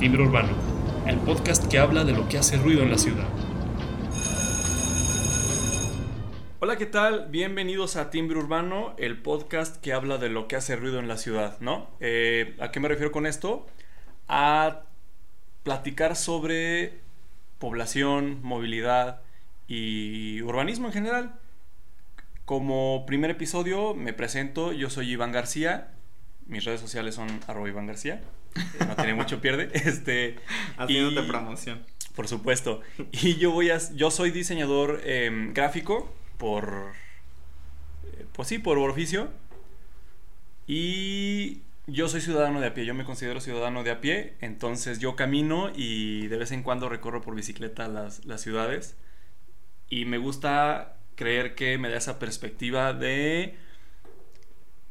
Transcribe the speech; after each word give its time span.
Timbre 0.00 0.22
Urbano, 0.22 0.54
el 1.06 1.18
podcast 1.18 1.70
que 1.70 1.78
habla 1.78 2.04
de 2.04 2.12
lo 2.12 2.26
que 2.26 2.38
hace 2.38 2.56
ruido 2.56 2.82
en 2.82 2.90
la 2.90 2.96
ciudad. 2.96 3.28
Hola, 6.58 6.76
¿qué 6.78 6.86
tal? 6.86 7.26
Bienvenidos 7.28 7.96
a 7.96 8.08
Timbre 8.08 8.38
Urbano, 8.38 8.94
el 8.96 9.20
podcast 9.20 9.76
que 9.76 9.92
habla 9.92 10.16
de 10.16 10.30
lo 10.30 10.48
que 10.48 10.56
hace 10.56 10.74
ruido 10.74 11.00
en 11.00 11.06
la 11.06 11.18
ciudad, 11.18 11.60
¿no? 11.60 11.90
Eh, 12.00 12.56
¿A 12.60 12.70
qué 12.70 12.80
me 12.80 12.88
refiero 12.88 13.12
con 13.12 13.26
esto? 13.26 13.66
A 14.26 14.84
platicar 15.64 16.16
sobre 16.16 17.00
población, 17.58 18.40
movilidad 18.42 19.20
y 19.68 20.40
urbanismo 20.40 20.86
en 20.86 20.94
general. 20.94 21.34
Como 22.46 23.04
primer 23.04 23.28
episodio 23.32 23.92
me 23.92 24.14
presento, 24.14 24.72
yo 24.72 24.88
soy 24.88 25.10
Iván 25.10 25.32
García, 25.32 25.92
mis 26.46 26.64
redes 26.64 26.80
sociales 26.80 27.16
son 27.16 27.28
arroba 27.46 27.68
Iván 27.68 27.86
García, 27.86 28.22
no 28.86 28.96
tiene 28.96 29.14
mucho 29.14 29.40
pierde. 29.40 29.70
Este, 29.74 30.36
Haciéndote 30.76 31.26
y- 31.26 31.28
promoción. 31.28 31.84
Por 32.14 32.26
supuesto. 32.28 32.80
Y 33.12 33.36
yo 33.36 33.50
voy 33.52 33.70
a, 33.70 33.78
yo 33.94 34.10
soy 34.10 34.30
diseñador 34.30 35.00
em, 35.04 35.54
gráfico 35.54 36.12
por, 36.38 36.92
eh, 38.04 38.26
pues 38.32 38.48
sí, 38.48 38.58
por 38.58 38.76
oficio. 38.78 39.30
Y 40.66 41.62
yo 41.86 42.08
soy 42.08 42.20
ciudadano 42.20 42.60
de 42.60 42.68
a 42.68 42.74
pie, 42.74 42.84
yo 42.84 42.94
me 42.94 43.04
considero 43.04 43.40
ciudadano 43.40 43.82
de 43.82 43.90
a 43.90 44.00
pie, 44.00 44.34
entonces 44.40 44.98
yo 45.00 45.16
camino 45.16 45.70
y 45.74 46.28
de 46.28 46.36
vez 46.36 46.52
en 46.52 46.62
cuando 46.62 46.88
recorro 46.88 47.20
por 47.22 47.34
bicicleta 47.34 47.88
las, 47.88 48.24
las 48.26 48.40
ciudades. 48.40 48.96
Y 49.88 50.04
me 50.04 50.18
gusta 50.18 50.96
creer 51.16 51.54
que 51.54 51.78
me 51.78 51.88
da 51.90 51.96
esa 51.96 52.18
perspectiva 52.18 52.92
de 52.92 53.56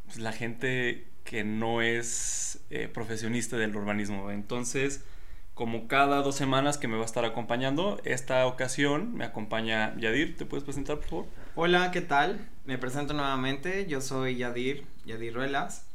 pues, 0.06 0.18
la 0.18 0.32
gente 0.34 1.08
que 1.30 1.44
no 1.44 1.84
es 1.84 2.60
eh, 2.72 2.90
profesionista 2.92 3.56
del 3.56 3.76
urbanismo. 3.76 4.32
Entonces, 4.32 5.06
como 5.54 5.88
cada 5.88 6.24
dos 6.24 6.34
semanas 6.34 6.80
que 6.80 6.88
me 6.88 6.96
va 6.96 7.04
a 7.04 7.06
estar 7.06 7.24
acompañando, 7.24 8.02
esta 8.04 8.48
ocasión 8.48 9.14
me 9.14 9.26
acompaña 9.26 9.96
Yadir. 10.00 10.36
¿Te 10.38 10.48
puedes 10.48 10.64
presentar, 10.64 10.96
por 10.96 11.08
favor? 11.08 11.26
Hola, 11.54 11.92
¿qué 11.92 12.02
tal? 12.02 12.50
Me 12.66 12.80
presento 12.80 13.14
nuevamente. 13.14 13.86
Yo 13.86 14.02
soy 14.02 14.38
Yadir, 14.38 14.88
Yadir 15.06 15.36
Ruelas. 15.36 15.86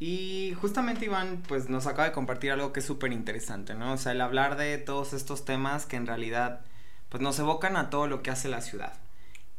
Y 0.00 0.54
justamente 0.58 1.04
Iván, 1.04 1.42
pues 1.46 1.68
nos 1.68 1.86
acaba 1.86 2.08
de 2.08 2.14
compartir 2.14 2.50
algo 2.50 2.72
que 2.72 2.80
es 2.80 2.86
súper 2.86 3.12
interesante, 3.12 3.74
¿no? 3.74 3.92
O 3.92 3.98
sea, 3.98 4.12
el 4.12 4.22
hablar 4.22 4.56
de 4.56 4.78
todos 4.78 5.12
estos 5.12 5.44
temas 5.44 5.84
que 5.84 5.96
en 5.96 6.06
realidad, 6.06 6.62
pues 7.10 7.22
nos 7.22 7.38
evocan 7.38 7.76
a 7.76 7.90
todo 7.90 8.06
lo 8.06 8.22
que 8.22 8.30
hace 8.30 8.48
la 8.48 8.62
ciudad. 8.62 8.94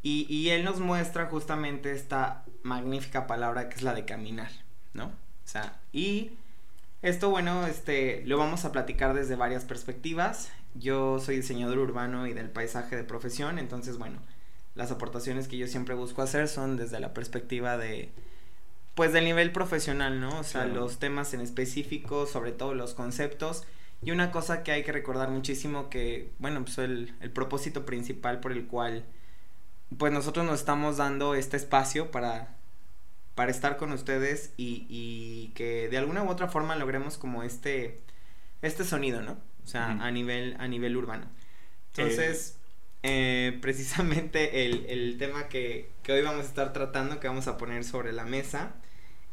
Y, 0.01 0.25
y 0.31 0.49
él 0.49 0.63
nos 0.63 0.79
muestra 0.79 1.27
justamente 1.27 1.91
esta 1.91 2.43
magnífica 2.63 3.27
palabra 3.27 3.69
que 3.69 3.75
es 3.75 3.83
la 3.83 3.93
de 3.93 4.05
caminar, 4.05 4.64
¿no? 4.95 5.05
O 5.07 5.47
sea, 5.47 5.77
y 5.93 6.31
esto, 7.03 7.29
bueno, 7.29 7.67
este, 7.67 8.23
lo 8.25 8.37
vamos 8.37 8.65
a 8.65 8.71
platicar 8.71 9.13
desde 9.13 9.35
varias 9.35 9.63
perspectivas. 9.65 10.49
Yo 10.73 11.19
soy 11.19 11.35
diseñador 11.37 11.77
urbano 11.77 12.25
y 12.27 12.33
del 12.33 12.49
paisaje 12.49 12.95
de 12.95 13.03
profesión, 13.03 13.59
entonces, 13.59 13.97
bueno, 13.97 14.17
las 14.73 14.91
aportaciones 14.91 15.47
que 15.47 15.57
yo 15.57 15.67
siempre 15.67 15.93
busco 15.95 16.21
hacer 16.23 16.47
son 16.47 16.75
desde 16.77 16.99
la 16.99 17.13
perspectiva 17.13 17.77
de, 17.77 18.09
pues, 18.95 19.13
del 19.13 19.25
nivel 19.25 19.51
profesional, 19.51 20.19
¿no? 20.19 20.39
O 20.39 20.43
sea, 20.43 20.63
Claro. 20.65 20.81
los 20.81 20.97
temas 20.99 21.33
en 21.33 21.41
específico, 21.41 22.25
sobre 22.25 22.51
todo 22.51 22.73
los 22.73 22.93
conceptos. 22.93 23.63
Y 24.01 24.11
una 24.11 24.31
cosa 24.31 24.63
que 24.63 24.71
hay 24.71 24.83
que 24.83 24.91
recordar 24.91 25.29
muchísimo 25.29 25.89
que, 25.89 26.29
bueno, 26.39 26.63
pues 26.63 26.77
el, 26.79 27.13
el 27.21 27.31
propósito 27.31 27.85
principal 27.85 28.39
por 28.39 28.51
el 28.51 28.65
cual, 28.67 29.05
pues 29.97 30.11
nosotros 30.11 30.45
nos 30.45 30.59
estamos 30.59 30.97
dando 30.97 31.35
este 31.35 31.55
espacio 31.57 32.11
para, 32.11 32.54
para 33.35 33.51
estar 33.51 33.77
con 33.77 33.91
ustedes 33.91 34.53
y, 34.57 34.85
y 34.89 35.51
que 35.55 35.89
de 35.89 35.97
alguna 35.97 36.23
u 36.23 36.29
otra 36.29 36.47
forma 36.47 36.75
logremos 36.75 37.17
como 37.17 37.43
este, 37.43 37.99
este 38.61 38.83
sonido, 38.83 39.21
¿no? 39.21 39.33
O 39.63 39.67
sea, 39.67 39.91
a 39.91 40.11
nivel, 40.11 40.55
a 40.59 40.67
nivel 40.67 40.95
urbano. 40.95 41.27
Entonces, 41.95 42.57
eh, 43.03 43.57
precisamente 43.61 44.65
el, 44.65 44.85
el 44.87 45.17
tema 45.17 45.47
que, 45.47 45.91
que 46.01 46.13
hoy 46.13 46.21
vamos 46.21 46.45
a 46.45 46.47
estar 46.47 46.71
tratando, 46.71 47.19
que 47.19 47.27
vamos 47.27 47.47
a 47.47 47.57
poner 47.57 47.83
sobre 47.83 48.13
la 48.13 48.25
mesa, 48.25 48.73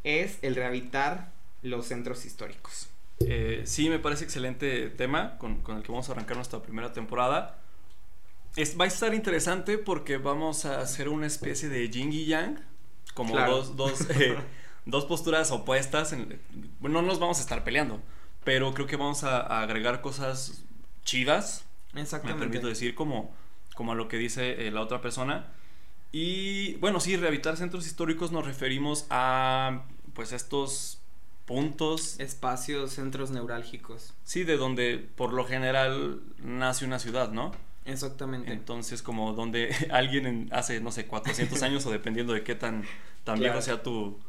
es 0.05 0.39
el 0.43 0.55
rehabilitar 0.55 1.33
los 1.63 1.87
centros 1.87 2.25
históricos. 2.25 2.89
Eh, 3.21 3.63
sí, 3.67 3.89
me 3.89 4.01
parece 4.01 4.25
excelente 4.25 4.89
tema 4.91 5.39
con, 5.39 5.63
con 5.63 5.77
el 5.77 5.83
que 5.83 5.93
vamos 5.93 6.09
a 6.09 6.13
arrancar 6.13 6.37
nuestra 6.37 6.61
primera 6.61 6.93
temporada. 6.93 7.59
Es, 8.57 8.79
va 8.79 8.85
a 8.85 8.89
estar 8.89 9.15
interesante 9.15 9.79
porque 9.79 10.17
vamos 10.17 10.65
a 10.65 10.81
hacer 10.81 11.09
una 11.09 11.27
especie 11.27 11.69
de 11.69 11.89
yin 11.89 12.13
y 12.13 12.27
yang, 12.27 12.65
como 13.15 13.33
Claro. 13.35 13.57
dos, 13.57 13.77
dos, 13.77 14.11
eh, 14.11 14.37
dos 14.87 15.05
posturas 15.05 15.51
opuestas. 15.51 16.13
En, 16.13 16.41
no 16.81 17.03
nos 17.03 17.19
vamos 17.19 17.39
a 17.39 17.43
estar 17.43 17.65
peleando, 17.65 18.01
pero 18.45 18.73
creo 18.75 18.87
que 18.87 18.97
vamos 18.97 19.25
a, 19.25 19.41
a 19.41 19.63
agregar 19.63 20.01
cosas 20.01 20.65
chidas, 21.05 21.65
me 21.93 22.01
Exactamente. 22.03 22.41
permito 22.41 22.67
decir, 22.69 22.95
como, 22.95 23.35
como 23.75 23.93
a 23.93 23.95
lo 23.95 24.09
que 24.09 24.17
dice 24.17 24.67
eh, 24.67 24.71
la 24.71 24.81
otra 24.81 25.01
persona. 25.01 25.47
Y 26.13 26.75
bueno, 26.75 27.01
sí, 27.01 27.17
rehabilitar 27.17 27.57
centros 27.57 27.87
históricos 27.87 28.33
nos 28.33 28.45
referimos 28.47 29.07
a 29.11 29.83
pues 30.15 30.33
estos 30.33 30.99
puntos 31.47 32.21
Espacios, 32.21 32.93
centros 32.93 33.31
neurálgicos. 33.31 34.15
Sí, 34.25 34.45
de 34.45 34.57
donde 34.57 34.99
por 34.99 35.33
lo 35.33 35.45
general 35.47 36.21
nace 36.39 36.85
una 36.85 36.99
ciudad, 36.99 37.31
¿no? 37.33 37.53
Exactamente. 37.85 38.53
Entonces, 38.53 39.03
como 39.03 39.33
donde 39.33 39.75
alguien 39.91 40.27
en- 40.27 40.49
hace, 40.53 40.81
no 40.81 40.93
sé, 40.93 41.07
400 41.07 41.63
años 41.63 41.85
o 41.87 41.91
dependiendo 41.91 42.33
de 42.33 42.43
qué 42.45 42.55
tan, 42.55 42.85
tan 43.25 43.39
viejo 43.39 43.55
Claro. 43.55 43.63
sea 43.63 43.83
tu, 43.83 44.21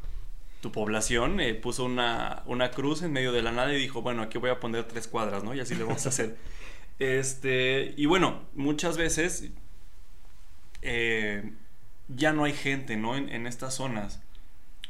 tu 0.61 0.71
población, 0.71 1.39
eh, 1.39 1.53
puso 1.55 1.85
una, 1.85 2.43
una 2.47 2.71
cruz 2.71 3.01
en 3.03 3.13
medio 3.13 3.31
de 3.31 3.41
la 3.43 3.51
nada 3.51 3.73
y 3.73 3.77
dijo, 3.77 4.01
bueno, 4.01 4.23
aquí 4.23 4.37
voy 4.39 4.49
a 4.51 4.59
poner 4.59 4.85
tres 4.85 5.07
cuadras, 5.07 5.43
¿no? 5.43 5.53
Y 5.53 5.59
así 5.59 5.75
le 5.75 5.83
vamos 5.83 6.05
a 6.05 6.09
hacer. 6.09 6.37
Este, 6.99 7.95
y 7.97 8.05
bueno, 8.05 8.43
muchas 8.53 8.97
veces 8.97 9.49
eh, 10.81 11.53
ya 12.07 12.33
no 12.33 12.43
hay 12.43 12.53
gente, 12.53 12.97
¿no? 12.97 13.15
En, 13.15 13.29
en 13.29 13.47
estas 13.47 13.73
zonas. 13.75 14.21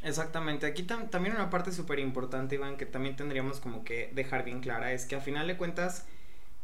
Exactamente. 0.03 0.66
Aquí 0.66 0.84
tam- 0.84 1.09
también 1.09 1.35
una 1.35 1.50
parte 1.50 1.72
súper 1.72 2.00
importante, 2.00 2.56
Iván, 2.56 2.75
que 2.78 2.85
también 2.85 3.16
tendríamos 3.16 3.59
como 3.59 3.84
que 3.84 4.12
dejar 4.13 4.44
bien 4.44 4.59
clara, 4.59 4.91
es 4.91 5.06
que 5.06 5.16
a 5.16 5.22
final 5.22 5.47
de 5.47 5.56
cuentas, 5.57 6.06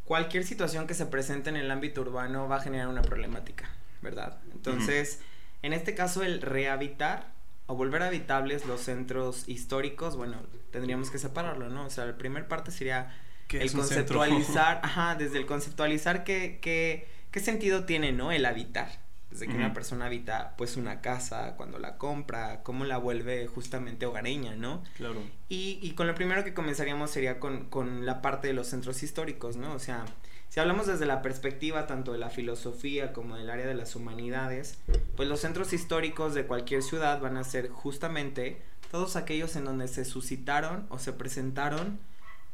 cualquier 0.10 0.44
situación 0.44 0.88
que 0.88 0.96
se 0.96 1.06
presente 1.06 1.52
en 1.52 1.56
el 1.56 1.70
ámbito 1.70 2.02
urbano 2.02 2.48
va 2.48 2.56
a 2.56 2.62
generar 2.62 2.88
una 2.88 3.04
problemática, 3.04 3.70
¿verdad? 4.02 4.40
Entonces, 4.54 5.20
en 5.62 5.72
este 5.72 5.94
caso, 5.94 6.24
el 6.24 6.42
rehabilitar 6.42 7.32
o 7.68 7.76
volver 7.76 8.02
habitables 8.02 8.66
los 8.66 8.82
centros 8.82 9.48
históricos, 9.48 10.16
bueno, 10.16 10.38
tendríamos 10.72 11.12
que 11.12 11.20
separarlo, 11.20 11.70
¿no? 11.70 11.86
O 11.86 11.90
sea, 11.92 12.06
la 12.06 12.18
primera 12.18 12.48
parte 12.48 12.72
sería 12.72 13.16
¿Qué 13.48 13.62
el 13.62 13.72
conceptualizar, 13.72 14.80
ajá, 14.84 15.14
desde 15.14 15.38
el 15.38 15.46
conceptualizar 15.46 16.24
qué, 16.24 16.58
qué, 16.60 17.08
qué 17.30 17.40
sentido 17.40 17.86
tiene, 17.86 18.12
¿no? 18.12 18.32
El 18.32 18.48
habitar. 18.48 18.90
Desde 19.32 19.48
que 19.48 19.54
una 19.54 19.74
persona 19.74 20.08
habita, 20.08 20.56
pues, 20.58 20.76
una 20.76 21.02
casa, 21.02 21.56
cuando 21.56 21.78
la 21.78 21.98
compra, 21.98 22.64
cómo 22.64 22.84
la 22.84 22.98
vuelve 22.98 23.46
justamente 23.48 24.06
hogareña, 24.06 24.56
¿no? 24.56 24.84
Claro. 24.98 25.22
Y, 25.50 25.80
y 25.82 25.92
con 25.92 26.08
lo 26.08 26.16
primero 26.16 26.44
que 26.44 26.54
comenzaríamos 26.56 27.12
sería 27.12 27.40
con, 27.40 27.66
con 27.66 28.06
la 28.06 28.22
parte 28.22 28.48
de 28.48 28.54
los 28.54 28.68
centros 28.68 29.04
históricos, 29.04 29.56
¿no? 29.56 29.74
O 29.74 29.80
sea, 29.80 30.06
si 30.50 30.60
hablamos 30.60 30.88
desde 30.88 31.06
la 31.06 31.22
perspectiva 31.22 31.86
tanto 31.86 32.12
de 32.12 32.18
la 32.18 32.32
filosofía 32.32 33.14
como 33.14 33.38
del 33.38 33.52
área 33.52 33.68
de 33.68 33.76
las 33.76 33.96
humanidades, 33.96 34.80
pues 35.16 35.30
los 35.30 35.42
centros 35.42 35.74
históricos 35.74 36.34
de 36.34 36.48
cualquier 36.48 36.82
ciudad 36.82 37.22
van 37.22 37.38
a 37.38 37.44
ser 37.44 37.70
justamente 37.70 38.60
todos 38.90 39.16
aquellos 39.16 39.56
en 39.56 39.66
donde 39.66 39.88
se 39.88 40.06
suscitaron 40.06 40.88
o 40.90 40.98
se 40.98 41.14
presentaron 41.14 42.00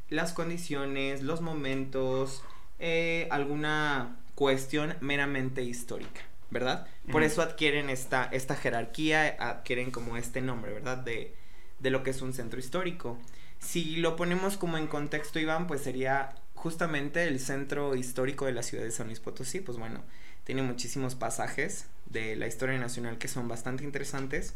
las 0.09 0.33
condiciones, 0.33 1.23
los 1.23 1.39
momentos, 1.39 2.43
eh, 2.79 3.27
alguna 3.31 4.17
cuestión 4.35 4.95
meramente 4.99 5.63
histórica, 5.63 6.21
¿verdad? 6.49 6.87
Por 7.11 7.23
eso 7.23 7.41
adquieren 7.41 7.89
esta, 7.89 8.25
esta 8.31 8.55
jerarquía, 8.55 9.35
adquieren 9.39 9.91
como 9.91 10.17
este 10.17 10.41
nombre, 10.41 10.73
¿verdad? 10.73 10.97
De, 10.97 11.33
de 11.79 11.89
lo 11.89 12.03
que 12.03 12.11
es 12.11 12.21
un 12.21 12.33
centro 12.33 12.59
histórico. 12.59 13.17
Si 13.59 13.97
lo 13.97 14.15
ponemos 14.15 14.57
como 14.57 14.77
en 14.77 14.87
contexto, 14.87 15.39
Iván, 15.39 15.67
pues 15.67 15.81
sería 15.81 16.35
justamente 16.53 17.27
el 17.27 17.39
centro 17.39 17.95
histórico 17.95 18.45
de 18.45 18.53
la 18.53 18.63
ciudad 18.63 18.83
de 18.83 18.91
San 18.91 19.07
Luis 19.07 19.19
Potosí, 19.19 19.59
pues 19.59 19.77
bueno, 19.77 20.03
tiene 20.43 20.61
muchísimos 20.61 21.15
pasajes 21.15 21.85
de 22.05 22.35
la 22.35 22.47
historia 22.47 22.77
nacional 22.79 23.17
que 23.17 23.27
son 23.27 23.47
bastante 23.47 23.83
interesantes. 23.83 24.53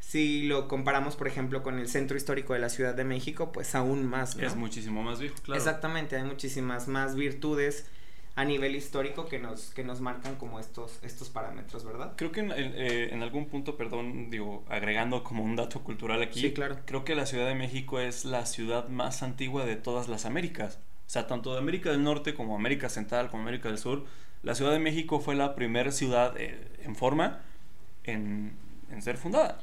Si 0.00 0.42
lo 0.42 0.66
comparamos, 0.66 1.14
por 1.14 1.28
ejemplo, 1.28 1.62
con 1.62 1.78
el 1.78 1.88
centro 1.88 2.16
histórico 2.16 2.54
de 2.54 2.58
la 2.58 2.68
Ciudad 2.68 2.94
de 2.94 3.04
México, 3.04 3.52
pues 3.52 3.74
aún 3.74 4.04
más, 4.04 4.36
¿no? 4.36 4.46
Es 4.46 4.56
muchísimo 4.56 5.02
más 5.02 5.20
viejo, 5.20 5.36
claro. 5.42 5.58
Exactamente, 5.58 6.16
hay 6.16 6.24
muchísimas 6.24 6.88
más 6.88 7.14
virtudes 7.14 7.86
a 8.34 8.44
nivel 8.44 8.74
histórico 8.76 9.26
que 9.26 9.38
nos, 9.38 9.70
que 9.74 9.84
nos 9.84 10.00
marcan 10.00 10.36
como 10.36 10.58
estos, 10.58 10.98
estos 11.02 11.28
parámetros, 11.28 11.84
¿verdad? 11.84 12.14
Creo 12.16 12.32
que 12.32 12.40
en, 12.40 12.50
en- 12.52 12.72
eh, 12.76 13.08
en 13.12 13.22
algún 13.22 13.46
punto, 13.46 13.76
perdón, 13.76 14.30
digo, 14.30 14.64
agregando 14.68 15.22
como 15.22 15.44
un 15.44 15.54
dato 15.56 15.82
cultural 15.84 16.22
aquí, 16.22 16.40
Sí, 16.40 16.52
claro. 16.52 16.78
creo 16.86 17.04
que 17.04 17.14
la 17.14 17.26
Ciudad 17.26 17.46
de 17.46 17.54
México 17.54 18.00
es 18.00 18.24
la 18.24 18.46
ciudad 18.46 18.88
más 18.88 19.22
antigua 19.22 19.66
de 19.66 19.76
todas 19.76 20.08
las 20.08 20.24
Américas. 20.24 20.78
O 21.06 21.10
sea, 21.12 21.26
tanto 21.26 21.52
de 21.52 21.58
América 21.58 21.90
del 21.90 22.02
Norte 22.02 22.32
como 22.32 22.54
América 22.56 22.88
Central 22.88 23.28
como 23.30 23.42
América 23.42 23.68
del 23.68 23.76
Sur, 23.76 24.06
la 24.42 24.54
Ciudad 24.54 24.72
de 24.72 24.78
México 24.78 25.20
fue 25.20 25.34
la 25.34 25.54
primera 25.54 25.92
ciudad 25.92 26.34
eh, 26.38 26.58
en 26.84 26.96
forma 26.96 27.42
en, 28.04 28.54
en 28.90 29.02
ser 29.02 29.18
fundada. 29.18 29.58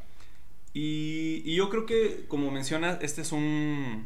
Y, 0.74 1.42
y 1.44 1.56
yo 1.56 1.70
creo 1.70 1.88
que, 1.88 2.26
como 2.28 2.52
mencionas, 2.52 3.00
este 3.02 3.22
es 3.24 3.32
un, 3.32 4.06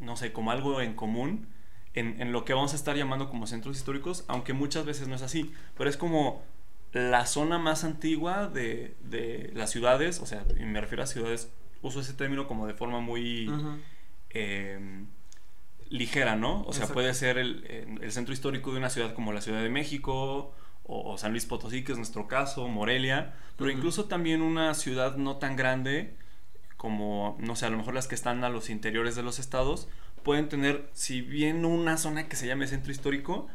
no 0.00 0.16
sé, 0.16 0.32
como 0.32 0.50
algo 0.50 0.80
en 0.82 0.92
común 0.94 1.46
en, 1.98 2.20
en, 2.20 2.32
lo 2.32 2.44
que 2.44 2.54
vamos 2.54 2.72
a 2.72 2.76
estar 2.76 2.96
llamando 2.96 3.28
como 3.28 3.46
centros 3.46 3.76
históricos, 3.76 4.24
aunque 4.28 4.52
muchas 4.52 4.84
veces 4.84 5.08
no 5.08 5.14
es 5.14 5.22
así, 5.22 5.52
pero 5.76 5.88
es 5.90 5.96
como 5.96 6.42
la 6.92 7.26
zona 7.26 7.58
más 7.58 7.84
antigua 7.84 8.48
de, 8.48 8.96
de 9.02 9.52
las 9.54 9.70
ciudades, 9.70 10.20
o 10.20 10.26
sea, 10.26 10.44
y 10.58 10.64
me 10.64 10.80
refiero 10.80 11.02
a 11.02 11.06
ciudades, 11.06 11.50
uso 11.82 12.00
ese 12.00 12.14
término 12.14 12.46
como 12.46 12.66
de 12.66 12.74
forma 12.74 13.00
muy 13.00 13.50
eh, 14.30 15.04
ligera, 15.90 16.36
¿no? 16.36 16.62
O 16.62 16.72
sea, 16.72 16.84
Exacto. 16.84 16.94
puede 16.94 17.14
ser 17.14 17.38
el, 17.38 17.98
el, 18.00 18.12
centro 18.12 18.32
histórico 18.32 18.72
de 18.72 18.78
una 18.78 18.90
ciudad 18.90 19.14
como 19.14 19.32
la 19.32 19.40
Ciudad 19.40 19.62
de 19.62 19.68
México 19.68 20.54
o, 20.84 21.12
o 21.12 21.18
San 21.18 21.32
Luis 21.32 21.46
Potosí, 21.46 21.84
que 21.84 21.92
es 21.92 21.98
nuestro 21.98 22.26
caso, 22.26 22.66
Morelia, 22.68 23.34
pero 23.56 23.70
uh 23.70 23.72
-huh. 23.72 23.76
incluso 23.76 24.06
también 24.06 24.42
una 24.42 24.74
ciudad 24.74 25.16
no 25.16 25.36
tan 25.36 25.56
grande 25.56 26.16
como, 26.76 27.36
no 27.40 27.56
sé, 27.56 27.66
a 27.66 27.70
lo 27.70 27.76
mejor 27.76 27.92
las 27.92 28.06
que 28.06 28.14
están 28.14 28.44
a 28.44 28.48
los 28.48 28.70
interiores 28.70 29.16
de 29.16 29.22
los 29.22 29.38
estados, 29.38 29.88
pueden 30.22 30.48
tener, 30.48 30.88
si 30.92 31.20
bien 31.22 31.64
una 31.64 31.96
zona 31.96 32.28
que 32.28 32.36
se 32.36 32.46
llame 32.46 32.66
centro 32.66 32.92
histórico, 32.92 33.48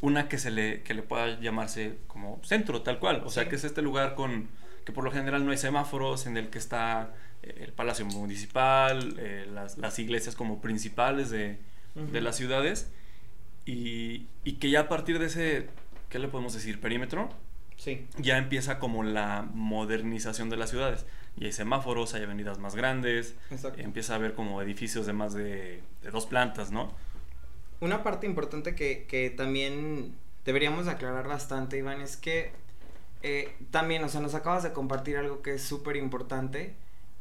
una 0.00 0.28
que 0.28 0.38
se 0.38 0.50
le, 0.50 0.82
que 0.82 0.94
le 0.94 1.02
pueda 1.02 1.40
llamarse 1.40 1.98
como 2.06 2.40
centro, 2.44 2.82
tal 2.82 2.98
cual. 2.98 3.22
O 3.24 3.30
sea, 3.30 3.48
que 3.48 3.56
es 3.56 3.64
este 3.64 3.82
lugar 3.82 4.14
con 4.14 4.48
que 4.84 4.92
por 4.92 5.04
lo 5.04 5.10
general 5.10 5.44
no 5.44 5.50
hay 5.50 5.58
semáforos, 5.58 6.26
en 6.26 6.36
el 6.36 6.48
que 6.48 6.58
está 6.58 7.12
eh, 7.42 7.64
el 7.64 7.72
Palacio 7.72 8.06
Municipal, 8.06 9.16
eh, 9.18 9.46
las, 9.52 9.78
las, 9.78 9.98
iglesias 9.98 10.36
como 10.36 10.60
principales 10.60 11.28
de, 11.30 11.58
uh 11.96 12.00
-huh. 12.00 12.10
de 12.10 12.20
las 12.20 12.36
ciudades, 12.36 12.92
y, 13.64 14.26
y, 14.44 14.52
que 14.54 14.70
ya 14.70 14.82
a 14.82 14.88
partir 14.88 15.18
de 15.18 15.26
ese, 15.26 15.68
¿qué 16.08 16.20
le 16.20 16.28
podemos 16.28 16.54
decir? 16.54 16.80
Perímetro, 16.80 17.30
sí. 17.76 18.06
ya 18.18 18.38
empieza 18.38 18.78
como 18.78 19.02
la 19.02 19.48
modernización 19.52 20.50
de 20.50 20.56
las 20.56 20.70
ciudades. 20.70 21.06
Y 21.38 21.44
hay 21.44 21.52
semáforos, 21.52 22.14
hay 22.14 22.22
avenidas 22.22 22.58
más 22.58 22.74
grandes, 22.74 23.34
Exacto. 23.50 23.80
empieza 23.80 24.14
a 24.14 24.16
haber 24.16 24.34
como 24.34 24.62
edificios 24.62 25.06
de 25.06 25.12
más 25.12 25.34
de, 25.34 25.82
de 26.02 26.10
dos 26.10 26.26
plantas, 26.26 26.70
¿no? 26.70 26.92
Una 27.80 28.02
parte 28.02 28.26
importante 28.26 28.74
que, 28.74 29.04
que 29.06 29.28
también 29.28 30.14
deberíamos 30.46 30.88
aclarar 30.88 31.28
bastante, 31.28 31.76
Iván, 31.76 32.00
es 32.00 32.16
que 32.16 32.52
eh, 33.22 33.54
también, 33.70 34.02
o 34.04 34.08
sea, 34.08 34.20
nos 34.20 34.34
acabas 34.34 34.62
de 34.62 34.72
compartir 34.72 35.16
algo 35.16 35.42
que 35.42 35.54
es 35.54 35.62
súper 35.62 35.96
importante. 35.96 36.74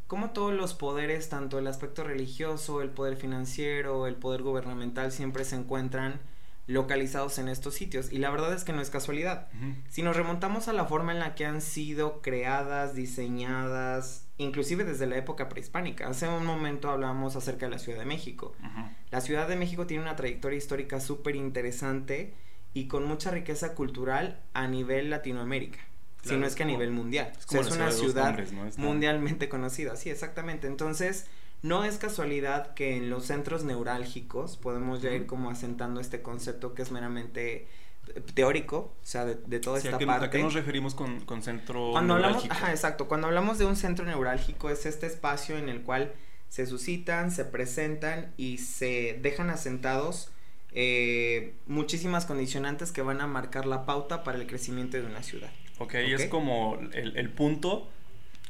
Como 0.07 0.29
todos 0.29 0.53
los 0.53 0.73
poderes, 0.75 1.29
tanto 1.29 1.57
el 1.57 1.67
aspecto 1.67 2.03
religioso, 2.03 2.81
el 2.81 2.89
poder 2.89 3.17
financiero, 3.17 4.05
el 4.07 4.15
poder 4.15 4.43
gubernamental, 4.43 5.11
siempre 5.11 5.43
se 5.43 5.55
encuentran 5.55 6.19
localizados 6.67 7.37
en 7.37 7.47
estos 7.47 7.75
sitios. 7.75 8.11
Y 8.11 8.17
la 8.17 8.31
verdad 8.31 8.53
es 8.53 8.63
que 8.63 8.73
no 8.73 8.81
es 8.81 8.89
casualidad. 8.89 9.47
Uh 9.53 9.57
-huh. 9.57 9.75
Si 9.89 10.01
nos 10.01 10.15
remontamos 10.15 10.67
a 10.67 10.73
la 10.73 10.85
forma 10.85 11.11
en 11.11 11.19
la 11.19 11.35
que 11.35 11.45
han 11.45 11.61
sido 11.61 12.21
creadas, 12.21 12.95
diseñadas, 12.95 14.27
inclusive 14.37 14.83
desde 14.83 15.05
la 15.07 15.17
época 15.17 15.47
prehispánica. 15.49 16.07
Hace 16.07 16.27
un 16.27 16.45
momento 16.45 16.89
hablábamos 16.89 17.35
acerca 17.35 17.67
de 17.67 17.71
la 17.71 17.79
Ciudad 17.79 17.99
de 17.99 18.05
México. 18.05 18.55
Uh 18.59 18.65
-huh. 18.65 18.89
La 19.11 19.21
Ciudad 19.21 19.47
de 19.47 19.55
México 19.55 19.85
tiene 19.85 20.03
una 20.03 20.15
trayectoria 20.15 20.57
histórica 20.57 20.99
súper 20.99 21.35
interesante 21.35 22.33
y 22.73 22.87
con 22.87 23.05
mucha 23.05 23.31
riqueza 23.31 23.73
cultural 23.73 24.41
a 24.53 24.67
nivel 24.67 25.09
Latinoamérica. 25.09 25.79
Claro, 26.21 26.37
si 26.37 26.41
no 26.41 26.47
es 26.47 26.55
que 26.55 26.63
a 26.63 26.65
nivel 26.65 26.91
mundial. 26.91 27.31
Es, 27.37 27.45
o 27.45 27.49
sea, 27.49 27.61
es 27.61 27.71
una 27.71 27.91
ciudad 27.91 28.37
mundialmente 28.77 29.47
conocida. 29.47 29.95
Sí, 29.95 30.09
exactamente. 30.09 30.67
Entonces, 30.67 31.27
no 31.61 31.83
es 31.83 31.97
casualidad 31.97 32.73
que 32.73 32.97
en 32.97 33.09
los 33.09 33.25
centros 33.25 33.63
neurálgicos 33.63 34.57
podemos 34.57 35.01
ya 35.01 35.11
ir 35.11 35.25
como 35.25 35.49
asentando 35.49 35.99
este 35.99 36.21
concepto 36.21 36.73
que 36.73 36.81
es 36.81 36.91
meramente 36.91 37.67
teórico, 38.33 38.77
o 38.77 39.05
sea, 39.05 39.25
de, 39.25 39.35
de 39.35 39.59
toda 39.59 39.79
sí, 39.79 39.87
esta 39.87 39.97
¿a 39.97 39.99
qué, 39.99 40.05
parte. 40.05 40.25
¿A 40.25 40.29
qué 40.29 40.39
nos 40.39 40.53
referimos 40.53 40.95
con, 40.95 41.21
con 41.21 41.41
centro 41.41 41.91
Cuando 41.91 42.15
neurálgico? 42.15 42.43
hablamos, 42.43 42.63
ajá, 42.63 42.71
exacto. 42.71 43.07
Cuando 43.07 43.27
hablamos 43.27 43.57
de 43.57 43.65
un 43.65 43.75
centro 43.75 44.05
neurálgico 44.05 44.69
es 44.69 44.85
este 44.85 45.07
espacio 45.07 45.57
en 45.57 45.69
el 45.69 45.81
cual 45.81 46.13
se 46.49 46.65
suscitan, 46.65 47.31
se 47.31 47.45
presentan 47.45 48.33
y 48.37 48.59
se 48.59 49.19
dejan 49.21 49.49
asentados 49.49 50.29
eh, 50.71 51.55
muchísimas 51.67 52.25
condicionantes 52.25 52.91
que 52.91 53.01
van 53.01 53.21
a 53.21 53.27
marcar 53.27 53.65
la 53.65 53.85
pauta 53.85 54.23
para 54.23 54.37
el 54.37 54.45
crecimiento 54.45 54.97
de 54.97 55.05
una 55.05 55.23
ciudad. 55.23 55.49
Ok, 55.79 55.89
okay. 55.89 56.13
es 56.13 56.25
como 56.27 56.77
el, 56.93 57.17
el, 57.17 57.29
punto 57.29 57.89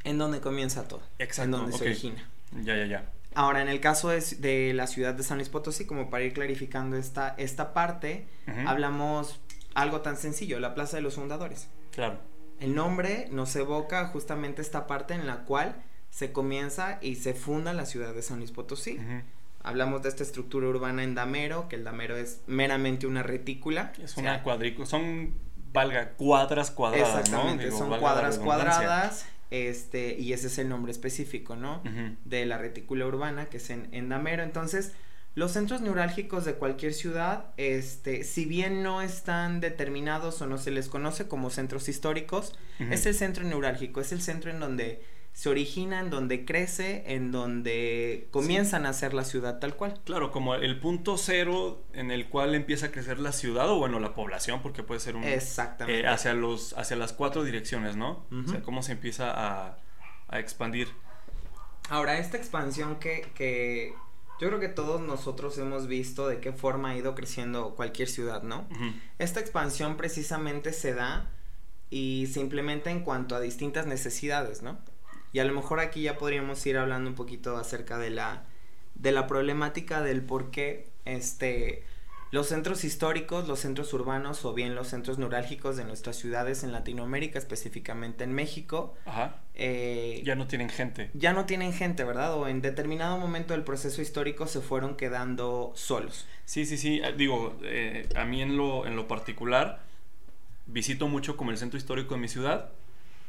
en 0.03 0.17
donde 0.17 0.41
comienza 0.41 0.87
todo. 0.87 1.01
Exacto. 1.19 1.43
En 1.43 1.51
donde 1.51 1.75
okay. 1.75 1.79
se 1.79 1.85
origina. 1.85 2.29
Ya, 2.63 2.75
ya, 2.75 2.85
ya. 2.85 3.11
Ahora, 3.33 3.61
en 3.61 3.67
el 3.67 3.81
caso 3.81 4.09
de, 4.09 4.21
de, 4.39 4.73
la 4.73 4.87
ciudad 4.87 5.13
de 5.13 5.23
San 5.23 5.37
Luis 5.37 5.49
Potosí, 5.49 5.85
como 5.85 6.09
para 6.09 6.23
ir 6.23 6.33
clarificando 6.33 6.95
esta, 6.95 7.35
esta 7.37 7.73
parte, 7.73 8.27
uh 8.47 8.51
-huh. 8.51 8.67
hablamos 8.69 9.41
algo 9.73 10.01
tan 10.01 10.15
sencillo, 10.15 10.59
la 10.59 10.73
Plaza 10.73 10.97
de 10.97 11.03
los 11.03 11.15
Fundadores. 11.15 11.67
Claro. 11.91 12.17
El 12.59 12.73
nombre 12.73 13.27
nos 13.31 13.53
evoca 13.57 14.07
justamente 14.07 14.61
esta 14.61 14.87
parte 14.87 15.13
en 15.13 15.27
la 15.27 15.43
cual 15.43 15.75
se 16.09 16.31
comienza 16.31 16.97
y 17.01 17.15
se 17.15 17.33
funda 17.33 17.73
la 17.73 17.85
ciudad 17.85 18.13
de 18.13 18.21
San 18.21 18.37
Luis 18.37 18.51
Potosí. 18.51 18.97
Uh 18.97 19.01
-huh. 19.01 19.23
Hablamos 19.63 20.03
de 20.03 20.09
esta 20.09 20.23
estructura 20.23 20.67
urbana 20.67 21.03
en 21.03 21.15
damero, 21.15 21.67
que 21.67 21.75
el 21.75 21.83
damero 21.83 22.15
es 22.15 22.41
meramente 22.47 23.07
una 23.07 23.23
retícula. 23.23 23.91
Es 24.01 24.15
una 24.15 24.31
o 24.31 24.33
sea, 24.35 24.43
cuadrícula, 24.43 24.85
son, 24.85 25.33
valga, 25.73 26.11
cuadras 26.11 26.71
cuadradas, 26.71 27.19
Exactamente, 27.19 27.65
¿no? 27.65 27.71
Digo, 27.71 27.77
son 27.77 27.99
cuadras 27.99 28.39
cuadradas, 28.39 29.25
este, 29.51 30.17
y 30.19 30.33
ese 30.33 30.47
es 30.47 30.57
el 30.57 30.69
nombre 30.69 30.91
específico, 30.91 31.55
¿no? 31.55 31.81
Uh 31.85 31.87
-huh. 31.87 32.15
De 32.25 32.45
la 32.45 32.57
retícula 32.57 33.05
urbana, 33.05 33.45
que 33.45 33.57
es 33.57 33.69
en, 33.69 33.87
en 33.91 34.09
damero. 34.09 34.43
Entonces, 34.43 34.93
los 35.35 35.51
centros 35.51 35.81
neurálgicos 35.81 36.45
de 36.45 36.53
cualquier 36.53 36.93
ciudad, 36.93 37.53
este, 37.57 38.23
si 38.23 38.45
bien 38.45 38.83
no 38.83 39.01
están 39.01 39.59
determinados 39.59 40.41
o 40.41 40.47
no 40.47 40.57
se 40.57 40.71
les 40.71 40.87
conoce 40.87 41.27
como 41.27 41.49
centros 41.49 41.89
históricos, 41.89 42.53
uh 42.79 42.83
-huh. 42.83 42.93
es 42.93 43.05
el 43.05 43.13
centro 43.15 43.43
neurálgico, 43.43 43.99
es 44.01 44.11
el 44.11 44.21
centro 44.21 44.49
en 44.49 44.59
donde 44.59 45.01
se 45.35 45.49
origina, 45.49 45.99
en 45.99 46.09
donde 46.09 46.45
crece, 46.45 47.03
en 47.07 47.33
donde 47.33 48.29
comienzan 48.31 48.83
sí. 48.83 48.87
a 48.87 48.93
ser 48.93 49.13
la 49.13 49.25
ciudad 49.25 49.59
tal 49.59 49.75
cual. 49.75 49.99
Claro, 50.05 50.31
como 50.31 50.55
el 50.55 50.79
punto 50.79 51.17
cero 51.17 51.83
en 51.91 52.09
el 52.09 52.29
cual 52.29 52.55
empieza 52.55 52.85
a 52.85 52.91
crecer 52.91 53.19
la 53.19 53.33
ciudad 53.33 53.69
o 53.69 53.77
bueno, 53.77 53.99
la 53.99 54.15
población, 54.15 54.61
porque 54.61 54.81
puede 54.81 55.01
ser 55.01 55.17
un... 55.17 55.25
Exactamente. 55.25 55.99
Eh, 55.99 56.07
hacia, 56.07 56.33
los, 56.33 56.71
hacia 56.77 56.95
las 56.95 57.11
cuatro 57.11 57.43
direcciones, 57.43 57.97
¿no? 57.97 58.25
Uh 58.31 58.35
-huh. 58.35 58.45
O 58.45 58.47
sea, 58.47 58.61
cómo 58.61 58.81
se 58.81 58.93
empieza 58.93 59.29
a, 59.29 59.77
a 60.29 60.39
expandir. 60.39 60.87
Ahora, 61.89 62.17
esta 62.17 62.37
expansión 62.37 62.95
que, 62.95 63.27
que 63.35 63.93
yo 64.39 64.47
creo 64.47 64.61
que 64.61 64.69
todos 64.69 65.01
nosotros 65.01 65.57
hemos 65.57 65.87
visto 65.87 66.29
de 66.29 66.39
qué 66.39 66.53
forma 66.53 66.91
ha 66.91 66.95
ido 66.95 67.13
creciendo 67.13 67.75
cualquier 67.75 68.07
ciudad, 68.07 68.41
¿no? 68.41 68.69
Uh 68.71 68.73
-huh. 68.73 69.01
Esta 69.19 69.41
expansión 69.41 69.97
precisamente 69.97 70.71
se 70.71 70.93
da 70.93 71.29
y 71.89 72.27
se 72.31 72.39
implementa 72.39 72.89
en 72.89 73.01
cuanto 73.01 73.35
a 73.35 73.41
distintas 73.41 73.85
necesidades, 73.85 74.61
¿no? 74.61 74.79
Y 75.35 75.39
a 75.39 75.43
lo 75.43 75.51
mejor 75.51 75.81
aquí 75.81 76.03
ya 76.03 76.17
podríamos 76.17 76.65
ir 76.65 76.77
hablando 76.77 77.09
un 77.09 77.15
poquito 77.17 77.57
acerca 77.57 77.97
de 77.97 78.09
la, 78.09 78.43
de 78.93 79.11
la 79.11 79.27
problemática 79.27 80.01
del 80.01 80.21
por 80.21 80.49
qué 80.49 80.87
este, 81.03 81.83
los 82.31 82.47
centros 82.47 82.85
históricos, 82.85 83.45
los 83.45 83.59
centros 83.59 83.91
urbanos 83.93 84.45
o 84.45 84.53
bien 84.53 84.75
los 84.75 84.87
centros 84.87 85.17
neurálgicos 85.17 85.75
de 85.75 85.83
nuestras 85.83 86.15
ciudades 86.15 86.63
en 86.63 86.71
Latinoamérica, 86.71 87.37
específicamente 87.37 88.23
en 88.23 88.31
México, 88.31 88.93
Ajá. 89.05 89.41
Eh, 89.55 90.21
ya 90.23 90.35
no 90.35 90.47
tienen 90.47 90.69
gente. 90.69 91.11
Ya 91.13 91.33
no 91.33 91.45
tienen 91.45 91.73
gente, 91.73 92.05
¿verdad? 92.05 92.33
O 92.35 92.47
en 92.47 92.61
determinado 92.61 93.17
momento 93.17 93.53
del 93.53 93.65
proceso 93.65 94.01
histórico 94.01 94.47
se 94.47 94.61
fueron 94.61 94.95
quedando 94.95 95.73
solos. 95.75 96.25
Sí, 96.45 96.65
sí, 96.65 96.77
sí. 96.77 97.01
Digo, 97.17 97.57
eh, 97.63 98.07
a 98.15 98.23
mí 98.23 98.41
en 98.41 98.55
lo, 98.55 98.87
en 98.87 98.95
lo 98.95 99.09
particular 99.09 99.81
visito 100.65 101.09
mucho 101.09 101.35
como 101.35 101.51
el 101.51 101.57
centro 101.57 101.77
histórico 101.77 102.13
de 102.13 102.21
mi 102.21 102.29
ciudad 102.29 102.71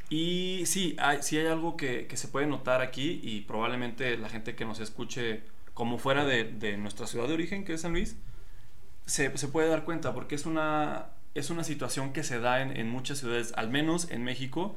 y 0.08 0.62
sí, 0.66 0.96
hay, 0.98 1.22
sí 1.22 1.36
hay 1.38 1.46
algo 1.46 1.76
que, 1.76 2.06
que, 2.06 2.16
se 2.16 2.28
puede 2.28 2.46
notar 2.46 2.80
aquí 2.80 3.20
y 3.22 3.40
probablemente 3.42 4.16
la 4.16 4.28
gente 4.28 4.54
que 4.54 4.64
nos 4.64 4.78
escuche 4.78 5.42
como 5.74 5.98
fuera 5.98 6.24
de, 6.24 6.44
de 6.44 6.76
nuestra 6.76 7.06
ciudad 7.06 7.26
de 7.26 7.34
origen, 7.34 7.64
que 7.64 7.74
es 7.74 7.80
San 7.80 7.92
Luis, 7.92 8.16
se, 9.04 9.36
se, 9.36 9.48
puede 9.48 9.68
dar 9.68 9.84
cuenta 9.84 10.14
porque 10.14 10.34
es 10.36 10.46
una, 10.46 11.06
es 11.34 11.50
una 11.50 11.64
situación 11.64 12.12
que 12.12 12.22
se 12.22 12.38
da 12.38 12.62
en, 12.62 12.76
en, 12.76 12.88
muchas 12.88 13.18
ciudades, 13.18 13.52
al 13.56 13.68
menos 13.68 14.10
en 14.10 14.22
México 14.22 14.76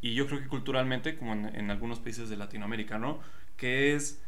y 0.00 0.14
yo 0.14 0.26
creo 0.26 0.40
que 0.40 0.48
culturalmente, 0.48 1.16
como 1.16 1.34
en, 1.34 1.54
en 1.54 1.70
algunos 1.70 2.00
países 2.00 2.30
de 2.30 2.36
Latinoamérica, 2.36 2.98
¿no? 2.98 3.20
Que 3.58 3.94
es 3.94 4.22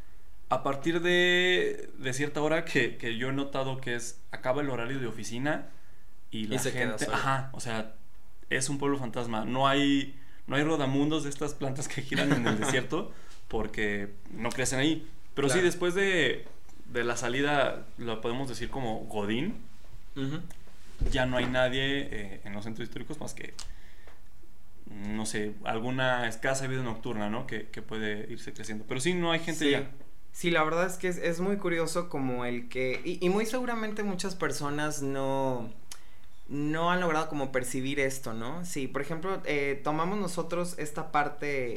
a 0.51 0.63
partir 0.63 1.01
de, 1.01 1.91
de 1.99 2.13
cierta 2.13 2.43
hora 2.43 2.67
que, 2.67 2.99
que, 2.99 3.17
yo 3.17 3.31
he 3.31 3.33
notado 3.33 3.81
que 3.81 3.95
es, 3.95 4.21
acaba 4.33 4.61
el 4.61 4.69
horario 4.69 5.01
de 5.01 5.07
oficina 5.07 5.71
y 6.31 6.47
la 6.47 6.57
y 6.57 6.59
se 6.59 6.73
gente... 6.73 7.07
Queda 7.07 7.15
ajá, 7.15 7.51
o 7.53 7.61
sea, 7.61 7.95
es 8.51 8.69
un 8.69 8.77
pueblo 8.77 8.99
fantasma, 8.99 9.47
no 9.47 9.67
hay 9.67 10.15
no 10.47 10.57
hay 10.57 10.65
rodamundos 10.65 11.25
de 11.25 11.31
estas 11.31 11.55
plantas 11.55 11.89
que 11.89 12.03
giran 12.03 12.33
en 12.33 12.47
el 12.47 12.59
desierto 12.59 13.13
porque 13.49 14.11
no 14.33 14.51
crecen 14.51 14.79
ahí. 14.79 15.09
Pero 15.35 15.49
claro. 15.49 15.61
sí, 15.61 15.65
después 15.65 15.95
de, 15.95 16.47
de, 16.87 17.05
la 17.05 17.17
salida, 17.17 17.87
lo 17.99 18.21
podemos 18.21 18.49
decir 18.49 18.71
como 18.71 19.01
Godín, 19.07 19.57
uh 20.17 20.21
-huh. 20.21 20.41
ya 21.11 21.27
no 21.27 21.37
hay 21.37 21.47
nadie 21.47 22.09
eh, 22.11 22.41
en 22.45 22.53
los 22.53 22.65
centros 22.65 22.87
históricos 22.87 23.19
más 23.21 23.35
que, 23.35 23.55
no 24.87 25.27
sé, 25.27 25.55
alguna 25.65 26.29
escasa 26.29 26.67
vida 26.67 26.83
nocturna, 26.83 27.31
¿no? 27.31 27.47
Que, 27.47 27.69
que 27.69 27.83
puede 27.83 28.31
irse 28.31 28.53
creciendo. 28.53 28.85
Pero 28.89 29.01
sí, 29.01 29.15
no 29.15 29.33
hay 29.33 29.41
gente 29.41 29.65
sí. 29.65 29.71
ya. 29.71 29.91
Sí, 30.33 30.51
la 30.51 30.65
verdad 30.65 30.87
es 30.87 30.97
que 30.97 31.09
es, 31.09 31.19
es 31.19 31.41
muy 31.41 31.59
curioso 31.59 32.09
como 32.09 32.47
el 32.47 32.71
que... 32.71 33.03
Y, 33.05 33.25
y 33.25 33.29
muy 33.29 33.45
seguramente 33.45 34.03
muchas 34.03 34.35
personas 34.35 35.03
no 35.03 35.71
no 36.53 36.91
han 36.91 37.01
logrado 37.01 37.31
como 37.31 37.51
percibir 37.51 37.99
esto, 37.99 38.35
¿no? 38.35 38.63
Sí, 38.67 38.87
por 38.87 39.01
ejemplo, 39.01 39.41
eh, 39.47 39.81
tomamos 39.83 40.19
nosotros 40.19 40.75
esta 40.79 41.11
parte, 41.11 41.77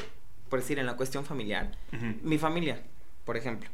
por 0.50 0.60
decir, 0.60 0.80
en 0.80 0.86
la 0.86 0.98
cuestión 0.98 1.24
familiar. 1.24 1.72
Uh 1.94 1.96
-huh. 1.96 2.22
Mi 2.22 2.38
familia, 2.38 2.84
por 3.24 3.38
ejemplo. 3.38 3.70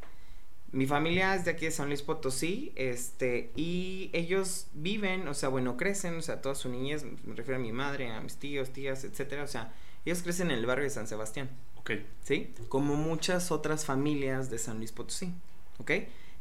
Mi 0.71 0.85
familia 0.85 1.33
es 1.33 1.43
de 1.43 1.51
aquí 1.51 1.65
de 1.65 1.71
San 1.71 1.87
Luis 1.87 2.03
Potosí, 2.03 2.71
este, 2.75 3.51
y 3.55 4.11
ellos 4.13 4.67
viven, 4.73 5.27
o 5.27 5.33
sea, 5.33 5.49
bueno, 5.49 5.75
crecen, 5.75 6.15
o 6.15 6.21
sea, 6.21 6.39
toda 6.39 6.53
su 6.53 6.69
niñez, 6.69 7.03
me 7.03 7.35
refiero 7.35 7.59
a 7.59 7.61
mi 7.61 7.71
madre, 7.71 8.11
a 8.11 8.21
mis 8.21 8.37
tíos, 8.37 8.69
tías, 8.69 9.03
etcétera, 9.03 9.43
o 9.43 9.47
sea, 9.47 9.73
ellos 10.05 10.21
crecen 10.21 10.51
en 10.51 10.59
el 10.59 10.65
barrio 10.67 10.83
de 10.83 10.91
San 10.91 11.07
Sebastián. 11.07 11.49
Ok. 11.77 11.91
¿Sí? 12.23 12.53
Como 12.69 12.95
muchas 12.95 13.51
otras 13.51 13.85
familias 13.85 14.51
de 14.51 14.59
San 14.59 14.77
Luis 14.77 14.91
Potosí. 14.91 15.33
¿Ok? 15.79 15.91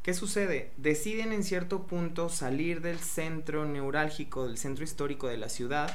¿Qué 0.03 0.15
sucede? 0.15 0.71
Deciden 0.79 1.33
en 1.33 1.45
cierto 1.45 1.83
punto 1.87 2.29
salir 2.31 2.81
del 2.81 2.99
centro 2.99 3.67
neurálgico, 3.67 4.47
del 4.47 4.57
centro 4.59 4.83
histórico 4.85 5.29
de 5.29 5.37
la 5.37 5.49
ciudad, 5.49 5.95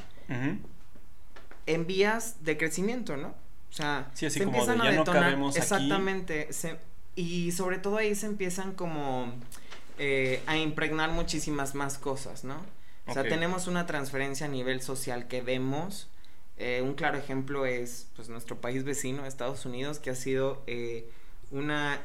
en 1.66 1.88
vías 1.88 2.44
de 2.44 2.58
crecimiento, 2.58 3.18
¿no? 3.18 3.30
O 3.30 3.74
sea, 3.74 4.10
Sí, 4.14 4.26
así 4.28 4.40
se 4.40 4.46
como 4.46 4.58
empiezan 4.58 4.78
de, 4.80 4.84
a 4.88 4.92
"Ya 4.92 4.96
no 4.98 5.02
detonar. 5.02 5.24
cabemos 5.24 5.56
aquí". 5.56 5.62
exactamente. 5.64 6.54
se- 6.54 6.78
y 7.16 7.52
sobre 7.52 7.78
todo 7.80 7.98
ahí 7.98 8.14
se 8.16 8.28
empiezan 8.28 8.74
como 8.74 9.34
eh, 9.98 10.42
a 10.46 10.58
impregnar 10.58 11.12
muchísimas 11.12 11.74
más 11.74 11.98
cosas, 11.98 12.44
¿no? 12.44 12.58
O 13.08 13.14
sea, 13.14 13.24
tenemos 13.24 13.68
una 13.68 13.86
transferencia 13.86 14.46
a 14.48 14.50
nivel 14.50 14.82
social 14.82 15.28
que 15.28 15.42
vemos. 15.42 16.10
eh, 16.58 16.82
un 16.82 16.94
claro 16.94 17.18
ejemplo 17.18 17.66
es 17.66 18.08
pues 18.16 18.30
nuestro 18.30 18.62
país 18.62 18.84
vecino, 18.86 19.26
Estados 19.26 19.66
Unidos, 19.66 20.00
que 20.00 20.10
ha 20.10 20.16
sido 20.16 20.64
eh, 20.68 21.10
una 21.52 22.00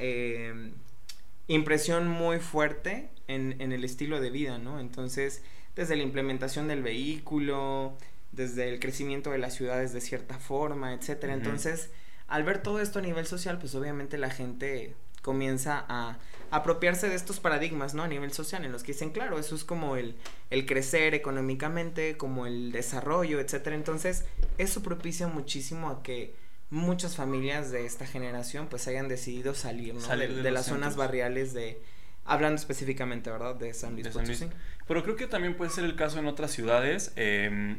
impresión 1.53 2.07
muy 2.07 2.39
fuerte 2.39 3.09
en, 3.27 3.61
en 3.61 3.71
el 3.71 3.83
estilo 3.83 4.19
de 4.21 4.29
vida, 4.29 4.57
¿no? 4.57 4.79
Entonces, 4.79 5.43
desde 5.75 5.95
la 5.95 6.03
implementación 6.03 6.67
del 6.67 6.83
vehículo, 6.83 7.97
desde 8.31 8.69
el 8.69 8.79
crecimiento 8.79 9.31
de 9.31 9.37
las 9.37 9.55
ciudades 9.55 9.93
de 9.93 10.01
cierta 10.01 10.39
forma, 10.39 10.93
etcétera. 10.93 11.33
Entonces, 11.33 11.89
al 12.27 12.43
ver 12.43 12.61
todo 12.61 12.79
esto 12.79 12.99
a 12.99 13.01
nivel 13.01 13.25
social, 13.25 13.59
pues 13.59 13.75
obviamente 13.75 14.17
la 14.17 14.29
gente 14.29 14.95
comienza 15.21 15.85
a 15.87 16.17
apropiarse 16.49 17.07
de 17.07 17.15
estos 17.15 17.39
paradigmas, 17.39 17.93
¿no? 17.93 18.03
A 18.03 18.07
nivel 18.07 18.31
social, 18.31 18.65
en 18.65 18.71
los 18.71 18.83
que 18.83 18.93
dicen, 18.93 19.11
claro, 19.11 19.37
eso 19.37 19.55
es 19.55 19.63
como 19.63 19.95
el, 19.95 20.15
el 20.49 20.65
crecer 20.65 21.13
económicamente, 21.13 22.17
como 22.17 22.45
el 22.45 22.71
desarrollo, 22.71 23.39
etcétera. 23.39 23.75
Entonces, 23.75 24.25
eso 24.57 24.81
propicia 24.81 25.27
muchísimo 25.27 25.89
a 25.89 26.03
que 26.03 26.33
muchas 26.71 27.15
familias 27.15 27.69
de 27.69 27.85
esta 27.85 28.07
generación 28.07 28.67
pues 28.67 28.87
hayan 28.87 29.07
decidido 29.07 29.53
salir, 29.53 29.93
¿no? 29.93 30.01
Salir 30.01 30.29
de, 30.29 30.35
de 30.37 30.41
de 30.41 30.49
los 30.51 30.59
las 30.61 30.65
zonas 30.65 30.95
barriales 30.95 31.53
de, 31.53 31.79
hablando 32.25 32.55
específicamente, 32.59 33.29
¿verdad? 33.29 33.55
De 33.55 33.73
San 33.75 33.93
Luis 33.93 34.05
de 34.05 34.11
San 34.11 34.25
Luis. 34.25 34.39
Potosí. 34.39 34.57
Pero 34.87 35.03
creo 35.03 35.15
que 35.15 35.27
también 35.27 35.55
puede 35.55 35.69
ser 35.69 35.83
el 35.83 35.95
caso 35.95 36.17
en 36.17 36.25
otras 36.27 36.51
ciudades. 36.51 37.13
eh, 37.17 37.77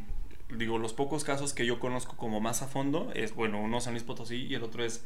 digo, 0.57 0.79
los 0.79 0.93
pocos 0.93 1.25
casos 1.25 1.55
que 1.55 1.65
yo 1.67 1.81
conozco 1.81 2.17
como 2.17 2.41
más 2.41 2.61
a 2.63 2.69
fondo 2.69 3.11
es, 3.15 3.35
bueno, 3.35 3.61
uno 3.61 3.81
San 3.81 3.95
Luis 3.95 4.05
Potosí 4.05 4.37
y 4.47 4.55
el 4.55 4.63
otro 4.63 4.85
es 4.85 5.05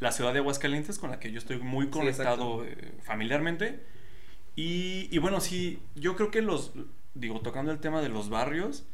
la 0.00 0.12
ciudad 0.12 0.32
de 0.34 0.40
Aguascalientes, 0.40 0.98
con 0.98 1.10
la 1.10 1.18
que 1.18 1.32
yo 1.32 1.38
estoy 1.38 1.58
muy 1.58 1.86
Sí, 1.86 1.90
conectado 1.90 2.64
eh, 2.64 2.92
familiarmente. 3.02 3.80
Y, 4.54 5.08
y 5.10 5.18
bueno, 5.18 5.40
sí, 5.40 5.78
yo 5.94 6.14
creo 6.16 6.30
que 6.30 6.42
los, 6.42 6.72
digo, 7.14 7.40
tocando 7.40 7.72
el 7.72 7.80
tema 7.80 8.02
de 8.02 8.10
los 8.10 8.28
barrios, 8.28 8.84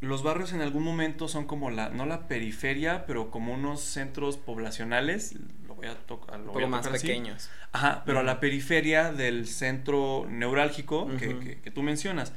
los 0.00 0.22
barrios 0.22 0.52
en 0.52 0.60
algún 0.60 0.84
momento 0.84 1.26
son 1.28 1.46
como 1.46 1.70
la, 1.70 1.88
no 1.88 2.06
la 2.06 2.28
periferia, 2.28 3.04
pero 3.06 3.30
como 3.30 3.54
unos 3.54 3.80
centros 3.80 4.36
poblacionales, 4.36 5.34
lo 5.66 5.74
voy 5.74 5.88
a, 5.88 5.94
tocar 5.96 6.38
lo 6.40 6.52
voy 6.52 6.64
a 6.64 6.66
más 6.68 6.82
tocar 6.82 6.96
así. 6.96 7.06
pequeños. 7.08 7.50
Ajá, 7.72 8.02
pero 8.06 8.20
a 8.20 8.22
la 8.22 8.38
periferia 8.40 9.12
del 9.12 9.46
centro 9.46 10.26
neurálgico 10.28 11.08
que, 11.18 11.38
que- 11.40 11.60
que 11.60 11.70
tú 11.70 11.82
mencionas. 11.82 12.32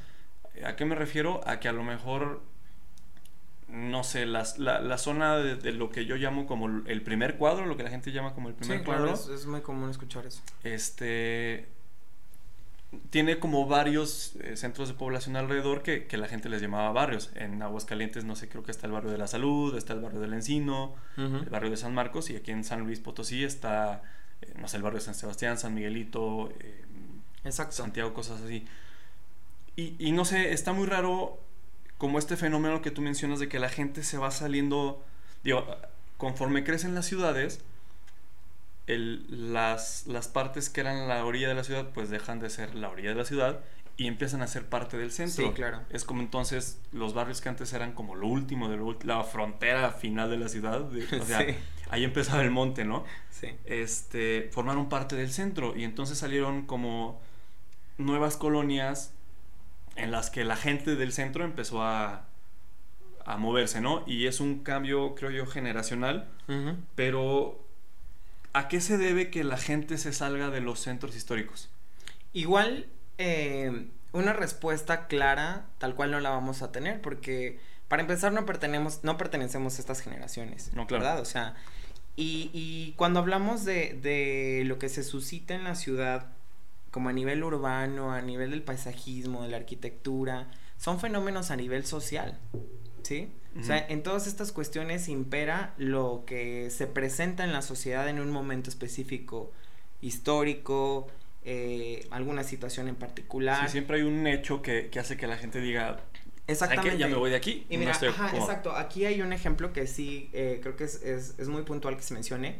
¿A 0.65 0.75
qué 0.75 0.85
me 0.85 0.95
refiero? 0.95 1.41
A 1.47 1.59
que 1.59 1.67
a 1.67 1.71
lo 1.71 1.83
mejor, 1.83 2.41
no 3.69 4.03
sé, 4.03 4.25
las- 4.25 4.57
la, 4.59 4.81
la 4.81 4.97
zona 4.97 5.37
de, 5.37 5.55
de 5.55 5.71
lo 5.71 5.89
que 5.91 6.05
yo 6.05 6.15
llamo 6.17 6.45
como 6.47 6.67
el 6.87 7.01
primer 7.03 7.37
cuadro, 7.37 7.65
lo 7.67 7.77
que 7.77 7.83
la 7.83 7.89
gente 7.89 8.11
llama 8.11 8.33
como 8.33 8.49
el 8.49 8.55
primer 8.55 8.79
Sí, 8.79 8.83
cuadro, 8.85 9.03
claro, 9.13 9.17
es, 9.19 9.27
es 9.27 9.45
muy 9.45 9.61
común 9.61 9.89
escuchar 9.89 10.25
eso. 10.25 10.41
este 10.63 11.67
tiene 13.09 13.39
como 13.39 13.67
varios 13.67 14.35
eh, 14.41 14.57
centros 14.57 14.89
de 14.89 14.95
población 14.95 15.37
alrededor 15.37 15.81
que, 15.81 16.07
que 16.07 16.17
la 16.17 16.27
gente 16.27 16.49
les 16.49 16.61
llamaba 16.61 16.91
barrios. 16.91 17.31
En 17.35 17.61
Aguascalientes, 17.61 18.25
no 18.25 18.35
sé, 18.35 18.49
creo 18.49 18.63
que 18.63 18.71
está 18.71 18.87
el 18.87 18.93
barrio 18.93 19.11
de 19.11 19.17
la 19.17 19.27
Salud, 19.27 19.77
está 19.77 19.93
el 19.93 20.01
barrio 20.01 20.19
del 20.19 20.33
Encino, 20.33 20.95
el 21.17 21.49
barrio 21.49 21.69
de 21.69 21.77
San 21.77 21.93
Marcos 21.93 22.29
y 22.29 22.35
aquí 22.35 22.51
en 22.51 22.63
San 22.63 22.81
Luis 22.81 22.99
Potosí 22.99 23.43
está, 23.43 24.03
eh, 24.41 24.53
no 24.59 24.67
sé, 24.67 24.77
el 24.77 24.83
barrio 24.83 24.99
de 24.99 25.05
San 25.05 25.15
Sebastián, 25.15 25.57
San 25.57 25.73
Miguelito, 25.73 26.49
eh, 26.59 26.85
Exacto. 27.43 27.73
Santiago, 27.73 28.13
cosas 28.13 28.41
así. 28.41 28.65
Y, 29.75 29.95
y 29.97 30.11
no 30.11 30.25
sé, 30.25 30.53
está 30.53 30.73
muy 30.73 30.85
raro 30.85 31.39
como 31.97 32.19
este 32.19 32.35
fenómeno 32.35 32.81
que 32.81 32.91
tú 32.91 33.01
mencionas 33.01 33.39
de 33.39 33.47
que 33.47 33.59
la 33.59 33.69
gente 33.69 34.03
se 34.03 34.17
va 34.17 34.31
saliendo, 34.31 35.03
digo, 35.43 35.65
conforme 36.17 36.63
crecen 36.63 36.93
las 36.93 37.05
ciudades, 37.05 37.63
el- 38.93 39.53
las, 39.53 40.05
las 40.07 40.27
partes 40.27 40.69
que 40.69 40.81
eran 40.81 41.07
la 41.07 41.23
orilla 41.25 41.47
de 41.47 41.55
la 41.55 41.63
ciudad 41.63 41.89
pues 41.93 42.09
dejan 42.09 42.39
de 42.39 42.49
ser 42.49 42.75
la 42.75 42.89
orilla 42.89 43.09
de 43.09 43.15
la 43.15 43.25
ciudad 43.25 43.59
y 43.97 44.07
empiezan 44.07 44.41
a 44.41 44.47
ser 44.47 44.65
parte 44.67 44.97
del 44.97 45.11
centro. 45.11 45.47
Sí, 45.47 45.51
claro. 45.53 45.81
Es 45.91 46.05
como 46.05 46.21
entonces 46.21 46.79
los 46.91 47.13
barrios 47.13 47.41
que 47.41 47.49
antes 47.49 47.71
eran 47.73 47.93
como 47.93 48.15
lo 48.15 48.27
último, 48.27 48.69
de 48.69 48.77
lo 48.77 48.97
la 49.03 49.23
frontera 49.23 49.91
final 49.91 50.29
de 50.29 50.37
la 50.37 50.47
ciudad, 50.47 50.79
de- 50.81 51.05
o 51.19 51.25
sea, 51.25 51.39
Sí. 51.45 51.55
ahí 51.89 52.03
empezaba 52.03 52.41
el 52.41 52.51
monte, 52.51 52.83
¿no? 52.85 53.03
Sí. 53.29 53.49
este, 53.65 54.49
formaron 54.53 54.87
parte 54.89 55.15
del 55.15 55.31
centro 55.31 55.75
y 55.75 55.83
entonces 55.83 56.17
salieron 56.17 56.65
como 56.67 57.19
nuevas 57.97 58.37
colonias 58.37 59.13
en 59.95 60.11
las 60.11 60.29
que 60.29 60.43
la 60.45 60.55
gente 60.55 60.95
del 60.95 61.11
centro 61.11 61.43
empezó 61.43 61.81
a, 61.83 62.25
a 63.25 63.37
moverse, 63.37 63.81
¿no? 63.81 64.03
Y 64.07 64.25
es 64.27 64.39
un 64.39 64.63
cambio, 64.63 65.15
creo 65.15 65.31
yo, 65.31 65.45
generacional, 65.45 66.27
pero 66.95 67.59
¿a 68.53 68.67
qué 68.67 68.81
se 68.81 68.97
debe 68.97 69.29
que 69.29 69.43
la 69.43 69.57
gente 69.57 69.97
se 69.97 70.13
salga 70.13 70.49
de 70.49 70.61
los 70.61 70.79
centros 70.79 71.15
históricos? 71.15 71.69
Igual, 72.33 72.87
eh, 73.17 73.87
una 74.13 74.33
respuesta 74.33 75.07
clara, 75.07 75.67
tal 75.77 75.95
cual 75.95 76.11
no 76.11 76.19
la 76.19 76.29
vamos 76.29 76.61
a 76.61 76.71
tener, 76.71 77.01
porque 77.01 77.59
para 77.87 78.01
empezar 78.01 78.31
no 78.33 78.45
pertenecemos, 78.45 79.03
no 79.03 79.17
pertenecemos 79.17 79.77
a 79.77 79.81
estas 79.81 80.01
generaciones. 80.01 80.71
No, 80.73 80.87
claro. 80.87 81.03
¿Verdad? 81.03 81.21
O 81.21 81.25
sea, 81.25 81.55
y, 82.15 82.49
y 82.53 82.93
cuando 82.97 83.19
hablamos 83.19 83.65
de, 83.65 83.99
de 84.01 84.63
lo 84.65 84.79
que 84.79 84.89
se 84.89 85.03
suscita 85.03 85.55
en 85.55 85.63
la 85.63 85.75
ciudad, 85.75 86.27
como 86.91 87.09
a 87.09 87.13
nivel 87.13 87.43
urbano, 87.43 88.11
a 88.11 88.21
nivel 88.21 88.51
del 88.51 88.63
paisajismo, 88.63 89.43
de 89.43 89.49
la 89.49 89.57
arquitectura, 89.57 90.49
son 90.77 90.99
fenómenos 90.99 91.51
a 91.51 91.55
nivel 91.55 91.85
social. 91.85 92.37
¿Sí? 93.03 93.31
O 93.59 93.63
sea, 93.63 93.85
en 93.89 94.01
todas 94.03 94.27
estas 94.27 94.51
cuestiones 94.53 95.09
impera 95.09 95.73
lo 95.77 96.23
que 96.25 96.69
se 96.69 96.87
presenta 96.87 97.43
en 97.43 97.51
la 97.51 97.61
sociedad 97.61 98.07
en 98.07 98.19
un 98.19 98.29
momento 98.31 98.69
específico, 98.69 99.51
histórico, 100.01 101.07
eh, 101.43 102.07
alguna 102.11 102.43
situación 102.43 102.87
en 102.87 102.95
particular. 102.95 103.65
Sí, 103.65 103.71
siempre 103.73 103.97
hay 103.97 104.03
un 104.03 104.27
hecho 104.27 104.61
que, 104.61 104.89
que 104.89 104.99
hace 104.99 105.17
que 105.17 105.27
la 105.27 105.37
gente 105.37 105.59
diga. 105.59 105.99
Exactamente. 106.47 106.97
Ya 106.97 107.07
me 107.07 107.15
voy 107.15 107.29
de 107.29 107.35
aquí. 107.37 107.65
Y 107.69 107.75
no 107.75 107.79
mira, 107.81 107.91
estoy 107.91 108.09
ajá, 108.09 108.29
cómodo". 108.29 108.45
exacto. 108.45 108.75
Aquí 108.75 109.05
hay 109.05 109.21
un 109.21 109.33
ejemplo 109.33 109.73
que 109.73 109.87
sí 109.87 110.29
eh, 110.33 110.59
creo 110.61 110.75
que 110.75 110.83
es, 110.85 111.01
es, 111.03 111.35
es 111.37 111.47
muy 111.47 111.63
puntual 111.63 111.95
que 111.97 112.03
se 112.03 112.13
mencione. 112.13 112.59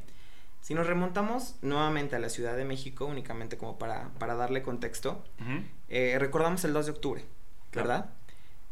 Si 0.62 0.74
nos 0.74 0.86
remontamos 0.88 1.55
nuevamente 1.62 2.15
a 2.15 2.19
la 2.19 2.29
Ciudad 2.29 2.55
de 2.55 2.65
México, 2.65 3.05
únicamente 3.05 3.57
como 3.57 3.79
para, 3.79 4.10
para 4.19 4.36
darle 4.36 4.62
contexto, 4.62 5.24
Ujú. 5.41 5.63
eh, 5.89 6.17
recordamos 6.19 6.63
el 6.65 6.74
2 6.74 6.86
de 6.86 6.91
octubre, 6.91 7.25
Claro. 7.71 7.88
¿verdad? 7.88 8.10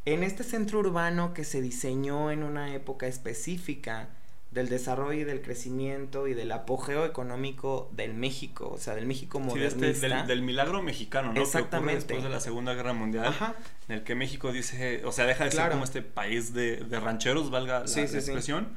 En 0.05 0.23
este 0.23 0.43
centro 0.43 0.79
urbano 0.79 1.33
que 1.33 1.43
se 1.43 1.61
diseñó 1.61 2.31
en 2.31 2.43
una 2.43 2.73
época 2.73 3.07
específica 3.07 4.09
del 4.51 4.67
desarrollo 4.67 5.19
y 5.19 5.23
del 5.25 5.41
crecimiento 5.43 6.27
y 6.27 6.33
del 6.33 6.51
apogeo 6.51 7.05
económico 7.05 7.91
del 7.93 8.15
México, 8.15 8.71
o 8.73 8.77
sea, 8.79 8.95
del 8.95 9.05
México 9.05 9.37
Sí, 9.53 9.61
este- 9.61 9.75
modernista. 9.75 10.07
del, 10.17 10.27
del 10.27 10.41
milagro 10.41 10.81
mexicano, 10.81 11.27
¿no? 11.27 11.33
Que 11.35 11.41
Exactamente. 11.41 11.95
después 11.97 12.23
de 12.23 12.29
la 12.29 12.39
Segunda 12.39 12.73
Guerra 12.73 12.93
Mundial. 12.93 13.27
Ajá, 13.27 13.53
en 13.87 13.97
el 13.97 14.03
que 14.03 14.15
México 14.15 14.51
dice, 14.51 15.05
o 15.05 15.11
sea, 15.11 15.25
deja 15.27 15.43
de 15.45 15.51
ser 15.51 15.69
como 15.69 15.83
este 15.83 16.01
país 16.01 16.51
de, 16.53 16.77
de 16.77 16.99
rancheros, 16.99 17.51
valga 17.51 17.81
la, 17.81 17.87
Sí, 17.87 18.01
sí, 18.01 18.07
sí. 18.07 18.17
expresión, 18.17 18.69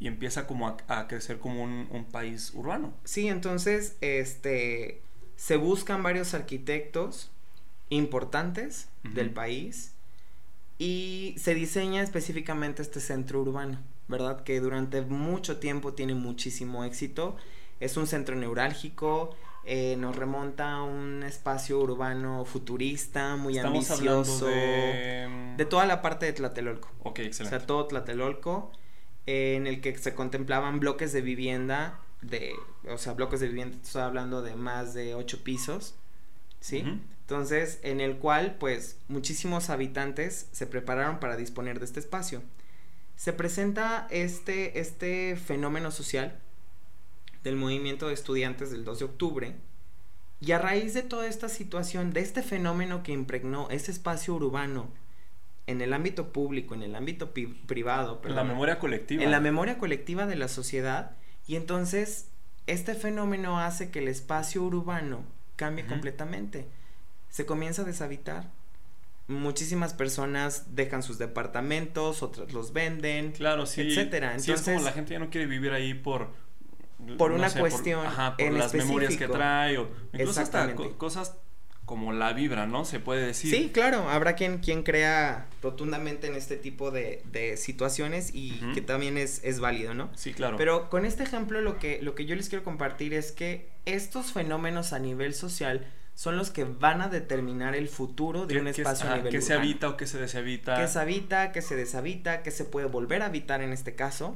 y 0.00 0.08
empieza 0.08 0.48
como 0.48 0.66
a, 0.66 0.76
a 0.88 1.06
crecer 1.06 1.38
como 1.38 1.62
un, 1.62 1.86
un 1.92 2.04
país 2.06 2.50
urbano. 2.54 2.92
Sí, 3.04 3.28
entonces, 3.28 3.94
este, 4.00 5.02
se 5.36 5.56
buscan 5.56 6.02
varios 6.02 6.34
arquitectos 6.34 7.30
importantes 7.90 8.88
del 9.04 9.30
país 9.30 9.92
y 10.82 11.36
se 11.38 11.54
diseña 11.54 12.02
específicamente 12.02 12.82
este 12.82 12.98
centro 12.98 13.40
urbano, 13.40 13.78
¿verdad? 14.08 14.42
Que 14.42 14.58
durante 14.58 15.00
mucho 15.02 15.58
tiempo 15.58 15.92
tiene 15.92 16.14
muchísimo 16.14 16.82
éxito. 16.82 17.36
Es 17.78 17.96
un 17.96 18.08
centro 18.08 18.34
neurálgico, 18.34 19.30
eh, 19.64 19.94
nos 19.96 20.16
remonta 20.16 20.72
a 20.72 20.82
un 20.82 21.22
espacio 21.22 21.78
urbano 21.78 22.44
futurista, 22.44 23.36
muy 23.36 23.58
Estamos 23.58 23.88
ambicioso. 23.92 24.46
de... 24.46 25.54
de 25.56 25.64
toda 25.66 25.86
la 25.86 26.02
parte 26.02 26.26
de 26.26 26.32
Tlatelolco. 26.32 26.90
Ok, 27.04 27.20
O 27.20 27.22
excelente. 27.22 27.56
sea, 27.58 27.64
todo 27.64 27.86
Tlatelolco, 27.86 28.72
eh, 29.26 29.54
en 29.56 29.68
el 29.68 29.80
que 29.80 29.96
se 29.96 30.14
contemplaban 30.16 30.80
bloques 30.80 31.12
de 31.12 31.20
vivienda, 31.20 32.00
de, 32.22 32.54
o 32.90 32.98
sea, 32.98 33.12
bloques 33.12 33.38
de 33.38 33.46
vivienda, 33.46 33.76
estoy 33.80 34.02
hablando 34.02 34.42
de 34.42 34.56
más 34.56 34.94
de 34.94 35.14
ocho 35.14 35.44
pisos, 35.44 35.94
¿sí? 36.58 36.84
Entonces, 37.32 37.80
en 37.82 38.02
el 38.02 38.18
cual, 38.18 38.56
pues, 38.60 38.98
muchísimos 39.08 39.70
habitantes 39.70 40.48
se 40.52 40.66
prepararon 40.66 41.18
para 41.18 41.34
disponer 41.34 41.78
de 41.78 41.86
este 41.86 41.98
espacio. 41.98 42.42
Se 43.16 43.32
presenta 43.32 44.06
este, 44.10 44.78
este 44.80 45.36
fenómeno 45.36 45.90
social 45.90 46.38
del 47.42 47.56
movimiento 47.56 48.08
de 48.08 48.14
estudiantes 48.14 48.70
del 48.70 48.84
2 48.84 48.98
de 48.98 49.04
octubre, 49.06 49.54
Y 50.42 50.52
a 50.52 50.58
raíz 50.58 50.92
de 50.92 51.02
toda 51.02 51.26
esta 51.26 51.48
situación, 51.48 52.12
de 52.12 52.20
este 52.20 52.42
fenómeno 52.42 53.02
que 53.02 53.12
impregnó 53.12 53.70
ese 53.70 53.92
espacio 53.92 54.34
urbano 54.34 54.90
en 55.66 55.80
el 55.80 55.94
ámbito 55.94 56.32
público, 56.32 56.74
en 56.74 56.82
el 56.82 56.94
ámbito 56.96 57.32
privado, 57.32 58.20
en 58.24 58.34
la 58.34 58.44
memoria 58.44 58.78
colectiva. 58.78 59.22
En 59.22 59.30
la 59.30 59.40
memoria 59.40 59.78
colectiva 59.78 60.26
de 60.26 60.36
la 60.36 60.48
sociedad, 60.48 61.12
y 61.46 61.56
entonces 61.56 62.26
este 62.66 62.94
fenómeno 62.94 63.58
hace 63.58 63.90
que 63.90 64.00
el 64.00 64.08
espacio 64.08 64.64
urbano 64.64 65.24
cambie 65.56 65.86
completamente. 65.86 66.66
Se 67.32 67.44
comienza 67.44 67.82
a 67.82 67.84
deshabitar. 67.84 68.52
Muchísimas 69.26 69.94
personas 69.94 70.76
dejan 70.76 71.02
sus 71.02 71.18
departamentos, 71.18 72.22
otras 72.22 72.52
los 72.52 72.72
venden, 72.72 73.32
claro, 73.32 73.66
sí, 73.66 73.80
etcétera. 73.80 74.34
Entonces, 74.36 74.60
es 74.60 74.74
como 74.74 74.84
la 74.84 74.92
gente 74.92 75.14
ya 75.14 75.18
no 75.18 75.30
quiere 75.30 75.48
vivir 75.48 75.72
ahí 75.72 75.94
por 75.94 76.30
por 77.18 77.32
una 77.32 77.50
cuestión 77.50 78.06
por, 78.38 78.52
las 78.52 78.74
memorias 78.74 79.16
que 79.16 79.26
trae 79.26 79.78
o 79.78 79.88
incluso 80.12 80.40
hasta 80.40 80.72
cosas 80.96 81.36
como 81.84 82.12
la 82.12 82.32
vibra, 82.32 82.66
¿no? 82.66 82.84
Se 82.84 83.00
puede 83.00 83.26
decir. 83.26 83.50
Sí, 83.50 83.70
claro, 83.72 84.08
habrá 84.08 84.34
quien, 84.34 84.58
quien 84.58 84.82
crea 84.82 85.48
rotundamente 85.62 86.28
en 86.28 86.36
este 86.36 86.56
tipo 86.56 86.90
de, 86.90 87.22
de 87.32 87.56
situaciones 87.56 88.30
y 88.32 88.52
que 88.72 88.80
también 88.80 89.18
es, 89.18 89.40
es, 89.42 89.58
válido, 89.58 89.92
¿no? 89.92 90.08
Sí, 90.14 90.32
claro. 90.32 90.56
Pero 90.56 90.88
con 90.90 91.04
este 91.04 91.24
ejemplo 91.24 91.60
lo 91.60 91.78
que, 91.78 92.00
lo 92.00 92.14
que 92.14 92.24
yo 92.24 92.36
les 92.36 92.48
quiero 92.48 92.64
compartir 92.64 93.14
es 93.14 93.32
que 93.32 93.68
estos 93.84 94.32
fenómenos 94.32 94.92
a 94.92 95.00
nivel 95.00 95.34
social 95.34 95.86
son 96.14 96.36
los 96.36 96.50
que 96.50 96.64
van 96.64 97.00
a 97.00 97.08
determinar 97.08 97.74
el 97.74 97.88
futuro 97.88 98.46
de 98.46 98.60
un 98.60 98.68
espacio 98.68 99.10
a 99.10 99.16
nivel 99.16 99.32
Que 99.32 99.40
se 99.40 99.54
habita 99.54 99.88
o 99.88 99.96
que 99.96 100.06
se 100.06 100.18
deshabita. 100.18 100.76
Que 100.76 100.88
se 100.88 100.98
habita, 100.98 101.52
que 101.52 101.62
se 101.62 101.76
deshabita, 101.76 102.42
que 102.42 102.50
se 102.50 102.64
puede 102.64 102.86
volver 102.86 103.22
a 103.22 103.26
habitar 103.26 103.62
en 103.62 103.72
este 103.72 103.94
caso. 103.94 104.34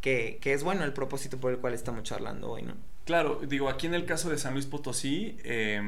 que, 0.00 0.38
que 0.40 0.52
es 0.52 0.62
bueno 0.62 0.84
el 0.84 0.92
propósito 0.92 1.38
por 1.38 1.52
el 1.52 1.58
cual 1.58 1.74
estamos 1.74 2.02
charlando 2.04 2.50
hoy, 2.50 2.62
¿no? 2.62 2.74
Claro, 3.04 3.40
digo, 3.46 3.68
aquí 3.68 3.86
en 3.86 3.94
el 3.94 4.04
caso 4.04 4.28
de 4.28 4.38
San 4.38 4.52
Luis 4.52 4.66
Potosí, 4.66 5.38
eh, 5.42 5.80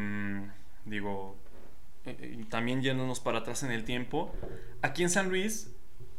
digo, 0.87 1.37
eh, 2.07 2.17
eh, 2.19 2.45
también 2.49 2.83
yéndonos 2.83 3.21
para 3.21 3.40
atrás 3.40 3.62
en 3.62 3.73
el 3.73 3.85
tiempo, 3.85 4.35
aquí 4.81 5.02
en 5.02 5.11
San 5.11 5.29
Luis, 5.29 5.71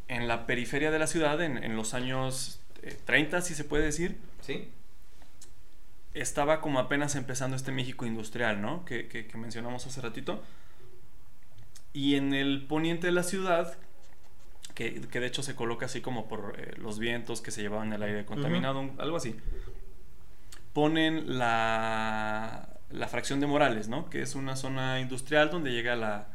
en 0.07 0.27
la 0.27 0.45
periferia 0.45 0.91
de 0.91 0.99
la 0.99 1.07
ciudad, 1.07 1.41
en, 1.41 1.75
los 1.75 1.93
años 1.93 2.61
30, 3.05 3.37
eh, 3.37 3.41
si 3.41 3.55
se 3.55 3.63
puede 3.63 3.85
decir, 3.85 4.17
¿Sí? 4.41 4.69
Estaba 6.13 6.61
como 6.61 6.79
apenas 6.79 7.15
empezando 7.15 7.55
este 7.55 7.71
México 7.71 8.05
industrial, 8.05 8.61
¿no? 8.61 8.85
Que, 8.85 9.07
que, 9.07 9.37
mencionamos 9.37 9.85
hace 9.87 10.01
ratito. 10.01 10.43
Y 11.93 12.15
en 12.15 12.33
el 12.33 12.65
poniente 12.67 13.07
de 13.07 13.13
la 13.13 13.23
ciudad, 13.23 13.77
que, 14.75 15.01
que 15.01 15.19
de 15.19 15.27
hecho 15.27 15.43
se 15.43 15.55
coloca 15.55 15.85
así 15.85 16.01
como 16.01 16.27
por 16.27 16.77
los 16.77 16.99
vientos 16.99 17.41
que 17.41 17.51
se 17.51 17.61
llevaban 17.61 17.91
el 17.93 18.03
aire 18.03 18.25
contaminado, 18.25 18.89
algo 18.97 19.17
así, 19.17 19.35
ponen 20.73 21.37
la, 21.37 22.69
la 22.93 23.07
fracción 23.07 23.39
de 23.39 23.47
Morales, 23.47 23.87
¿no? 23.87 24.09
Que 24.09 24.21
es 24.21 24.35
una 24.35 24.55
zona 24.55 24.99
industrial 24.99 25.49
donde 25.49 25.71
llega 25.71 25.95
la, 25.95 26.27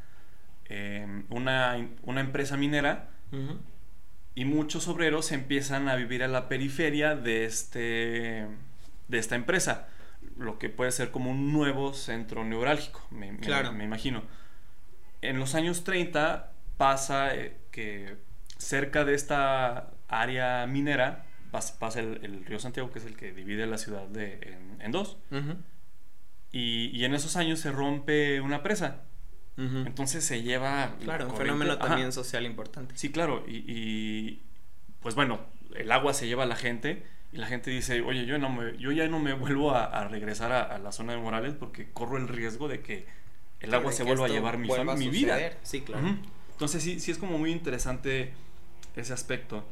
em, 0.66 1.24
una, 1.30 1.76
empresa 2.20 2.56
minera 2.56 3.10
y 4.34 4.44
muchos 4.44 4.88
obreros 4.88 5.32
empiezan 5.32 5.88
a 5.88 5.96
vivir 5.96 6.22
a 6.22 6.28
la 6.28 6.48
periferia 6.48 7.16
de, 7.16 7.44
este, 7.44 8.46
de 9.08 9.18
esta 9.18 9.34
empresa, 9.34 9.88
lo 10.36 10.58
que 10.58 10.68
puede 10.68 10.92
ser 10.92 11.10
como 11.10 11.30
un 11.30 11.52
nuevo 11.52 11.94
centro 11.94 12.44
neurálgico, 12.44 13.06
me, 13.10 13.36
claro. 13.38 13.72
me, 13.72 13.84
imagino. 13.84 14.22
En 15.22 15.38
los 15.38 15.54
años 15.54 15.84
30 15.84 16.52
pasa 16.76 17.34
eh, 17.34 17.56
que 17.70 18.16
cerca 18.58 19.04
de 19.04 19.14
esta 19.14 19.90
área 20.08 20.66
minera 20.66 21.26
pasa, 21.78 22.00
el, 22.00 22.44
río 22.44 22.58
Santiago, 22.58 22.90
que 22.90 22.98
es 22.98 23.06
el 23.06 23.16
que 23.16 23.32
divide 23.32 23.66
la 23.66 23.78
ciudad 23.78 24.06
de, 24.06 24.58
en, 24.80 24.92
dos. 24.92 25.16
Y, 26.52 27.04
en 27.04 27.14
esos 27.14 27.36
años 27.36 27.60
se 27.60 27.70
rompe 27.70 28.40
una 28.40 28.62
presa. 28.62 29.02
Entonces 29.56 30.22
se 30.24 30.42
lleva... 30.42 30.96
Claro, 31.02 31.30
un 31.30 31.36
fenómeno 31.36 31.78
también 31.78 32.12
social 32.12 32.44
importante. 32.44 32.96
Sí, 32.96 33.10
claro. 33.10 33.44
Y, 33.48 34.42
pues 35.00 35.14
bueno, 35.14 35.40
el 35.74 35.90
agua 35.92 36.12
se 36.12 36.26
lleva 36.26 36.42
a 36.42 36.46
la 36.46 36.56
gente 36.56 37.06
y 37.32 37.38
la 37.38 37.46
gente 37.46 37.70
dice, 37.70 38.00
oye, 38.02 38.24
yo, 38.26 38.38
no 38.38 38.50
me, 38.50 38.76
yo 38.78 38.92
ya 38.92 39.08
no 39.08 39.18
me 39.18 39.32
vuelvo 39.32 39.74
a, 39.74 40.08
regresar 40.08 40.52
a, 40.52 40.78
la 40.78 40.92
zona 40.92 41.12
de 41.12 41.18
Morales 41.18 41.54
porque 41.58 41.90
corro 41.92 42.16
el 42.16 42.28
riesgo 42.28 42.68
de 42.68 42.80
que 42.80 43.06
el 43.60 43.74
agua 43.74 43.92
se 43.92 44.04
vuelva 44.04 44.26
a 44.26 44.28
llevar 44.28 44.58
mi, 44.58 44.68
mi 44.96 45.08
vida. 45.08 45.38
Sí, 45.62 45.82
claro. 45.82 46.16
Entonces 46.52 46.82
sí, 46.82 47.00
sí 47.00 47.10
es 47.10 47.18
como 47.18 47.38
muy 47.38 47.52
interesante 47.52 48.32
ese 48.94 49.12
aspecto. 49.12 49.64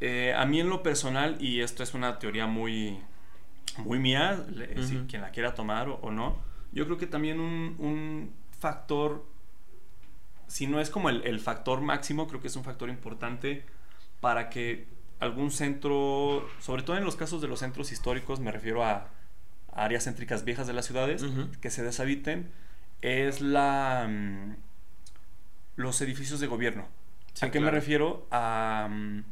Eh, 0.00 0.34
a 0.36 0.44
mí 0.44 0.60
en 0.60 0.68
lo 0.68 0.82
personal, 0.82 1.36
y 1.40 1.60
esto 1.60 1.82
es 1.82 1.94
una 1.94 2.18
teoría 2.18 2.46
muy, 2.46 2.98
muy 3.78 3.98
mía, 3.98 4.44
quien 5.08 5.22
la 5.22 5.30
quiera 5.30 5.54
tomar 5.54 5.88
o, 5.88 6.10
no, 6.10 6.36
yo 6.72 6.84
creo 6.84 6.98
que 6.98 7.06
también 7.06 7.40
un, 7.40 8.32
factor, 8.58 9.24
si 10.46 10.66
no 10.66 10.80
es 10.80 10.90
como 10.90 11.10
el, 11.10 11.40
factor 11.40 11.80
máximo, 11.80 12.26
creo 12.26 12.40
que 12.40 12.48
es 12.48 12.56
un 12.56 12.64
factor 12.64 12.88
importante 12.88 13.64
para 14.20 14.48
que 14.48 14.86
algún 15.24 15.50
centro, 15.50 16.48
sobre 16.60 16.82
todo 16.82 16.96
en 16.96 17.04
los 17.04 17.16
casos 17.16 17.40
de 17.42 17.48
los 17.48 17.60
centros 17.60 17.92
históricos, 17.92 18.40
me 18.40 18.52
refiero 18.52 18.84
a, 18.84 19.08
áreas 19.72 20.04
céntricas 20.04 20.44
viejas 20.44 20.66
de 20.66 20.72
las 20.72 20.86
ciudades, 20.86 21.24
que 21.60 21.70
se 21.70 21.82
deshabiten, 21.82 22.52
es 23.02 23.40
la 23.40 24.06
mm, 24.08 24.56
los 25.76 26.00
edificios 26.00 26.40
de 26.40 26.46
gobierno. 26.46 26.86
¿A 27.40 27.50
qué 27.50 27.60
me 27.60 27.70
refiero? 27.70 28.26
A... 28.30 28.88
Mm, 28.90 29.24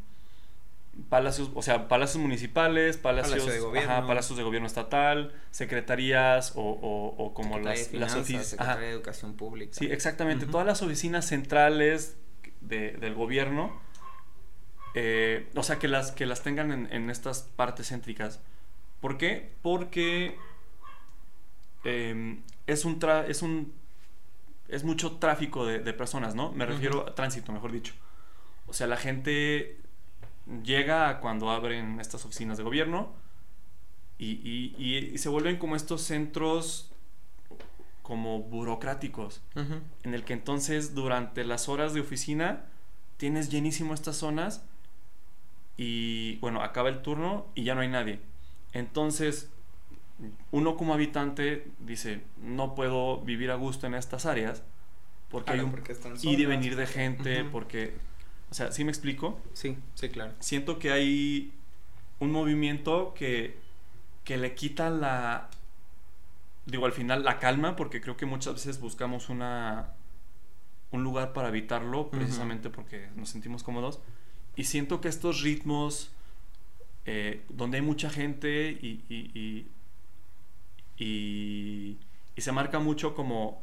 palacios, 1.08 1.50
o 1.54 1.62
sea, 1.62 1.88
palacios 1.88 2.20
municipales, 2.20 2.96
palacios, 2.96 3.46
de 3.46 3.60
gobierno, 3.60 4.06
palacios 4.06 4.36
de 4.36 4.44
gobierno 4.44 4.66
estatal, 4.66 5.32
secretarías 5.50 6.52
o, 6.54 7.32
como 7.34 7.58
las, 7.58 7.92
las 7.92 8.14
oficinas. 8.14 8.48
Secretaría 8.48 8.82
de 8.82 8.90
Educación 8.90 9.34
Pública. 9.34 9.72
Sí, 9.74 9.86
exactamente. 9.86 10.46
Todas 10.46 10.66
las 10.66 10.82
oficinas 10.82 11.26
centrales 11.26 12.16
del 12.60 13.14
gobierno, 13.14 13.80
eh, 14.94 15.48
o 15.54 15.62
sea, 15.62 15.78
que 15.78 15.88
las, 15.88 16.12
que 16.12 16.26
las 16.26 16.42
tengan 16.42 16.88
en, 16.90 17.10
estas 17.10 17.42
partes 17.42 17.88
céntricas. 17.88 18.40
¿Por 19.00 19.18
qué? 19.18 19.52
Porque 19.62 20.36
em, 21.84 22.42
es 22.66 22.84
un 22.84 22.98
es 23.26 23.42
un 23.42 23.72
es 24.68 24.84
mucho 24.84 25.18
tráfico 25.18 25.66
de, 25.66 25.92
personas, 25.92 26.34
¿no? 26.34 26.50
Me 26.52 26.64
refiero 26.64 27.06
a 27.06 27.14
tránsito, 27.14 27.52
mejor 27.52 27.72
dicho. 27.72 27.92
O 28.66 28.72
sea, 28.72 28.86
la 28.86 28.96
gente 28.96 29.78
llega 30.64 31.20
cuando 31.20 31.50
abren 31.50 32.00
estas 32.00 32.24
oficinas 32.24 32.56
de 32.56 32.64
gobierno 32.64 33.12
y, 34.18 35.12
se 35.18 35.28
vuelven 35.28 35.58
como 35.58 35.76
estos 35.76 36.02
centros 36.02 36.90
como 38.02 38.40
burocráticos, 38.40 39.42
en 39.54 40.14
el 40.14 40.24
que 40.24 40.32
entonces 40.32 40.94
durante 40.94 41.44
las 41.44 41.68
horas 41.68 41.92
de 41.92 42.00
oficina 42.00 42.64
tienes 43.16 43.50
llenísimo 43.50 43.94
estas 43.94 44.16
zonas 44.16 44.64
y 45.76 46.36
bueno, 46.36 46.62
acaba 46.62 46.88
el 46.88 47.02
turno 47.02 47.46
y 47.54 47.64
ya 47.64 47.74
no 47.74 47.80
hay 47.80 47.88
nadie. 47.88 48.20
Entonces, 48.72 49.50
uno 50.50 50.76
como 50.76 50.94
habitante 50.94 51.66
dice, 51.80 52.22
no 52.42 52.74
puedo 52.74 53.20
vivir 53.20 53.50
a 53.50 53.56
gusto 53.56 53.86
en 53.86 53.94
estas 53.94 54.26
áreas 54.26 54.62
porque 55.28 55.52
hay 55.52 55.60
un 55.60 55.74
ir 56.22 56.40
y 56.40 56.46
venir 56.46 56.76
de 56.76 56.86
gente, 56.86 57.44
porque 57.44 57.94
o 58.52 58.54
sea, 58.54 58.70
¿sí 58.70 58.84
me 58.84 58.90
explico? 58.90 59.40
Sí, 59.54 59.78
sí, 59.94 60.10
claro. 60.10 60.34
Siento 60.38 60.78
que 60.78 60.92
hay 60.92 61.54
un 62.20 62.30
movimiento 62.30 63.14
que, 63.14 63.56
que 64.24 64.36
le 64.36 64.54
quita 64.54 64.90
la, 64.90 65.48
digo, 66.66 66.84
al 66.84 66.92
final 66.92 67.24
la 67.24 67.38
calma, 67.38 67.76
porque 67.76 68.02
creo 68.02 68.18
que 68.18 68.26
muchas 68.26 68.52
veces 68.52 68.78
buscamos 68.78 69.30
una, 69.30 69.94
un 70.90 71.02
lugar 71.02 71.32
para 71.32 71.48
habitarlo, 71.48 72.10
precisamente 72.10 72.68
porque 72.68 73.08
nos 73.16 73.30
sentimos 73.30 73.62
cómodos. 73.62 74.00
Y 74.56 74.64
siento 74.64 75.00
que 75.00 75.08
estos 75.08 75.42
ritmos, 75.42 76.10
eh, 77.06 77.42
donde 77.48 77.78
hay 77.78 77.82
mucha 77.82 78.10
gente 78.10 78.70
y, 78.70 79.04
y, 79.08 79.66
y, 80.98 81.98
y, 82.36 82.40
se 82.40 82.52
marca 82.52 82.78
mucho 82.78 83.14
como 83.14 83.62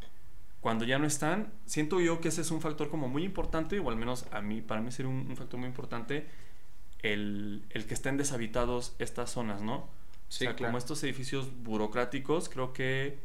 cuando 0.61 0.85
ya 0.85 0.99
no 0.99 1.05
están, 1.05 1.51
siento 1.65 1.99
yo 2.01 2.21
que 2.21 2.29
ese 2.29 2.41
es 2.41 2.51
un 2.51 2.61
factor 2.61 2.89
como 2.89 3.07
muy 3.07 3.23
importante, 3.23 3.79
o 3.79 3.89
al 3.89 3.95
menos 3.95 4.25
a 4.31 4.41
mí, 4.41 4.61
para 4.61 4.81
mí 4.81 4.91
sería 4.91 5.11
un, 5.11 5.35
factor 5.35 5.59
muy 5.59 5.67
importante, 5.67 6.27
el, 7.01 7.65
que 7.69 7.93
estén 7.93 8.17
deshabitados 8.17 8.95
estas 8.99 9.31
zonas, 9.31 9.61
¿no? 9.61 9.89
Sí, 10.27 10.45
o 10.45 10.55
sea, 10.55 10.55
como 10.55 10.77
estos 10.77 11.03
edificios 11.03 11.49
burocráticos, 11.63 12.49
creo 12.49 12.73
que 12.73 13.19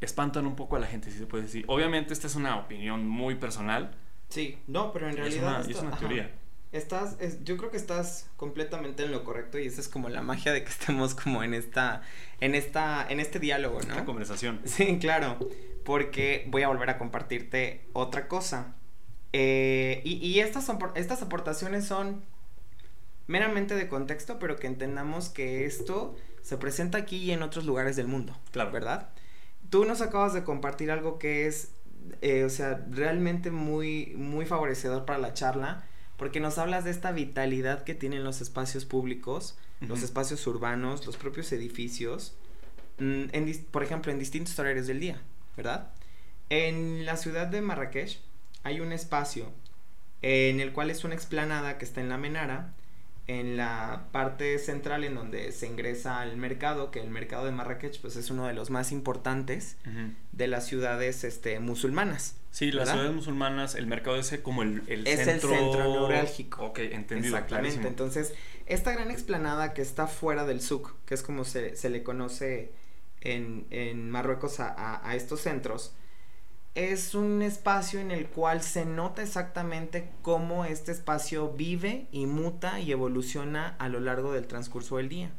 espantan 0.00 0.46
un 0.46 0.56
poco 0.56 0.76
a 0.76 0.78
la 0.78 0.86
gente, 0.86 1.10
si 1.10 1.18
se 1.18 1.26
puede 1.26 1.44
decir. 1.44 1.64
Obviamente 1.68 2.12
esta 2.12 2.26
es 2.26 2.34
una 2.34 2.56
opinión 2.56 3.06
muy 3.06 3.36
personal. 3.36 3.94
Sí, 4.28 4.58
no, 4.66 4.92
pero 4.92 5.08
en 5.08 5.16
realidad... 5.16 5.68
Es 5.68 5.76
una, 5.76 5.96
teoría. 5.96 6.30
Estás, 6.72 7.16
yo 7.44 7.56
creo 7.56 7.70
que 7.70 7.76
estás 7.76 8.28
completamente 8.36 9.04
en 9.04 9.12
lo 9.12 9.24
correcto 9.24 9.58
y 9.58 9.66
esa 9.66 9.80
es 9.80 9.88
como 9.88 10.08
la 10.08 10.20
magia 10.20 10.52
de 10.52 10.62
que 10.62 10.70
estemos 10.70 11.14
como 11.14 11.42
en 11.42 11.54
esta, 11.54 12.02
en 12.40 12.54
esta, 12.54 13.06
en 13.08 13.20
este 13.20 13.38
diálogo, 13.38 13.80
¿no? 13.82 13.92
Esta 13.92 14.04
conversación. 14.04 14.60
Sí, 14.64 14.98
claro, 14.98 15.38
porque 15.84 16.44
voy 16.48 16.62
a 16.62 16.68
volver 16.68 16.90
a 16.90 16.98
compartirte 16.98 17.86
otra 17.92 18.28
cosa. 18.28 18.74
Eh, 19.32 20.00
y, 20.04 20.40
estas, 20.40 20.70
estas 20.94 21.22
aportaciones 21.22 21.86
son 21.86 22.22
meramente 23.26 23.74
de 23.74 23.88
contexto, 23.88 24.38
pero 24.38 24.56
que 24.56 24.66
entendamos 24.66 25.28
que 25.28 25.66
esto 25.66 26.16
se 26.42 26.56
presenta 26.56 26.98
aquí 26.98 27.16
y 27.18 27.32
en 27.32 27.42
otros 27.42 27.64
lugares 27.64 27.96
del 27.96 28.06
mundo. 28.06 28.36
Claro. 28.50 28.70
¿Verdad? 28.70 29.10
Tú 29.70 29.84
nos 29.84 30.00
acabas 30.00 30.32
de 30.32 30.44
compartir 30.44 30.90
algo 30.90 31.18
que 31.18 31.46
es, 31.46 31.70
eh, 32.20 32.44
o 32.44 32.50
sea, 32.50 32.86
realmente 32.90 33.50
muy, 33.50 34.14
muy 34.16 34.46
favorecedor 34.46 35.04
para 35.04 35.18
la 35.18 35.34
charla, 35.34 35.84
porque 36.16 36.40
nos 36.40 36.58
hablas 36.58 36.84
de 36.84 36.90
esta 36.90 37.12
vitalidad 37.12 37.84
que 37.84 37.94
tienen 37.94 38.24
los 38.24 38.40
espacios 38.40 38.84
públicos, 38.84 39.58
los 39.80 39.98
Ujú. 39.98 40.04
espacios 40.06 40.46
urbanos, 40.46 41.06
los 41.06 41.16
propios 41.16 41.52
edificios, 41.52 42.36
mm, 42.98 43.24
en 43.32 43.66
por 43.70 43.82
ejemplo, 43.82 44.10
en 44.12 44.18
distintos 44.18 44.58
horarios 44.58 44.86
del 44.86 45.00
día, 45.00 45.20
¿verdad? 45.56 45.90
En 46.48 47.04
la 47.04 47.16
ciudad 47.16 47.46
de 47.46 47.60
Marrakech 47.60 48.20
hay 48.62 48.80
un 48.80 48.92
espacio 48.92 49.52
en 50.22 50.60
el 50.60 50.72
cual 50.72 50.90
es 50.90 51.04
una 51.04 51.14
explanada 51.14 51.78
que 51.78 51.84
está 51.84 52.00
en 52.00 52.08
la 52.08 52.16
Menara, 52.18 52.74
en 53.28 53.56
la 53.56 54.04
parte 54.12 54.56
central 54.60 55.02
en 55.02 55.16
donde 55.16 55.50
se 55.52 55.66
ingresa 55.66 56.20
al 56.20 56.36
mercado, 56.36 56.90
que 56.92 57.00
el 57.00 57.10
mercado 57.10 57.44
de 57.44 57.50
Marrakech 57.52 58.00
pues 58.00 58.14
es 58.16 58.30
uno 58.30 58.46
de 58.46 58.54
los 58.54 58.70
más 58.70 58.92
importantes 58.92 59.76
de 60.32 60.46
las 60.46 60.66
ciudades 60.66 61.24
este, 61.24 61.58
musulmanas. 61.58 62.36
Sí, 62.52 62.70
las 62.72 62.88
ciudades 62.88 63.12
musulmanas, 63.12 63.74
el 63.74 63.86
mercado 63.86 64.16
ese 64.16 64.42
como 64.42 64.62
el, 64.62 64.82
el 64.86 65.06
Es 65.06 65.18
el 65.20 65.24
centro... 65.26 65.50
centro 65.50 65.90
neurálgico. 65.90 66.64
Ok, 66.66 66.78
entendido, 66.78 67.34
Exactamente. 67.36 67.48
clarísimo. 67.48 67.88
Entonces, 67.88 68.32
esta 68.66 68.92
gran 68.92 69.10
explanada 69.10 69.74
que 69.74 69.82
está 69.82 70.06
fuera 70.06 70.46
del 70.46 70.60
souk, 70.60 70.94
que 71.04 71.14
es 71.14 71.22
como 71.22 71.44
se, 71.44 71.76
se 71.76 71.90
le 71.90 72.02
conoce 72.02 72.72
en, 73.20 73.66
en 73.70 74.08
Marruecos 74.10 74.60
a, 74.60 74.68
a- 74.72 75.06
a 75.06 75.16
estos 75.16 75.40
centros, 75.40 75.94
es 76.76 77.14
un 77.14 77.40
espacio 77.42 77.98
en 78.00 78.10
el 78.12 78.26
cual 78.28 78.62
se 78.62 78.84
nota 78.84 79.22
exactamente 79.22 80.10
cómo 80.22 80.64
este 80.66 80.92
espacio 80.92 81.48
vive 81.50 82.06
y 82.12 82.26
muta 82.26 82.78
y 82.80 82.92
evoluciona 82.92 83.74
a 83.78 83.88
lo 83.88 83.98
largo 83.98 84.32
del 84.32 84.46
transcurso 84.46 84.98
del 84.98 85.08
día. 85.08 85.30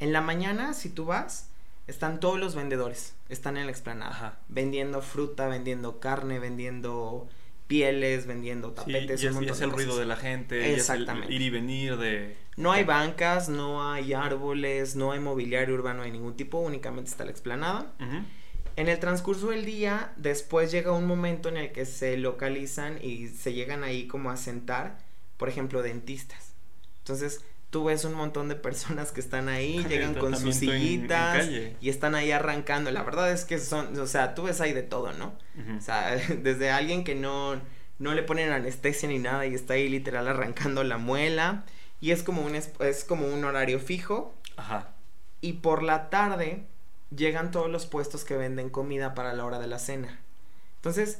En 0.00 0.12
la 0.12 0.20
mañana, 0.20 0.74
si 0.74 0.88
tú 0.90 1.04
vas, 1.06 1.48
están 1.86 2.18
todos 2.18 2.40
los 2.40 2.56
vendedores, 2.56 3.14
están 3.28 3.56
en 3.56 3.66
la 3.66 3.70
explanada, 3.72 4.10
Ajá. 4.10 4.38
vendiendo 4.48 5.00
fruta, 5.00 5.46
vendiendo 5.46 6.00
carne, 6.00 6.40
vendiendo 6.40 7.28
pieles, 7.68 8.26
vendiendo 8.26 8.70
Sí, 8.70 8.74
tapetes. 8.74 9.22
y 9.22 9.26
un 9.26 9.30
es, 9.30 9.34
y 9.34 9.36
montón 9.36 9.52
es 9.54 9.58
de 9.60 9.64
el 9.66 9.70
ruido 9.70 9.90
cosas. 9.90 10.00
de 10.00 10.06
la 10.06 10.16
gente, 10.16 10.56
y 10.56 10.60
es 10.60 10.66
el 10.66 10.74
Exactamente. 10.74 11.32
ir 11.32 11.40
y 11.42 11.50
venir 11.50 11.96
de... 11.98 12.36
No 12.56 12.72
hay 12.72 12.82
bancas, 12.84 13.48
no 13.48 13.90
hay 13.92 14.12
árboles, 14.12 14.96
no 14.96 15.12
hay 15.12 15.20
mobiliario 15.20 15.74
urbano 15.76 16.02
de 16.02 16.10
ningún 16.10 16.34
tipo, 16.36 16.58
únicamente 16.58 17.10
está 17.10 17.24
la 17.24 17.30
explanada. 17.30 17.92
En 18.76 18.88
el 18.88 18.98
transcurso 18.98 19.48
del 19.50 19.64
día, 19.64 20.12
después 20.16 20.70
llega 20.72 20.92
un 20.92 21.06
momento 21.06 21.48
en 21.48 21.56
el 21.56 21.72
que 21.72 21.86
se 21.86 22.16
localizan 22.16 22.98
y 23.02 23.28
se 23.28 23.52
llegan 23.52 23.84
ahí 23.84 24.06
como 24.08 24.30
a 24.30 24.36
sentar, 24.36 24.98
por 25.36 25.48
ejemplo, 25.48 25.82
dentistas. 25.82 26.52
Entonces, 26.98 27.40
tú 27.70 27.84
ves 27.84 28.04
un 28.04 28.14
montón 28.14 28.48
de 28.48 28.56
personas 28.56 29.12
que 29.12 29.20
están 29.20 29.48
ahí, 29.48 29.76
El 29.78 29.88
llegan 29.88 30.14
con 30.14 30.32
sus 30.36 30.58
tratamiento 30.58 30.72
en- 30.72 30.74
en 30.74 31.42
sillitas 31.42 31.48
y 31.80 31.88
están 31.88 32.14
ahí 32.14 32.30
arrancando. 32.32 32.90
La 32.90 33.02
verdad 33.02 33.30
es 33.30 33.44
que 33.44 33.58
son, 33.58 33.98
o 33.98 34.06
sea, 34.06 34.34
tú 34.34 34.44
ves 34.44 34.60
ahí 34.60 34.72
de 34.72 34.82
todo, 34.82 35.12
¿no? 35.12 35.34
O 35.76 35.80
sea, 35.80 36.16
desde 36.42 36.70
alguien 36.70 37.04
que 37.04 37.14
no, 37.14 37.60
no 37.98 38.14
le 38.14 38.22
ponen 38.22 38.50
anestesia 38.50 39.08
ni 39.08 39.18
nada 39.18 39.46
y 39.46 39.54
está 39.54 39.74
ahí 39.74 39.88
literal 39.88 40.26
arrancando 40.28 40.82
la 40.82 40.98
muela. 40.98 41.64
Y 42.00 42.10
es 42.10 42.22
como 42.22 42.42
un, 42.42 42.54
es 42.56 43.04
como 43.06 43.26
un 43.28 43.44
horario 43.44 43.78
fijo. 43.80 44.34
Ajá. 44.56 44.90
Y 45.40 45.54
por 45.54 45.82
la 45.82 46.10
tarde 46.10 46.64
llegan 47.14 47.50
todos 47.50 47.70
los 47.70 47.86
puestos 47.86 48.24
que 48.24 48.36
venden 48.36 48.70
comida 48.70 49.14
para 49.14 49.32
la 49.32 49.44
hora 49.44 49.58
de 49.58 49.66
la 49.66 49.78
cena. 49.78 50.20
Entonces, 50.76 51.18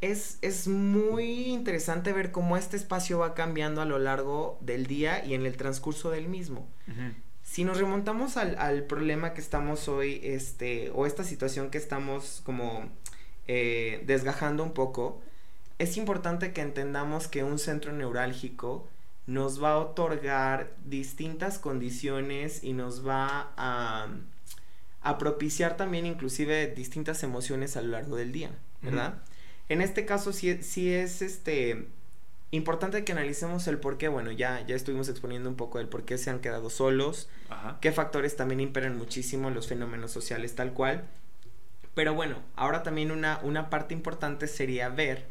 es, 0.00 0.38
es 0.42 0.68
muy 0.68 1.46
interesante 1.46 2.12
ver 2.12 2.30
cómo 2.30 2.56
este 2.56 2.76
espacio 2.76 3.18
va 3.18 3.34
cambiando 3.34 3.80
a 3.80 3.84
lo 3.84 3.98
largo 3.98 4.58
del 4.60 4.86
día 4.86 5.24
y 5.24 5.34
en 5.34 5.46
el 5.46 5.56
transcurso 5.56 6.10
del 6.10 6.28
mismo. 6.28 6.68
Si 7.42 7.64
nos 7.64 7.78
remontamos 7.78 8.36
al, 8.36 8.56
al 8.58 8.84
problema 8.84 9.34
que 9.34 9.40
estamos 9.40 9.88
hoy, 9.88 10.20
este, 10.22 10.90
o 10.94 11.06
esta 11.06 11.24
situación 11.24 11.70
que 11.70 11.78
estamos 11.78 12.42
como 12.44 12.88
eh, 13.46 14.02
desgajando 14.06 14.62
un 14.62 14.72
poco, 14.72 15.22
es 15.78 15.96
importante 15.96 16.52
que 16.52 16.60
entendamos 16.60 17.28
que 17.28 17.44
un 17.44 17.58
centro 17.58 17.92
neurálgico 17.92 18.88
nos 19.26 19.62
va 19.62 19.72
a 19.72 19.78
otorgar 19.78 20.74
distintas 20.84 21.58
condiciones 21.58 22.62
y 22.62 22.72
nos 22.72 23.06
va 23.06 23.52
a, 23.56 24.08
a 25.04 25.18
propiciar 25.18 25.76
también 25.76 26.06
inclusive 26.06 26.66
distintas 26.74 27.22
emociones 27.22 27.76
a 27.76 27.82
lo 27.82 27.88
largo 27.88 28.16
del 28.16 28.32
día, 28.32 28.50
¿verdad? 28.82 29.22
En 29.68 29.80
este 29.80 30.04
caso 30.06 30.32
sí, 30.32 30.62
sí 30.62 30.92
es 30.92 31.22
este 31.22 31.86
importante 32.50 33.04
que 33.04 33.12
analicemos 33.12 33.66
el 33.68 33.78
por 33.78 33.98
qué, 33.98 34.08
bueno, 34.08 34.30
ya, 34.32 34.64
ya 34.66 34.74
estuvimos 34.74 35.08
exponiendo 35.08 35.48
un 35.48 35.56
poco 35.56 35.78
el 35.78 35.88
por 35.88 36.04
qué 36.04 36.18
se 36.18 36.30
han 36.30 36.40
quedado 36.40 36.70
solos, 36.70 37.28
Ajá. 37.50 37.78
qué 37.80 37.92
factores 37.92 38.36
también 38.36 38.60
imperan 38.60 38.96
muchísimo 38.96 39.50
los 39.50 39.66
fenómenos 39.68 40.10
sociales 40.12 40.54
tal 40.54 40.72
cual. 40.72 41.04
Pero 41.94 42.14
bueno, 42.14 42.36
ahora 42.56 42.82
también 42.82 43.10
una, 43.10 43.38
una 43.42 43.70
parte 43.70 43.94
importante 43.94 44.46
sería 44.48 44.88
ver 44.88 45.26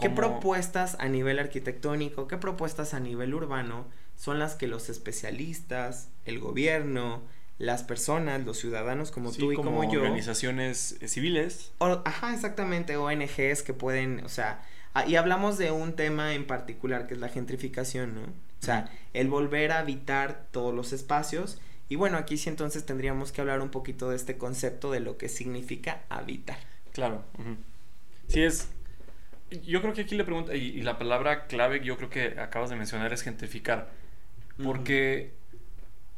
qué 0.00 0.06
¿Cómo- 0.06 0.14
propuestas 0.14 0.96
a 1.00 1.08
nivel 1.08 1.38
arquitectónico, 1.38 2.28
qué 2.28 2.36
propuestas 2.36 2.94
a 2.94 3.00
nivel 3.00 3.34
urbano 3.34 3.86
son 4.16 4.38
las 4.38 4.54
que 4.54 4.66
los 4.66 4.88
especialistas, 4.88 6.08
el 6.24 6.38
gobierno, 6.40 7.22
las 7.58 7.82
personas, 7.82 8.44
los 8.44 8.58
ciudadanos 8.58 9.10
como 9.10 9.32
Sí, 9.32 9.40
tú 9.40 9.52
y 9.52 9.56
como, 9.56 9.90
yo, 9.92 10.00
organizaciones 10.00 10.96
eh, 11.00 11.08
civiles. 11.08 11.72
o- 11.78 12.02
ajá, 12.04 12.32
exactamente, 12.34 12.96
ONGs 12.96 13.62
que 13.62 13.74
pueden, 13.74 14.24
o 14.24 14.28
sea, 14.28 14.62
ah, 14.94 15.04
y 15.06 15.16
hablamos 15.16 15.58
de 15.58 15.70
un 15.72 15.94
tema 15.94 16.34
en 16.34 16.46
particular 16.46 17.06
que 17.06 17.14
es 17.14 17.20
la 17.20 17.28
gentrificación, 17.28 18.14
¿no? 18.14 18.22
O 18.22 18.64
sea, 18.64 18.90
el 19.12 19.28
volver 19.28 19.72
a 19.72 19.78
habitar 19.80 20.46
todos 20.50 20.74
los 20.74 20.92
espacios. 20.92 21.60
Y 21.88 21.96
bueno, 21.96 22.18
aquí 22.18 22.36
sí 22.36 22.48
entonces 22.50 22.84
tendríamos 22.84 23.32
que 23.32 23.40
hablar 23.40 23.60
un 23.60 23.70
poquito 23.70 24.10
de 24.10 24.16
este 24.16 24.36
concepto 24.36 24.90
de 24.90 25.00
lo 25.00 25.16
que 25.16 25.28
significa 25.28 26.02
habitar. 26.08 26.58
Claro. 26.92 27.24
Sí, 28.26 28.42
es. 28.42 28.68
Yo 29.64 29.80
creo 29.80 29.94
que 29.94 30.02
aquí 30.02 30.14
le 30.16 30.24
pregunta, 30.24 30.54
y, 30.54 30.66
y 30.66 30.82
la 30.82 30.98
palabra 30.98 31.46
clave 31.46 31.80
que 31.80 31.86
yo 31.86 31.96
creo 31.96 32.10
que 32.10 32.38
acabas 32.40 32.68
de 32.70 32.76
mencionar 32.76 33.12
es 33.12 33.22
gentrificar. 33.22 33.90
Porque 34.62 35.32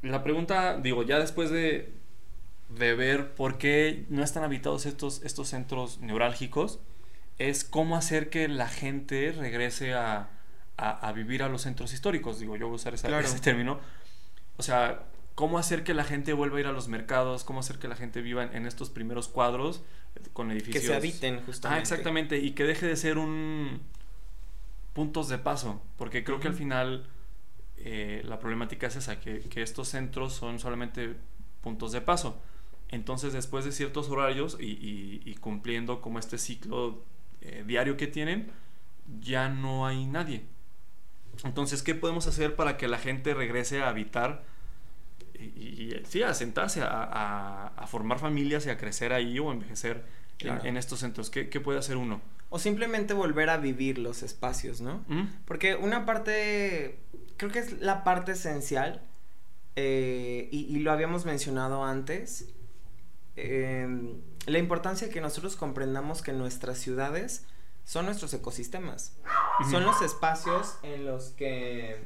la 0.02 0.22
pregunta, 0.22 0.78
digo, 0.78 1.02
ya 1.02 1.18
después 1.18 1.50
de, 1.50 1.92
de 2.70 2.94
ver 2.94 3.34
por 3.34 3.58
qué 3.58 4.04
no 4.08 4.22
están 4.22 4.44
habitados 4.44 4.86
estos, 4.86 5.22
estos 5.24 5.48
centros 5.48 5.98
neurálgicos, 6.00 6.80
es 7.38 7.64
cómo 7.64 7.96
hacer 7.96 8.30
que 8.30 8.48
la 8.48 8.68
gente 8.68 9.32
regrese 9.32 9.94
a, 9.94 10.28
a- 10.76 11.08
a 11.08 11.12
vivir 11.12 11.42
a 11.42 11.48
los 11.48 11.62
centros 11.62 11.92
históricos. 11.92 12.38
Digo, 12.38 12.56
yo 12.56 12.66
voy 12.66 12.74
a 12.74 12.76
usar 12.76 12.94
esa- 12.94 13.08
Claro. 13.08 13.26
ese 13.26 13.38
término. 13.40 13.80
O 14.56 14.62
sea, 14.62 15.04
cómo 15.34 15.58
hacer 15.58 15.84
que 15.84 15.94
la 15.94 16.04
gente 16.04 16.32
vuelva 16.34 16.58
a 16.58 16.60
ir 16.60 16.66
a 16.66 16.72
los 16.72 16.88
mercados, 16.88 17.44
cómo 17.44 17.60
hacer 17.60 17.78
que 17.78 17.88
la 17.88 17.96
gente 17.96 18.20
viva 18.20 18.42
en, 18.44 18.54
en 18.54 18.66
estos 18.66 18.90
primeros 18.90 19.28
cuadros 19.28 19.82
con 20.34 20.48
Que 20.48 20.54
edificios. 20.54 20.84
se 20.84 20.94
habiten 20.94 21.40
justamente. 21.46 21.78
Ah, 21.78 21.82
exactamente, 21.82 22.38
y 22.38 22.50
que 22.52 22.64
deje 22.64 22.86
de 22.86 22.96
ser 22.96 23.16
un 23.16 23.80
puntos 24.92 25.28
de 25.28 25.38
paso, 25.38 25.80
porque 25.96 26.24
creo 26.24 26.40
que 26.40 26.48
al 26.48 26.54
final 26.54 27.06
eh, 27.84 28.22
la 28.24 28.38
problemática 28.38 28.86
es 28.86 28.96
esa, 28.96 29.20
que, 29.20 29.40
que 29.40 29.62
estos 29.62 29.88
centros 29.88 30.32
son 30.34 30.58
solamente 30.58 31.14
puntos 31.62 31.92
de 31.92 32.00
paso. 32.00 32.40
Entonces, 32.88 33.32
después 33.32 33.64
de 33.64 33.72
ciertos 33.72 34.08
horarios 34.08 34.56
y, 34.60 34.64
y- 34.66 35.22
y 35.24 35.34
cumpliendo 35.36 36.00
como 36.00 36.18
este 36.18 36.38
ciclo 36.38 37.02
eh, 37.40 37.64
diario 37.66 37.96
que 37.96 38.06
tienen, 38.06 38.50
ya 39.20 39.48
no 39.48 39.86
hay 39.86 40.06
nadie. 40.06 40.42
Entonces, 41.44 41.82
¿qué 41.82 41.94
podemos 41.94 42.26
hacer 42.26 42.54
para 42.56 42.76
que 42.76 42.88
la 42.88 42.98
gente 42.98 43.32
regrese 43.34 43.80
a 43.82 43.88
habitar 43.88 44.44
y, 45.38 45.44
y- 45.44 46.02
sí, 46.08 46.22
a 46.22 46.34
sentarse, 46.34 46.82
a, 46.82 46.88
a- 46.88 47.66
a 47.68 47.86
formar 47.86 48.18
familias 48.18 48.66
y 48.66 48.70
a 48.70 48.76
crecer 48.76 49.12
ahí 49.12 49.38
o 49.38 49.52
envejecer 49.52 49.96
en- 49.98 50.46
Claro. 50.48 50.64
en, 50.64 50.76
estos 50.76 50.98
centros? 51.00 51.30
¿Qué, 51.30 51.48
qué 51.48 51.60
puede 51.60 51.78
hacer 51.78 51.96
uno? 51.96 52.20
O 52.48 52.58
simplemente 52.58 53.14
volver 53.14 53.48
a 53.50 53.56
vivir 53.58 53.98
los 53.98 54.22
espacios, 54.22 54.80
¿no? 54.80 55.04
¿Mm? 55.06 55.24
Porque 55.44 55.76
una 55.76 56.04
parte, 56.04 56.98
creo 57.40 57.50
que 57.50 57.60
es 57.60 57.80
la 57.80 58.04
parte 58.04 58.32
esencial, 58.32 59.00
eh, 59.74 60.50
y, 60.52 60.66
y 60.76 60.80
lo 60.80 60.92
habíamos 60.92 61.24
mencionado 61.24 61.84
antes, 61.84 62.50
eh, 63.36 63.88
la 64.44 64.58
importancia 64.58 65.06
de 65.06 65.12
que 65.12 65.22
nosotros 65.22 65.56
comprendamos 65.56 66.20
que 66.20 66.34
nuestras 66.34 66.76
ciudades 66.76 67.46
son 67.86 68.04
nuestros 68.04 68.34
ecosistemas. 68.34 69.16
Son 69.70 69.84
los 69.84 70.02
espacios 70.02 70.76
en 70.82 71.06
los 71.06 71.30
que 71.30 72.04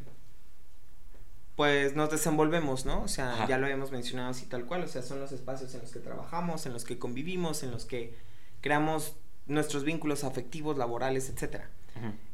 pues 1.57 1.97
nos 1.97 2.11
desenvolvemos, 2.11 2.87
¿no? 2.87 3.03
O 3.03 3.09
sea, 3.09 3.33
Ajá. 3.33 3.49
ya 3.49 3.59
lo 3.59 3.67
habíamos 3.67 3.91
mencionado 3.91 4.31
así 4.31 4.47
tal 4.47 4.67
cual, 4.67 4.85
o 4.85 4.89
sea, 4.89 5.03
son 5.03 5.19
los 5.19 5.33
espacios 5.33 5.75
en 5.75 5.81
los 5.81 5.91
que 5.91 5.99
trabajamos, 5.99 6.65
en 6.67 6.73
los 6.73 6.85
que 6.85 6.99
convivimos, 6.99 7.65
en 7.65 7.73
los 7.73 7.87
que 7.87 8.17
creamos 8.61 9.17
nuestros 9.47 9.83
vínculos 9.83 10.23
afectivos, 10.23 10.79
laborales, 10.79 11.29
etcétera. 11.29 11.71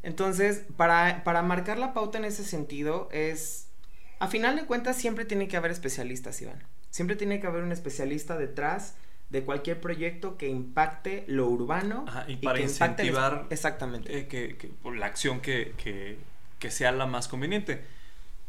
Entonces, 0.02 0.62
para, 0.76 1.22
para 1.24 1.42
marcar 1.42 1.78
la 1.78 1.92
pauta 1.92 2.18
en 2.18 2.24
ese 2.24 2.44
sentido 2.44 3.08
es, 3.12 3.68
a 4.18 4.28
final 4.28 4.56
de 4.56 4.64
cuentas, 4.64 4.96
siempre 4.96 5.24
tiene 5.24 5.48
que 5.48 5.56
haber 5.56 5.70
especialistas, 5.70 6.40
Iván. 6.42 6.62
Siempre 6.90 7.16
tiene 7.16 7.40
que 7.40 7.46
haber 7.46 7.62
un 7.62 7.72
especialista 7.72 8.36
detrás 8.36 8.94
de 9.28 9.42
cualquier 9.44 9.80
proyecto 9.80 10.36
que 10.36 10.48
impacte 10.48 11.24
lo 11.28 11.46
urbano. 11.46 12.04
Ajá, 12.08 12.24
y 12.26 12.36
para 12.36 12.58
que 12.58 12.64
impacte 12.64 13.02
el- 13.02 13.08
incentivar 13.08 13.46
Exactamente. 13.50 14.18
eh, 14.18 14.26
que, 14.26 14.56
que- 14.56 14.68
por 14.68 14.96
la 14.96 15.06
acción 15.06 15.40
que, 15.40 15.74
que- 15.76 16.18
que 16.58 16.70
sea 16.70 16.90
la 16.92 17.06
más 17.06 17.28
conveniente. 17.28 17.82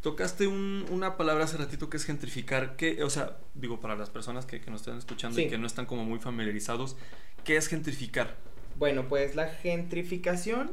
Tocaste 0.01 0.47
una 0.47 1.15
palabra 1.15 1.43
hace 1.43 1.57
ratito 1.57 1.87
que 1.89 1.97
es 1.97 2.05
gentrificar. 2.05 2.75
Que, 2.75 3.03
o 3.03 3.09
sea, 3.11 3.37
digo, 3.53 3.79
para 3.79 3.95
las 3.95 4.09
personas 4.09 4.47
que, 4.47 4.59
nos 4.71 4.81
están 4.81 4.97
escuchando 4.97 5.39
y 5.39 5.47
que 5.47 5.59
no 5.59 5.67
están 5.67 5.85
como 5.85 6.03
muy 6.03 6.17
familiarizados, 6.19 6.97
¿qué 7.43 7.55
es 7.57 7.67
gentrificar? 7.67 8.35
Bueno, 8.77 9.07
pues 9.07 9.35
la 9.35 9.47
gentrificación 9.49 10.71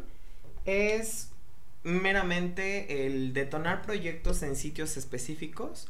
es 0.68 1.30
meramente 1.82 3.06
el 3.06 3.32
detonar 3.32 3.82
proyectos 3.82 4.42
en 4.42 4.56
sitios 4.56 4.96
específicos 4.96 5.88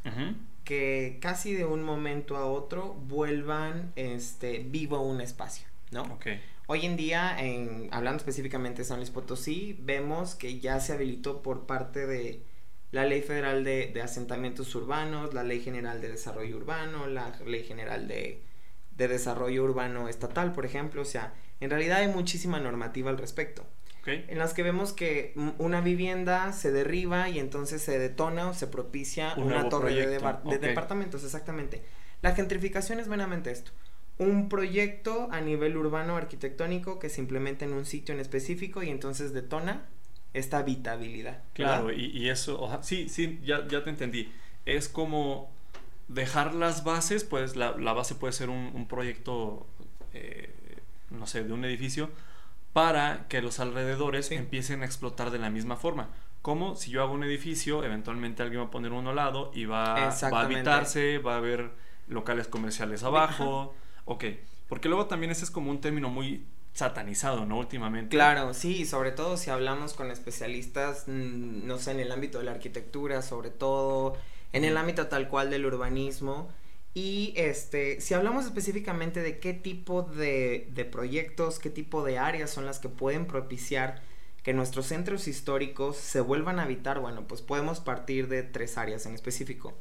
que 0.65 1.19
casi 1.21 1.55
de 1.55 1.65
un 1.65 1.83
momento 1.83 2.37
a 2.37 2.47
otro 2.47 2.95
vuelvan 2.95 3.93
este 3.97 4.59
vivo 4.59 5.01
un 5.01 5.21
espacio, 5.21 5.67
¿no? 5.91 6.03
Okay. 6.15 6.41
Hoy 6.67 6.85
en 6.85 6.97
día, 6.97 7.35
en, 7.39 7.89
hablando 7.91 8.19
específicamente 8.19 8.83
de 8.83 8.85
San 8.85 8.99
Luis 8.99 9.09
Potosí, 9.11 9.79
vemos 9.81 10.35
que 10.35 10.61
ya 10.61 10.79
se 10.81 10.93
habilitó 10.93 11.41
por 11.41 11.65
parte 11.65 12.07
de 12.07 12.43
la 12.91 13.05
Ley 13.07 13.23
Federal 13.23 13.65
de, 13.65 13.99
Asentamientos 14.03 14.75
Urbanos, 14.75 15.33
la 15.33 15.45
Ley 15.45 15.61
General 15.61 16.01
de 16.01 16.11
Desarrollo 16.11 16.57
Urbano, 16.59 17.07
la 17.07 17.35
Ley 17.47 17.65
General 17.65 18.07
de, 18.07 18.43
Desarrollo 18.97 19.65
Urbano 19.65 20.09
Estatal, 20.09 20.53
por 20.53 20.67
ejemplo. 20.67 21.01
O 21.01 21.07
sea, 21.07 21.33
en 21.61 21.71
realidad 21.71 22.01
hay 22.01 22.09
muchísima 22.09 22.61
normativa 22.61 23.11
al 23.11 23.17
respecto. 23.17 23.65
En 24.09 24.39
las 24.39 24.55
que 24.55 24.63
vemos 24.63 24.93
que 24.93 25.33
una 25.59 25.81
vivienda 25.81 26.53
se 26.53 26.73
derriba 26.73 27.29
y 27.29 27.39
entonces 27.39 27.83
se 27.83 27.99
detona 27.99 28.49
o 28.49 28.55
se 28.55 28.67
propicia 28.67 29.35
una 29.37 29.69
torre 29.69 29.95
de, 29.95 30.59
departamentos, 30.59 31.25
exactamente. 31.25 31.83
La 32.23 32.35
gentrificación 32.35 33.01
es 33.01 33.09
meramente 33.09 33.51
esto. 33.51 33.73
Un 34.19 34.49
proyecto 34.49 35.29
a 35.31 35.41
nivel 35.41 35.77
urbano 35.77 36.17
arquitectónico 36.17 36.99
que 36.99 37.09
se 37.09 37.21
implementa 37.21 37.65
en 37.65 37.73
un 37.73 37.87
sitio 37.87 38.15
en 38.15 38.21
específico 38.21 38.83
y 38.83 38.91
entonces 38.91 39.33
detona 39.33 39.87
esta 40.35 40.59
habitabilidad. 40.59 41.43
Claro, 41.53 41.93
y, 41.93 42.29
eso, 42.29 42.69
sí, 42.83 43.09
sí, 43.09 43.41
ya, 43.45 43.67
ya 43.69 43.85
te 43.85 43.91
entendí. 43.91 44.33
Es 44.67 44.89
como 44.89 45.51
dejar 46.09 46.55
las 46.55 46.85
bases, 46.85 47.25
pues 47.25 47.57
la, 47.57 47.73
base 47.73 48.15
puede 48.15 48.33
ser 48.33 48.51
un, 48.51 48.87
proyecto, 48.89 49.67
eh, 50.15 50.51
no 51.11 51.27
sé, 51.27 51.45
de 51.45 51.53
un 51.53 51.65
edificio, 51.65 52.11
para 52.73 53.27
que 53.29 53.43
los 53.43 53.61
alrededores 53.61 54.31
empiecen 54.31 54.83
a 54.83 54.87
explotar 54.87 55.31
de 55.31 55.39
la 55.39 55.51
misma 55.51 55.77
forma. 55.77 56.11
Como 56.43 56.77
si 56.77 56.91
yo 56.91 57.03
hago 57.03 57.13
un 57.13 57.25
edificio, 57.25 57.85
eventualmente 57.85 58.43
alguien 58.43 58.63
va 58.63 58.67
a 58.67 58.71
poner 58.71 58.93
uno 58.93 59.11
al 59.11 59.17
lado 59.17 59.51
y 59.55 59.65
va, 59.65 59.95
va 60.33 60.41
a 60.41 60.45
habitarse, 60.45 61.19
va 61.19 61.35
a 61.35 61.39
haber 61.39 61.71
locales 62.07 62.49
comerciales 62.49 63.03
abajo. 63.03 63.75
Ok, 64.05 64.25
porque 64.69 64.89
luego 64.89 65.07
también 65.07 65.33
ese 65.33 65.45
es 65.45 65.51
como 65.51 65.71
un 65.71 65.81
término 65.81 66.09
muy 66.09 66.47
satanizado, 66.73 67.45
¿no? 67.45 67.59
Últimamente. 67.59 68.11
Claro, 68.11 68.55
sí, 68.55 68.87
sobre 68.87 69.11
todo 69.11 69.37
si 69.37 69.51
hablamos 69.51 69.95
con 69.95 70.11
especialistas, 70.11 71.05
mm, 71.09 71.67
no 71.67 71.79
sé, 71.79 71.91
en 71.91 72.01
el 72.01 72.13
ámbito 72.13 72.39
de 72.39 72.45
la 72.45 72.53
arquitectura, 72.53 73.21
sobre 73.23 73.51
todo, 73.51 74.17
en 74.53 74.65
el 74.65 74.77
ámbito 74.77 75.09
tal 75.09 75.29
cual 75.29 75.51
del 75.51 75.67
urbanismo. 75.67 76.49
Y 76.99 77.33
este, 77.37 78.01
si 78.01 78.15
hablamos 78.15 78.45
específicamente 78.45 79.23
de 79.23 79.39
qué 79.39 79.55
tipo 79.55 80.03
de, 80.03 80.69
de 80.73 80.85
proyectos, 80.85 81.61
qué 81.61 81.71
tipo 81.71 82.03
de 82.03 82.19
áreas 82.19 82.51
son 82.51 82.67
las 82.67 82.81
que 82.81 82.89
pueden 82.89 83.27
propiciar 83.27 84.03
que 84.43 84.53
nuestros 84.53 84.87
centros 84.87 85.29
históricos 85.29 85.97
se 85.97 86.21
vuelvan 86.21 86.59
a 86.59 86.65
habitar, 86.65 86.99
bueno, 86.99 87.29
pues 87.29 87.41
podemos 87.41 87.79
partir 87.79 88.27
de 88.27 88.43
tres 88.43 88.79
áreas 88.79 89.07
en 89.07 89.15
específico. 89.15 89.79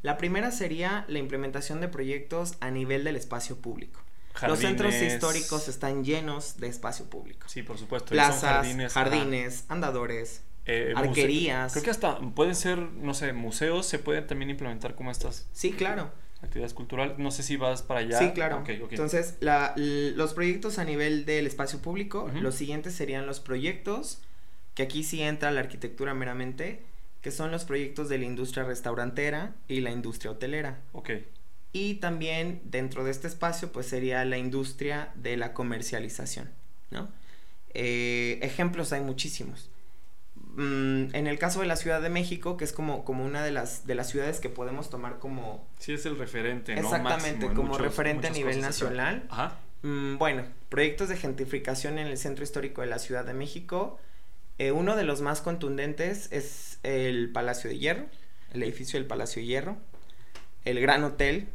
La 0.00 0.16
primera 0.16 0.52
sería 0.52 1.04
la 1.08 1.18
implementación 1.18 1.82
de 1.82 1.88
proyectos 1.88 2.54
a 2.60 2.70
nivel 2.70 3.04
del 3.04 3.16
espacio 3.16 3.56
público. 3.56 4.00
Los 4.46 4.60
centros 4.60 4.94
históricos 4.94 5.68
están 5.68 6.02
llenos 6.02 6.56
de 6.56 6.68
espacio 6.68 7.04
público. 7.10 7.46
Sí, 7.46 7.62
por 7.62 7.76
supuesto. 7.76 8.08
Plazas, 8.08 8.66
jardines, 8.90 9.64
andadores, 9.68 10.42
eh, 10.64 10.94
arquerías. 10.96 11.72
Creo 11.72 11.84
que 11.84 11.90
hasta 11.90 12.18
pueden 12.20 12.54
ser, 12.54 12.78
no 12.78 13.12
sé, 13.12 13.34
museos, 13.34 13.84
se 13.84 13.98
pueden 13.98 14.26
también 14.26 14.48
implementar 14.48 14.94
como 14.94 15.10
estas. 15.10 15.46
Sí, 15.52 15.72
claro. 15.72 16.23
Actividades 16.44 16.74
culturales. 16.74 17.18
No 17.18 17.30
sé 17.30 17.42
si 17.42 17.56
vas 17.56 17.82
para 17.82 18.00
allá. 18.00 18.18
Sí, 18.18 18.30
claro. 18.32 18.62
Entonces, 18.66 19.36
los 19.40 20.34
proyectos 20.34 20.78
a 20.78 20.84
nivel 20.84 21.24
del 21.24 21.46
espacio 21.46 21.80
público, 21.80 22.30
los 22.40 22.54
siguientes 22.54 22.94
serían 22.94 23.26
los 23.26 23.40
proyectos, 23.40 24.20
que 24.74 24.82
aquí 24.82 25.02
sí 25.02 25.22
entra 25.22 25.50
la 25.50 25.60
arquitectura 25.60 26.14
meramente, 26.14 26.82
que 27.22 27.30
son 27.30 27.50
los 27.50 27.64
proyectos 27.64 28.08
de 28.08 28.18
la 28.18 28.26
industria 28.26 28.64
restaurantera 28.64 29.54
y 29.66 29.80
la 29.80 29.90
industria 29.90 30.30
hotelera. 30.30 30.80
Ok. 30.92 31.10
Y 31.72 31.94
también 31.94 32.60
dentro 32.64 33.02
de 33.02 33.10
este 33.10 33.26
espacio 33.26 33.72
pues 33.72 33.86
sería 33.86 34.24
la 34.24 34.38
industria 34.38 35.08
de 35.16 35.36
la 35.36 35.52
comercialización, 35.54 36.50
¿no? 36.90 37.08
Eh, 37.72 38.38
ejemplos 38.42 38.92
hay 38.92 39.00
muchísimos. 39.00 39.70
Mm, 40.56 41.14
en 41.14 41.26
el 41.26 41.38
caso 41.38 41.60
de 41.60 41.66
la 41.66 41.76
Ciudad 41.76 42.00
de 42.00 42.10
México, 42.10 42.56
que 42.56 42.64
es 42.64 42.72
como, 42.72 43.04
como 43.04 43.24
una 43.24 43.42
de 43.44 43.50
las, 43.50 43.86
de 43.86 43.94
las 43.94 44.08
ciudades 44.08 44.40
que 44.40 44.48
podemos 44.48 44.88
tomar 44.88 45.18
como... 45.18 45.66
Sí, 45.78 45.92
es 45.92 46.06
el 46.06 46.16
referente, 46.16 46.74
¿no? 46.74 46.82
Exactamente, 46.82 47.52
como 47.52 47.76
referente 47.76 48.28
a 48.28 48.30
nivel 48.30 48.60
nacional. 48.60 49.26
Ajá. 49.30 49.58
Mm, 49.82 50.16
bueno, 50.16 50.44
proyectos 50.68 51.08
de 51.08 51.16
gentrificación 51.16 51.98
en 51.98 52.06
el 52.06 52.16
centro 52.16 52.44
histórico 52.44 52.80
de 52.80 52.86
la 52.86 52.98
Ciudad 52.98 53.24
de 53.24 53.34
México. 53.34 53.98
Eh, 54.58 54.70
uno 54.70 54.96
de 54.96 55.04
los 55.04 55.20
más 55.20 55.40
contundentes 55.40 56.28
es 56.30 56.78
el 56.84 57.30
Palacio 57.32 57.68
de 57.68 57.78
Hierro, 57.78 58.06
el 58.52 58.62
edificio 58.62 58.98
del 58.98 59.06
Palacio 59.06 59.42
de 59.42 59.46
Hierro, 59.46 59.76
el 60.64 60.80
Gran 60.80 61.02
Hotel, 61.02 61.48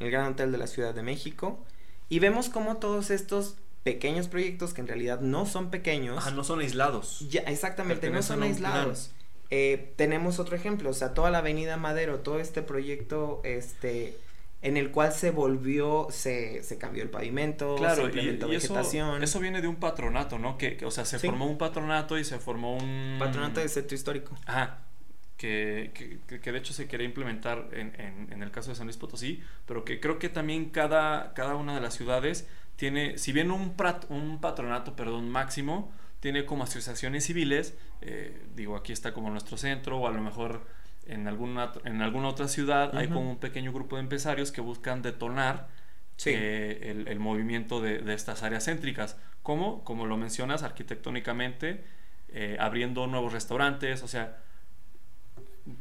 el 0.00 0.10
Gran 0.10 0.32
Hotel 0.32 0.50
de 0.50 0.58
la 0.58 0.66
Ciudad 0.66 0.94
de 0.94 1.02
México, 1.02 1.64
y 2.08 2.18
vemos 2.18 2.48
cómo 2.48 2.78
todos 2.78 3.10
estos 3.10 3.56
pequeños 3.86 4.26
proyectos 4.26 4.74
que 4.74 4.80
en 4.80 4.88
realidad 4.88 5.20
no 5.20 5.46
son 5.46 5.70
pequeños. 5.70 6.18
Ajá, 6.18 6.32
no 6.32 6.42
son 6.42 6.58
aislados. 6.58 7.24
Ya, 7.30 7.42
exactamente, 7.42 8.10
no 8.10 8.20
son 8.20 8.42
aislados. 8.42 9.12
Eh, 9.50 9.92
tenemos 9.94 10.40
otro 10.40 10.56
ejemplo, 10.56 10.90
o 10.90 10.92
sea, 10.92 11.14
toda 11.14 11.30
la 11.30 11.38
Avenida 11.38 11.76
Madero, 11.76 12.18
todo 12.18 12.40
este 12.40 12.62
proyecto, 12.62 13.40
este, 13.44 14.16
en 14.60 14.76
el 14.76 14.90
cual 14.90 15.12
se 15.12 15.30
volvió, 15.30 16.08
se, 16.10 16.64
se 16.64 16.78
cambió 16.78 17.04
el 17.04 17.10
pavimento, 17.10 17.76
claro, 17.76 17.94
se 17.94 18.02
implementó 18.02 18.48
y, 18.48 18.56
vegetación. 18.56 19.22
Eso, 19.22 19.38
viene 19.38 19.62
de 19.62 19.68
un 19.68 19.76
patronato, 19.76 20.40
¿no? 20.40 20.58
Que, 20.58 20.84
o 20.84 20.90
sea, 20.90 21.04
se 21.04 21.20
formó 21.20 21.46
un 21.46 21.56
patronato 21.56 22.18
y 22.18 22.24
se 22.24 22.40
formó 22.40 22.76
un... 22.76 23.18
Patronato 23.20 23.60
de 23.60 23.68
centro 23.68 23.94
histórico. 23.94 24.36
Ajá, 24.46 24.80
que, 25.36 25.92
que, 25.94 26.40
que, 26.40 26.50
de 26.50 26.58
hecho 26.58 26.72
se 26.72 26.88
quería 26.88 27.06
implementar 27.06 27.68
en, 27.70 27.94
en, 28.00 28.32
en, 28.32 28.42
el 28.42 28.50
caso 28.50 28.70
de 28.70 28.74
San 28.74 28.86
Luis 28.86 28.96
Potosí, 28.96 29.44
pero 29.64 29.84
que 29.84 30.00
creo 30.00 30.18
que 30.18 30.28
también 30.28 30.70
cada, 30.70 31.34
cada 31.34 31.54
una 31.54 31.76
de 31.76 31.80
las 31.80 31.94
ciudades 31.94 32.48
tiene, 32.76 33.18
si 33.18 33.32
bien 33.32 33.50
un, 33.50 33.74
un 34.08 34.40
patronato 34.40 34.96
perdón, 34.96 35.28
máximo, 35.28 35.92
tiene 36.20 36.44
como 36.44 36.64
asociaciones 36.64 37.24
civiles, 37.24 37.74
eh, 38.00 38.46
digo, 38.54 38.76
aquí 38.76 38.92
está 38.92 39.12
como 39.12 39.30
nuestro 39.30 39.56
centro, 39.56 39.98
o 39.98 40.06
a 40.06 40.10
lo 40.10 40.20
mejor 40.20 40.66
en 41.06 41.28
alguna, 41.28 41.72
en 41.84 42.02
alguna 42.02 42.28
otra 42.28 42.48
ciudad 42.48 42.96
hay 42.96 43.08
como 43.08 43.30
un 43.30 43.38
pequeño 43.38 43.72
grupo 43.72 43.96
de 43.96 44.02
empresarios 44.02 44.50
que 44.50 44.60
buscan 44.60 45.02
detonar 45.02 45.68
eh, 46.24 46.80
el, 46.90 47.08
el, 47.08 47.18
movimiento 47.20 47.80
de, 47.80 47.98
de, 47.98 48.14
estas 48.14 48.42
áreas 48.42 48.64
céntricas. 48.64 49.16
como 49.42 49.84
Como 49.84 50.06
lo 50.06 50.16
mencionas, 50.16 50.62
arquitectónicamente, 50.62 51.84
eh, 52.28 52.56
abriendo 52.58 53.06
nuevos 53.06 53.32
restaurantes, 53.32 54.02
o 54.02 54.08
sea, 54.08 54.38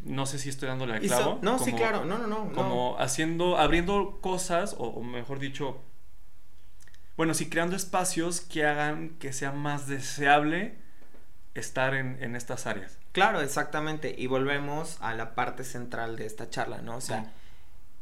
no 0.03 0.25
sé 0.25 0.39
si 0.39 0.49
estoy 0.49 0.67
dándole 0.67 0.93
al 0.93 1.01
clavo. 1.01 1.39
no, 1.41 1.59
sí, 1.59 1.73
claro, 1.73 2.05
no, 2.05 2.17
no, 2.17 2.27
no. 2.27 2.51
Como 2.53 2.97
haciendo, 2.99 3.57
abriendo 3.57 4.19
cosas, 4.21 4.75
o, 4.77 5.01
mejor 5.01 5.39
dicho, 5.39 5.81
bueno, 7.17 7.33
sí, 7.33 7.49
creando 7.49 7.75
espacios 7.75 8.41
que 8.41 8.65
hagan 8.65 9.09
que 9.19 9.31
sea 9.31 9.51
más 9.51 9.87
deseable 9.87 10.75
estar 11.53 11.93
en, 11.93 12.35
estas 12.35 12.67
áreas. 12.67 12.97
Claro, 13.13 13.41
exactamente. 13.41 14.13
Y 14.17 14.27
volvemos 14.27 14.97
a 14.99 15.13
la 15.13 15.35
parte 15.35 15.63
central 15.63 16.17
de 16.17 16.25
esta 16.25 16.49
charla, 16.49 16.81
¿no? 16.81 16.97
O 16.97 17.01
sea, 17.01 17.31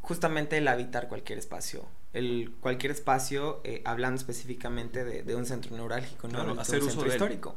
justamente 0.01 0.57
el 0.57 0.67
habitar 0.67 1.07
cualquier 1.07 1.37
espacio. 1.37 1.85
El 2.13 2.51
cualquier 2.59 2.91
espacio, 2.91 3.61
eh, 3.63 3.81
hablando 3.85 4.19
específicamente 4.19 5.03
de, 5.03 5.35
un 5.35 5.45
centro 5.45 5.75
neurálgico, 5.75 6.27
¿no? 6.27 6.43
Claro, 6.43 6.59
hacer 6.59 6.81
un 6.81 6.87
uso 6.87 7.01
centro 7.01 7.13
histórico. 7.13 7.55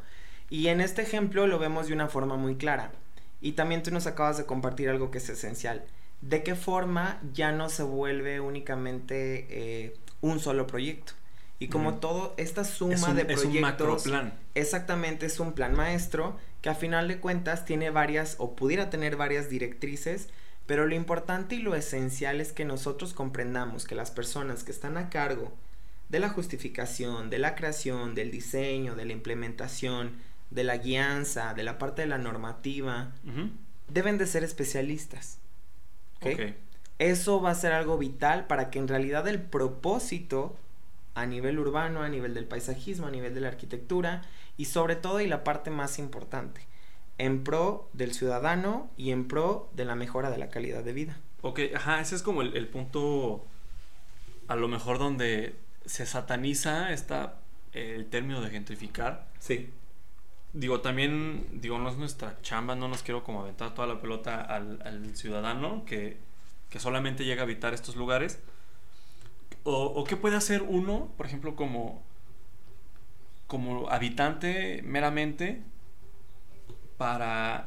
Y 0.50 0.68
en 0.68 0.80
este 0.80 1.02
ejemplo 1.02 1.46
lo 1.46 1.58
vemos 1.58 1.88
de 1.88 1.94
una 1.94 2.08
forma 2.08 2.36
muy 2.36 2.56
clara. 2.56 2.92
Y 3.40 3.52
también 3.52 3.82
tú 3.82 3.90
nos 3.90 4.06
acabas 4.06 4.36
de 4.36 4.44
compartir 4.44 4.90
algo 4.90 5.10
que 5.10 5.18
es 5.18 5.28
esencial. 5.28 5.84
¿De 6.20 6.42
qué 6.42 6.54
forma 6.54 7.20
ya 7.32 7.52
no 7.52 7.68
se 7.68 7.82
vuelve 7.82 8.40
únicamente 8.40 9.46
eh, 9.50 9.96
un 10.20 10.40
solo 10.40 10.66
proyecto? 10.66 11.14
Y 11.58 11.68
como 11.68 11.94
todo, 11.94 12.34
esta 12.36 12.64
suma 12.64 13.14
de 13.14 13.24
proyectos. 13.24 13.44
Es 13.44 13.44
un 13.44 13.60
macro 13.60 13.96
plan. 13.96 14.34
Exactamente, 14.54 15.26
es 15.26 15.40
un 15.40 15.54
plan 15.54 15.74
maestro 15.74 16.36
que 16.60 16.68
a 16.68 16.74
final 16.74 17.08
de 17.08 17.18
cuentas 17.18 17.64
tiene 17.64 17.90
varias, 17.90 18.36
o 18.38 18.56
pudiera 18.56 18.90
tener 18.90 19.16
varias 19.16 19.48
directrices, 19.48 20.28
pero 20.66 20.86
lo 20.86 20.94
importante 20.94 21.54
y 21.54 21.60
lo 21.60 21.74
esencial 21.74 22.40
es 22.40 22.52
que 22.52 22.64
nosotros 22.64 23.14
comprendamos 23.14 23.86
que 23.86 23.94
las 23.94 24.10
personas 24.10 24.64
que 24.64 24.72
están 24.72 24.96
a 24.96 25.08
cargo 25.08 25.52
de 26.08 26.18
la 26.18 26.28
justificación, 26.28 27.30
de 27.30 27.38
la 27.38 27.54
creación, 27.54 28.14
del 28.14 28.30
diseño, 28.30 28.94
de 28.94 29.04
la 29.04 29.12
implementación, 29.12 30.12
de 30.50 30.64
la 30.64 30.76
guianza, 30.76 31.54
de 31.54 31.62
la 31.62 31.78
parte 31.78 32.02
de 32.02 32.08
la 32.08 32.18
normativa, 32.18 33.12
deben 33.88 34.18
de 34.18 34.26
ser 34.26 34.44
especialistas. 34.44 35.38
Eso 36.98 37.40
va 37.40 37.50
a 37.50 37.54
ser 37.54 37.72
algo 37.72 37.98
vital 37.98 38.46
para 38.46 38.70
que 38.70 38.78
en 38.78 38.88
realidad 38.88 39.26
el 39.28 39.40
propósito 39.40 40.56
a 41.16 41.24
nivel 41.24 41.58
urbano, 41.58 42.02
a 42.02 42.08
nivel 42.10 42.34
del 42.34 42.44
paisajismo, 42.44 43.06
a 43.06 43.10
nivel 43.10 43.34
de 43.34 43.40
la 43.40 43.48
arquitectura 43.48 44.22
y 44.58 44.66
sobre 44.66 44.96
todo 44.96 45.20
y 45.22 45.26
la 45.26 45.44
parte 45.44 45.70
más 45.70 45.98
importante, 45.98 46.60
en 47.16 47.42
pro 47.42 47.88
del 47.94 48.12
ciudadano 48.12 48.90
y 48.98 49.12
en 49.12 49.26
pro 49.26 49.70
de 49.72 49.86
la 49.86 49.94
mejora 49.94 50.30
de 50.30 50.36
la 50.36 50.50
calidad 50.50 50.84
de 50.84 50.92
vida. 50.92 51.16
Ok, 51.40 51.60
ajá, 51.74 52.02
ese 52.02 52.16
es 52.16 52.22
como 52.22 52.42
el, 52.42 52.68
punto 52.68 53.46
a 54.46 54.56
lo 54.56 54.68
mejor 54.68 54.98
donde 54.98 55.56
se 55.86 56.04
sataniza 56.04 56.92
esta, 56.92 57.36
el 57.72 58.06
término 58.06 58.42
de 58.42 58.50
gentrificar. 58.50 59.26
Sí. 59.38 59.70
Digo, 60.52 60.82
también, 60.82 61.46
digo, 61.62 61.78
no 61.78 61.88
es 61.88 61.96
nuestra 61.96 62.36
chamba, 62.42 62.74
no 62.74 62.88
nos 62.88 63.02
quiero 63.02 63.24
como 63.24 63.40
aventar 63.40 63.74
toda 63.74 63.88
la 63.88 64.00
pelota 64.02 64.42
al, 64.42 65.16
ciudadano 65.16 65.86
que, 65.86 66.18
que, 66.68 66.78
solamente 66.78 67.24
llega 67.24 67.40
a 67.40 67.44
habitar 67.44 67.72
estos 67.72 67.96
lugares. 67.96 68.38
O, 69.68 69.86
o, 69.86 70.04
qué 70.04 70.16
puede 70.16 70.36
hacer 70.36 70.62
uno, 70.62 71.10
por 71.16 71.26
ejemplo, 71.26 71.56
como, 71.56 72.00
como 73.48 73.90
habitante 73.90 74.80
meramente 74.84 75.60
para 76.96 77.66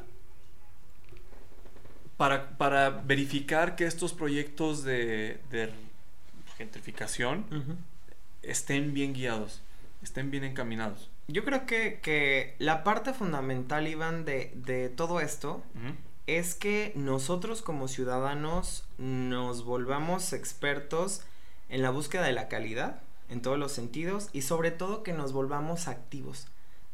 para, 2.58 2.90
verificar 3.06 3.78
que 3.78 3.86
estos 3.86 4.14
proyectos 4.14 4.84
de, 4.84 5.40
gentrificación 6.58 7.46
estén 8.44 8.94
bien 8.94 9.14
guiados, 9.14 9.62
estén 10.04 10.30
bien 10.30 10.44
encaminados. 10.44 11.10
Yo 11.30 11.46
creo 11.46 11.66
que, 11.66 12.56
la 12.60 12.84
parte 12.84 13.14
fundamental, 13.14 13.88
Iván, 13.88 14.26
de, 14.26 14.52
de 14.56 14.90
todo 14.90 15.22
esto 15.22 15.64
es 16.28 16.56
que 16.56 16.92
nosotros 16.96 17.62
como 17.62 17.88
ciudadanos 17.88 18.84
nos 18.98 19.64
volvamos 19.64 20.34
expertos 20.34 21.22
en 21.70 21.82
la 21.82 21.90
búsqueda 21.90 22.24
de 22.24 22.34
la 22.34 22.48
calidad, 22.48 23.02
en 23.30 23.42
todos 23.42 23.58
los 23.58 23.72
sentidos, 23.72 24.30
y 24.34 24.42
sobre 24.42 24.72
todo 24.72 25.04
que 25.04 25.14
nos 25.14 25.34
volvamos 25.34 25.88
activos 25.88 26.48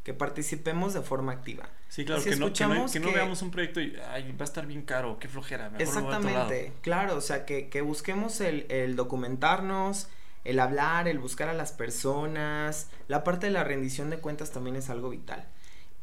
que 0.05 0.13
participemos 0.13 0.93
de 0.93 1.01
forma 1.01 1.31
activa. 1.31 1.67
Sí, 1.89 2.05
claro, 2.05 2.23
que, 2.23 2.35
no, 2.35 2.53
que, 2.53 2.99
no, 2.99 3.11
veamos 3.11 3.41
un 3.41 3.49
proyecto 3.49 3.81
y 3.81 3.97
ay, 4.11 4.31
va 4.33 4.41
a 4.41 4.43
estar 4.43 4.67
bien 4.67 4.83
caro, 4.83 5.17
qué 5.17 5.27
flojera. 5.27 5.71
Mejor 5.71 5.81
exactamente, 5.81 6.73
claro, 6.81 7.15
o 7.15 7.21
sea, 7.21 7.43
que, 7.43 7.69
que 7.69 7.81
busquemos 7.81 8.39
el, 8.39 8.67
el, 8.69 8.95
documentarnos, 8.95 10.07
el 10.43 10.59
hablar, 10.59 11.07
el 11.07 11.17
buscar 11.17 11.49
a 11.49 11.53
las 11.53 11.71
personas, 11.71 12.87
la 13.07 13.23
parte 13.23 13.47
de 13.47 13.51
la 13.51 13.63
rendición 13.63 14.11
de 14.11 14.19
cuentas 14.19 14.51
también 14.51 14.75
es 14.75 14.91
algo 14.91 15.09
vital. 15.09 15.47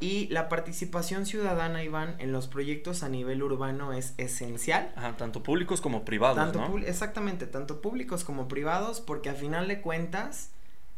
Y 0.03 0.27
la 0.31 0.49
participación 0.49 1.27
ciudadana, 1.27 1.85
Iván, 1.85 2.17
en 2.19 2.33
los 2.33 2.49
proyectos 2.49 3.05
a 3.05 3.09
nivel 3.09 3.41
urbano 3.41 3.93
es 3.93 4.15
esencial. 4.17 4.93
Ajá, 4.97 5.17
tanto 5.17 5.45
públicos 5.45 5.81
como 5.81 6.05
privados, 6.05 6.53
¿no? 6.57 6.77
Exactamente, 6.79 7.47
tanto 7.47 7.81
públicos 7.81 8.25
como 8.25 8.49
privados, 8.49 9.01
porque 9.01 9.31
a 9.31 9.35
final 9.35 9.69
de 9.69 9.81
cuentas 9.81 10.51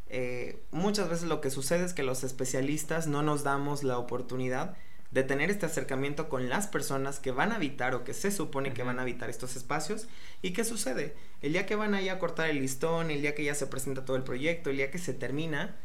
eh, 0.09 0.63
muchas 0.71 1.11
veces 1.11 1.29
lo 1.29 1.43
que 1.43 1.51
sucede 1.51 1.85
es 1.85 1.93
que 1.93 2.03
los 2.03 2.25
especialistas 2.25 3.07
no 3.07 3.23
nos 3.23 3.43
damos 3.43 3.83
la 3.83 3.99
oportunidad 3.99 4.75
de 5.11 5.23
tener 5.23 5.51
este 5.51 5.67
acercamiento 5.67 6.31
con 6.31 6.49
las 6.49 6.67
personas 6.67 7.21
que 7.21 7.31
van 7.31 7.53
a 7.53 7.57
habitar 7.57 7.95
o 7.95 8.05
que 8.05 8.15
se 8.15 8.31
supone 8.31 8.73
que 8.73 8.85
van 8.85 8.99
a 8.99 9.03
habitar 9.03 9.29
estos 9.29 9.55
espacios. 9.55 10.09
¿Y 10.41 10.55
qué 10.55 10.65
sucede? 10.65 11.15
El 11.43 11.53
día 11.53 11.67
que 11.67 11.77
van 11.77 11.93
ahí 11.93 12.09
a 12.09 12.19
cortar 12.19 12.49
el 12.49 12.59
listón, 12.59 13.11
el 13.11 13.21
día 13.21 13.35
que 13.35 13.45
ya 13.45 13.55
se 13.55 13.67
presenta 13.67 14.07
todo 14.07 14.17
el 14.17 14.25
proyecto, 14.25 14.71
el 14.71 14.79
día 14.79 14.91
que 14.91 14.99
se 14.99 15.13
termina, 15.13 15.77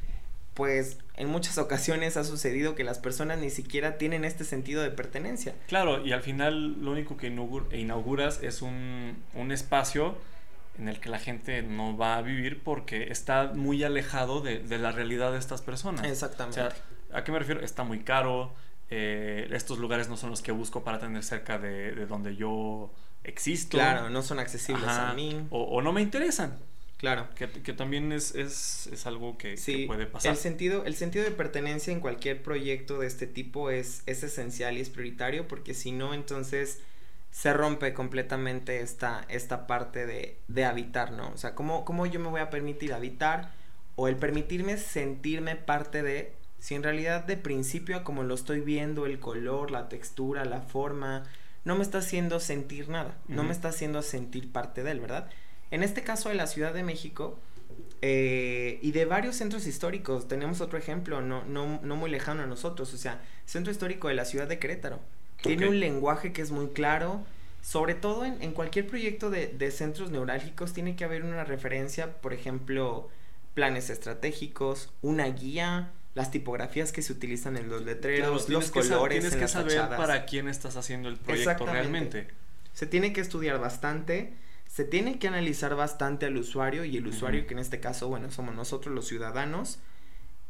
pues 0.60 0.98
en 1.16 1.30
muchas 1.30 1.58
ocasiones 1.58 2.18
ha 2.18 2.26
sucedido 2.26 2.76
que 2.76 2.84
las 2.84 3.00
personas 3.00 3.40
ni 3.40 3.50
siquiera 3.50 3.98
tienen 3.98 4.26
este 4.26 4.44
sentido 4.44 4.84
de 4.84 4.92
pertenencia. 4.92 5.56
Claro, 5.70 6.06
y 6.06 6.12
al 6.12 6.22
final 6.22 6.84
lo 6.84 6.92
único 6.92 7.16
que 7.16 7.28
inauguras 7.28 8.44
es 8.44 8.62
un, 8.62 9.24
un 9.36 9.54
espacio 9.54 10.18
en 10.78 10.90
el 10.90 11.00
que 11.00 11.08
la 11.08 11.18
gente 11.18 11.62
no 11.62 11.96
va 11.96 12.18
a 12.18 12.22
vivir 12.22 12.62
porque 12.62 13.10
está 13.10 13.54
muy 13.56 13.86
alejado 13.86 14.42
de, 14.42 14.62
la 14.78 14.92
realidad 14.92 15.32
de 15.32 15.38
estas 15.38 15.62
personas. 15.62 16.06
Exactamente. 16.06 16.60
O 16.60 16.70
sea, 16.70 16.78
¿a 17.14 17.24
qué 17.24 17.32
me 17.32 17.40
refiero? 17.40 17.62
Está 17.62 17.86
muy 17.86 18.00
caro, 18.00 18.52
eh, 18.90 19.48
estos 19.54 19.80
lugares 19.80 20.10
no 20.10 20.18
son 20.18 20.30
los 20.30 20.42
que 20.42 20.52
busco 20.52 20.84
para 20.84 21.00
tener 21.00 21.24
cerca 21.24 21.58
de, 21.58 22.06
donde 22.06 22.36
yo 22.36 22.92
existo. 23.24 23.78
Claro, 23.78 24.10
no 24.10 24.24
son 24.24 24.40
accesibles 24.40 24.90
a 24.90 25.14
mí. 25.14 25.48
O, 25.52 25.82
no 25.82 25.94
me 25.94 26.02
interesan. 26.02 26.60
Claro. 27.00 27.30
Que, 27.34 27.48
también 27.74 28.12
es, 28.12 28.36
es, 28.36 29.06
algo 29.06 29.38
que, 29.38 29.56
que, 29.56 29.86
puede 29.88 30.06
pasar. 30.06 30.32
El 30.32 30.38
sentido, 30.38 30.84
el 30.84 30.96
sentido 30.96 31.24
de 31.24 31.32
pertenencia 31.32 31.94
en 31.94 32.02
cualquier 32.02 32.44
proyecto 32.44 33.00
de 33.00 33.08
este 33.08 33.26
tipo 33.26 33.70
es, 33.70 34.04
es 34.06 34.22
esencial 34.22 34.78
y 34.78 34.82
es 34.82 34.90
prioritario 34.90 35.48
porque 35.48 35.74
si 35.74 35.94
no, 35.94 36.14
entonces 36.14 36.80
se 37.32 37.54
rompe 37.54 37.94
completamente 37.94 38.82
esta, 38.82 39.26
esta 39.30 39.66
parte 39.66 40.06
de, 40.06 40.40
de 40.50 40.66
habitar, 40.66 41.14
¿no? 41.14 41.30
O 41.30 41.38
sea, 41.38 41.56
¿cómo, 41.56 41.86
¿cómo 41.86 42.06
yo 42.06 42.20
me 42.20 42.28
voy 42.28 42.42
a 42.42 42.50
permitir 42.50 42.92
habitar 42.92 43.54
o 43.96 44.10
el 44.10 44.18
permitirme 44.18 44.76
sentirme 44.76 45.56
parte 45.56 46.04
de, 46.04 46.34
si 46.60 46.76
en 46.76 46.84
realidad 46.84 47.24
de 47.24 47.38
principio 47.38 47.96
a 47.96 48.04
como 48.04 48.24
lo 48.24 48.36
estoy 48.36 48.60
viendo, 48.60 49.06
el 49.06 49.22
color, 49.22 49.72
la 49.72 49.88
textura, 49.88 50.44
la 50.44 50.60
forma, 50.60 51.24
no 51.64 51.76
me 51.76 51.84
está 51.84 52.00
haciendo 52.00 52.42
sentir 52.42 52.90
nada, 52.90 53.18
no 53.30 53.46
me 53.46 53.54
está 53.54 53.70
haciendo 53.70 54.02
sentir 54.02 54.52
parte 54.52 54.84
de 54.84 54.92
él, 54.92 55.00
¿verdad? 55.00 55.30
En 55.72 55.84
este 55.84 56.04
caso 56.04 56.30
de 56.30 56.36
la 56.36 56.48
Ciudad 56.48 56.74
de 56.74 56.84
México 56.84 57.38
eh, 58.02 58.80
y 58.82 58.92
de 58.92 59.06
varios 59.06 59.36
centros 59.36 59.68
históricos, 59.68 60.28
tenemos 60.28 60.62
otro 60.62 60.78
ejemplo, 60.78 61.22
no, 61.22 61.44
no, 61.46 61.80
no 61.84 61.96
muy 61.96 62.10
lejano 62.10 62.44
a 62.44 62.48
nosotros, 62.48 62.94
o 62.94 62.98
sea, 62.98 63.22
Centro 63.46 63.72
Histórico 63.72 64.08
de 64.08 64.14
la 64.16 64.26
Ciudad 64.26 64.48
de 64.48 64.60
Querétaro 64.60 65.00
tiene 65.42 65.68
un 65.68 65.80
lenguaje 65.80 66.34
que 66.34 66.42
es 66.42 66.52
muy 66.52 66.68
claro. 66.68 67.24
Sobre 67.62 67.94
todo 67.94 68.24
en, 68.24 68.54
cualquier 68.54 68.88
proyecto 68.88 69.30
de, 69.30 69.48
de, 69.48 69.70
centros 69.72 70.12
neurálgicos 70.12 70.72
tiene 70.72 70.96
que 70.96 71.04
haber 71.04 71.24
una 71.24 71.44
referencia, 71.44 72.14
por 72.22 72.34
ejemplo, 72.34 73.10
planes 73.54 73.90
estratégicos, 73.90 74.94
una 75.02 75.26
guía, 75.26 75.92
las 76.16 76.32
tipografías 76.32 76.94
que 76.94 77.02
se 77.02 77.12
utilizan 77.12 77.58
en 77.58 77.68
los 77.68 77.84
letreros, 77.84 78.48
los 78.48 78.72
colores. 78.72 79.20
Tienes 79.20 79.38
que 79.38 79.48
saber 79.50 79.90
para 79.90 80.26
quién 80.26 80.48
estás 80.48 80.78
haciendo 80.78 81.10
el 81.10 81.18
proyecto 81.18 81.66
realmente. 81.66 82.28
Se 82.74 82.86
tiene 82.86 83.12
que 83.12 83.20
estudiar 83.20 83.60
bastante, 83.60 84.34
se 84.80 84.86
tiene 84.86 85.20
que 85.20 85.28
analizar 85.28 85.76
bastante 85.76 86.26
al 86.26 86.38
usuario 86.38 86.86
y 86.86 86.96
el 86.96 87.06
usuario, 87.06 87.46
que 87.46 87.54
en 87.54 87.60
este 87.60 87.82
caso, 87.82 88.08
bueno, 88.08 88.32
somos 88.32 88.56
nosotros 88.56 88.96
los 88.96 89.10
ciudadanos, 89.10 89.80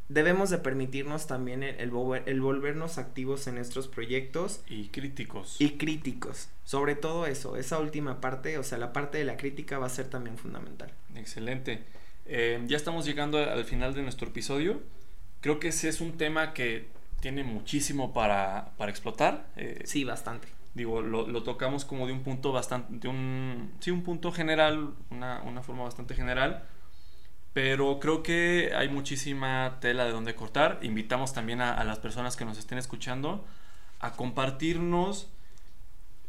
debemos 0.08 0.50
de 0.50 0.58
permitirnos 0.58 1.26
también 1.26 1.64
el, 1.64 1.90
volvernos 1.90 2.98
activos 2.98 3.48
en 3.48 3.56
nuestros 3.56 3.88
proyectos. 3.88 4.62
Y 4.68 4.86
críticos. 4.90 5.56
Y 5.60 5.70
críticos. 5.70 6.48
Sobre 6.62 6.94
todo 6.94 7.26
eso, 7.26 7.56
esa 7.56 7.80
última 7.80 8.20
parte, 8.20 8.56
o 8.56 8.62
sea, 8.62 8.78
la 8.78 8.92
parte 8.92 9.18
de 9.18 9.24
la 9.24 9.36
crítica 9.36 9.80
va 9.80 9.86
a 9.86 9.88
ser 9.88 10.06
también 10.06 10.38
fundamental. 10.38 10.92
Excelente. 11.16 11.82
Eh, 12.26 12.62
ya 12.68 12.76
estamos 12.76 13.06
llegando 13.06 13.38
al 13.38 13.64
final 13.64 13.94
de 13.94 14.02
nuestro 14.02 14.28
episodio. 14.28 14.80
Creo 15.40 15.58
que 15.58 15.66
ese 15.70 15.88
es 15.88 16.00
un 16.00 16.16
tema 16.16 16.54
que 16.54 16.86
tiene 17.18 17.42
muchísimo 17.42 18.12
para, 18.12 18.74
explotar. 18.86 19.48
Eh, 19.56 19.82
sí, 19.86 20.04
bastante. 20.04 20.59
Digo, 20.74 21.02
lo, 21.02 21.42
tocamos 21.42 21.84
como 21.84 22.06
de 22.06 22.12
un 22.12 22.22
punto 22.22 22.52
bastante, 22.52 22.96
de 22.98 23.08
un, 23.08 23.72
sí, 23.80 23.90
un 23.90 24.02
punto 24.02 24.30
general, 24.30 24.94
una, 25.10 25.42
una 25.42 25.62
forma 25.62 25.84
bastante 25.84 26.14
general 26.14 26.64
pero 27.52 27.98
creo 27.98 28.22
que 28.22 28.72
hay 28.76 28.88
muchísima 28.88 29.78
tela 29.80 30.04
de 30.04 30.12
donde 30.12 30.34
cortar. 30.34 30.78
Invitamos 30.82 31.32
también 31.32 31.60
a, 31.60 31.82
las 31.84 31.98
personas 31.98 32.36
que 32.36 32.44
nos 32.44 32.58
estén 32.58 32.78
escuchando 32.78 33.44
a 33.98 34.12
compartirnos 34.12 35.28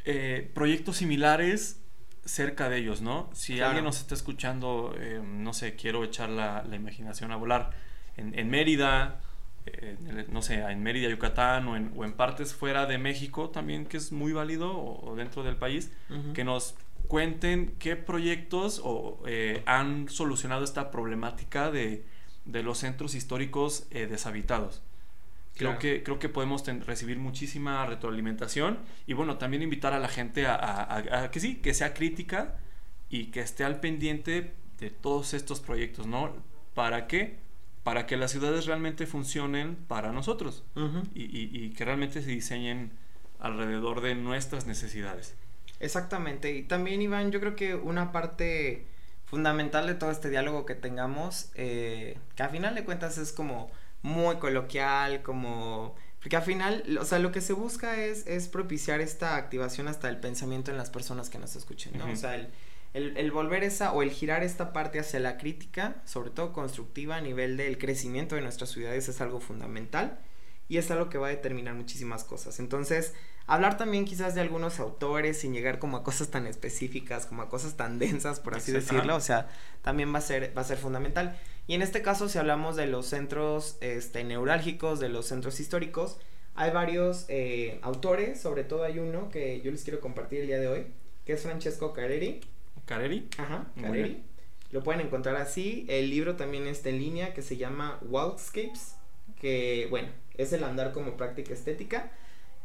eh, 0.05 0.49
proyectos 0.53 0.97
similares 0.97 1.79
cerca 2.25 2.69
de 2.69 2.77
ellos, 2.77 3.01
¿no? 3.01 3.29
Si 3.33 3.61
alguien 3.61 3.83
nos 3.83 3.99
está 3.99 4.15
escuchando, 4.15 4.95
eh, 4.97 5.21
no 5.23 5.53
sé, 5.53 5.75
quiero 5.75 6.03
echar 6.03 6.29
la, 6.29 6.63
imaginación 6.71 7.31
a 7.31 7.35
volar 7.35 7.71
en, 8.17 8.49
Mérida, 8.49 9.21
eh, 9.65 10.25
no 10.29 10.41
sé, 10.41 10.55
en 10.55 10.81
Mérida, 10.81 11.09
Yucatán 11.09 11.67
o 11.67 11.75
en, 11.75 11.91
o 11.95 12.03
en, 12.03 12.13
partes 12.13 12.53
fuera 12.53 12.85
de 12.85 12.97
México 12.97 13.49
también, 13.49 13.85
que 13.85 13.97
es 13.97 14.11
muy 14.11 14.33
válido, 14.33 14.71
o, 14.75 15.15
dentro 15.15 15.43
del 15.43 15.55
país, 15.55 15.91
que 16.33 16.43
nos 16.43 16.75
cuenten 17.07 17.75
qué 17.77 17.95
proyectos 17.95 18.81
eh, 19.27 19.63
han 19.65 20.09
solucionado 20.09 20.63
esta 20.63 20.91
problemática 20.91 21.69
de, 21.69 22.05
los 22.45 22.79
centros 22.79 23.15
históricos 23.15 23.85
eh, 23.91 24.07
deshabitados. 24.07 24.81
Creo, 25.55 25.77
que, 25.77 26.01
creo 26.01 26.17
que 26.17 26.29
podemos 26.29 26.65
recibir 26.85 27.19
muchísima 27.19 27.85
retroalimentación 27.85 28.79
y 29.05 29.13
bueno, 29.13 29.37
también 29.37 29.61
invitar 29.61 29.93
a 29.93 29.99
la 29.99 30.07
gente 30.07 30.47
a, 30.47 31.29
que 31.31 31.39
sí, 31.39 31.57
que 31.57 31.73
sea 31.73 31.93
crítica 31.93 32.55
y 33.09 33.25
que 33.25 33.41
esté 33.41 33.63
al 33.63 33.79
pendiente 33.79 34.53
de 34.79 34.89
todos 34.89 35.35
estos 35.35 35.59
proyectos, 35.59 36.07
¿no? 36.07 36.33
¿Para 36.73 37.05
qué? 37.05 37.37
Para 37.83 38.05
que 38.05 38.15
las 38.15 38.31
ciudades 38.31 38.65
realmente 38.67 39.07
funcionen 39.07 39.75
para 39.75 40.11
nosotros 40.11 40.63
y 41.15 41.69
que 41.71 41.85
realmente 41.85 42.21
se 42.21 42.29
diseñen 42.29 42.91
alrededor 43.39 44.01
de 44.01 44.15
nuestras 44.15 44.67
necesidades. 44.67 45.35
Exactamente. 45.81 46.55
Y 46.55 46.63
también, 46.63 47.01
Iván, 47.01 47.31
yo 47.31 47.39
creo 47.39 47.55
que 47.55 47.75
una 47.75 48.11
parte 48.11 48.85
fundamental 49.25 49.87
de 49.87 49.95
todo 49.95 50.11
este 50.11 50.29
diálogo 50.29 50.65
que 50.65 50.75
tengamos, 50.75 51.49
eh, 51.55 52.17
que 52.35 52.43
a 52.43 52.49
final 52.49 52.75
de 52.75 52.85
cuentas 52.85 53.17
es 53.17 53.31
como 53.31 53.69
muy 54.01 54.37
coloquial, 54.37 55.23
como... 55.23 55.95
Porque 56.19 56.35
al 56.35 56.43
final, 56.43 56.83
o 56.99 57.05
sea, 57.05 57.17
lo 57.17 57.31
que 57.31 57.41
se 57.41 57.53
busca 57.53 57.97
es, 57.97 58.27
es 58.27 58.47
propiciar 58.47 59.01
esta 59.01 59.35
activación 59.37 59.87
hasta 59.87 60.07
el 60.07 60.17
pensamiento 60.17 60.69
en 60.69 60.77
las 60.77 60.91
personas 60.91 61.31
que 61.31 61.39
nos 61.39 61.55
escuchen, 61.55 61.97
¿no? 61.97 62.11
O 62.11 62.15
sea, 62.15 62.35
el, 62.35 62.49
el, 62.93 63.15
el, 63.17 63.31
volver 63.31 63.63
esa 63.63 63.93
o 63.93 64.01
el 64.01 64.11
girar 64.11 64.43
esta 64.43 64.73
parte 64.73 64.99
hacia 64.99 65.19
la 65.19 65.37
crítica, 65.37 66.01
sobre 66.05 66.29
todo 66.29 66.53
constructiva 66.53 67.15
a 67.15 67.21
nivel 67.21 67.57
del 67.57 67.77
crecimiento 67.77 68.35
de 68.35 68.41
nuestras 68.41 68.71
ciudades 68.71 69.07
es 69.07 69.21
algo 69.21 69.39
fundamental 69.39 70.19
y 70.71 70.77
es 70.77 70.89
algo 70.89 71.09
que 71.09 71.17
va 71.17 71.27
a 71.27 71.31
determinar 71.31 71.73
muchísimas 71.73 72.23
cosas. 72.23 72.59
Entonces, 72.59 73.13
hablar 73.45 73.75
también 73.75 74.05
quizás 74.05 74.35
de 74.35 74.41
algunos 74.41 74.79
autores 74.79 75.37
sin 75.37 75.53
llegar 75.53 75.79
como 75.79 75.97
a 75.97 76.03
cosas 76.03 76.29
tan 76.29 76.47
específicas, 76.47 77.25
como 77.25 77.41
a 77.41 77.49
cosas 77.49 77.75
tan 77.75 77.99
densas, 77.99 78.39
por 78.39 78.55
así 78.55 78.71
decirlo, 78.71 79.17
o 79.17 79.19
sea, 79.19 79.49
también 79.81 80.13
va 80.13 80.19
a 80.19 80.21
ser, 80.21 80.57
va 80.57 80.61
a 80.61 80.63
ser 80.63 80.77
fundamental. 80.77 81.37
Y 81.67 81.73
en 81.73 81.81
este 81.81 82.01
caso, 82.01 82.29
si 82.29 82.37
hablamos 82.37 82.77
de 82.77 82.87
los 82.87 83.05
centros 83.05 83.77
este, 83.81 84.23
neurálgicos, 84.23 85.01
de 85.01 85.09
los 85.09 85.25
centros 85.25 85.59
históricos, 85.59 86.17
hay 86.55 86.71
varios 86.71 87.25
eh, 87.27 87.79
autores, 87.81 88.39
sobre 88.39 88.63
todo 88.63 88.83
hay 88.83 88.99
uno 88.99 89.29
que 89.29 89.59
yo 89.61 89.71
les 89.71 89.83
quiero 89.83 89.99
compartir 89.99 90.39
el 90.39 90.47
día 90.47 90.59
de 90.59 90.67
hoy, 90.67 90.87
que 91.25 91.33
es 91.33 91.41
Francesco 91.41 91.93
Careri. 91.93 92.41
¿Careri? 92.91 93.29
Ajá, 93.37 93.65
Careri. 93.79 94.21
Lo 94.71 94.83
pueden 94.83 94.99
encontrar 94.99 95.37
así. 95.37 95.85
El 95.87 96.09
libro 96.09 96.35
también 96.35 96.67
está 96.67 96.89
en 96.89 96.99
línea 96.99 97.33
que 97.33 97.41
se 97.41 97.55
llama 97.55 97.97
Walkscapes, 98.01 98.95
que 99.39 99.87
bueno, 99.89 100.09
es 100.35 100.51
el 100.51 100.63
andar 100.65 100.91
como 100.91 101.15
práctica 101.15 101.53
estética. 101.53 102.11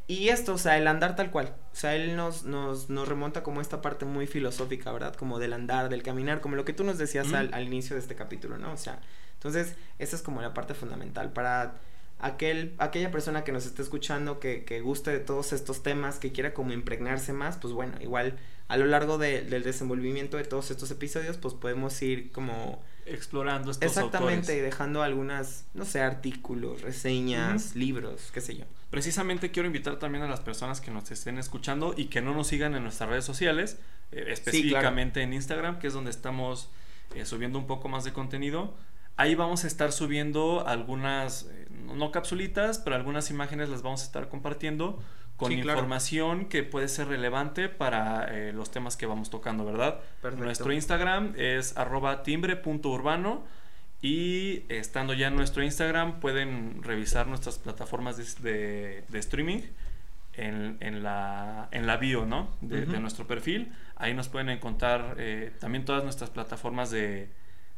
Y 0.08 0.28
esto, 0.28 0.54
o 0.54 0.58
sea, 0.58 0.78
el 0.78 0.88
andar 0.88 1.14
tal 1.14 1.30
cual. 1.30 1.54
O 1.72 1.76
sea, 1.76 1.94
él 1.94 2.16
nos, 2.16 2.44
nos, 2.44 2.90
nos 2.90 3.08
remonta 3.08 3.44
como 3.44 3.60
esta 3.60 3.82
parte 3.82 4.04
muy 4.04 4.26
filosófica, 4.26 4.90
¿verdad? 4.92 5.14
Como 5.14 5.38
del 5.38 5.52
andar, 5.52 5.88
del 5.88 6.02
caminar, 6.02 6.40
como 6.40 6.56
lo 6.56 6.64
que 6.64 6.72
tú 6.72 6.82
nos 6.82 6.98
decías 6.98 7.32
al, 7.32 7.54
al, 7.54 7.64
inicio 7.64 7.94
de 7.94 8.02
este 8.02 8.16
capítulo, 8.16 8.58
¿no? 8.58 8.72
O 8.72 8.76
sea, 8.76 9.00
entonces, 9.34 9.76
esa 10.00 10.16
es 10.16 10.22
como 10.22 10.42
la 10.42 10.54
parte 10.54 10.74
fundamental 10.74 11.32
para 11.32 11.74
aquel, 12.18 12.74
aquella 12.78 13.12
persona 13.12 13.44
que 13.44 13.52
nos 13.52 13.64
esté 13.64 13.82
escuchando, 13.82 14.40
que, 14.40 14.64
que 14.64 14.80
guste 14.80 15.12
de 15.12 15.20
todos 15.20 15.52
estos 15.52 15.84
temas, 15.84 16.18
que 16.18 16.32
quiera 16.32 16.52
como 16.52 16.72
impregnarse 16.72 17.32
más, 17.32 17.56
pues 17.58 17.72
bueno, 17.72 17.94
igual 18.00 18.38
a 18.68 18.76
lo 18.76 18.86
largo 18.86 19.18
de, 19.18 19.42
del 19.42 19.62
desenvolvimiento 19.62 20.36
de 20.36 20.44
todos 20.44 20.70
estos 20.70 20.90
episodios, 20.90 21.36
pues 21.36 21.54
podemos 21.54 22.00
ir 22.02 22.32
como 22.32 22.82
explorando 23.06 23.70
estos 23.70 23.88
Exactamente, 23.88 24.60
dejando 24.60 25.02
algunas, 25.02 25.66
no 25.74 25.84
sé, 25.84 26.00
artículos, 26.00 26.82
reseñas, 26.82 27.76
libros, 27.76 28.30
qué 28.32 28.40
sé 28.40 28.56
yo. 28.56 28.64
Precisamente 28.90 29.52
quiero 29.52 29.68
invitar 29.68 29.98
también 29.98 30.24
a 30.24 30.28
las 30.28 30.40
personas 30.40 30.80
que 30.80 30.90
nos 30.90 31.10
estén 31.10 31.38
escuchando 31.38 31.94
y 31.96 32.06
que 32.06 32.20
no 32.20 32.34
nos 32.34 32.48
sigan 32.48 32.74
en 32.74 32.82
nuestras 32.82 33.08
redes 33.08 33.24
sociales, 33.24 33.78
eh, 34.10 34.24
específicamente 34.28 35.22
en 35.22 35.32
Instagram, 35.32 35.78
que 35.78 35.86
es 35.86 35.92
donde 35.92 36.10
estamos 36.10 36.68
eh, 37.14 37.24
subiendo 37.24 37.58
un 37.58 37.68
poco 37.68 37.88
más 37.88 38.02
de 38.02 38.12
contenido. 38.12 38.74
Ahí 39.16 39.34
vamos 39.34 39.64
a 39.64 39.68
estar 39.68 39.92
subiendo 39.92 40.66
algunas, 40.66 41.44
eh, 41.44 41.68
no 41.70 42.10
capsulitas, 42.10 42.78
pero 42.78 42.96
algunas 42.96 43.30
imágenes 43.30 43.68
las 43.68 43.82
vamos 43.82 44.02
a 44.02 44.06
estar 44.06 44.28
compartiendo 44.28 45.00
con 45.36 45.52
información 45.52 46.46
que 46.46 46.62
puede 46.62 46.88
ser 46.88 47.08
relevante 47.08 47.68
para 47.68 48.26
eh, 48.34 48.52
los 48.52 48.70
temas 48.70 48.96
que 48.96 49.06
vamos 49.06 49.30
tocando, 49.30 49.64
¿verdad? 49.64 50.00
Nuestro 50.36 50.72
Instagram 50.72 51.34
es 51.36 51.76
arroba 51.76 52.22
timbre.urbano 52.22 53.44
y 54.00 54.62
estando 54.68 55.12
ya 55.14 55.28
en 55.28 55.36
nuestro 55.36 55.62
Instagram 55.62 56.20
pueden 56.20 56.82
revisar 56.82 57.26
nuestras 57.26 57.58
plataformas 57.58 58.16
de, 58.42 59.04
streaming 59.12 59.60
en, 60.34 61.02
la, 61.02 61.68
en 61.70 61.86
la 61.86 61.96
bio, 61.96 62.24
¿no? 62.24 62.48
De, 62.60 62.86
nuestro 62.98 63.26
perfil. 63.26 63.72
Ahí 63.96 64.14
nos 64.14 64.28
pueden 64.28 64.48
encontrar 64.48 65.16
eh, 65.18 65.52
también 65.58 65.84
todas 65.84 66.02
nuestras 66.02 66.30
plataformas 66.30 66.90
de, 66.90 67.28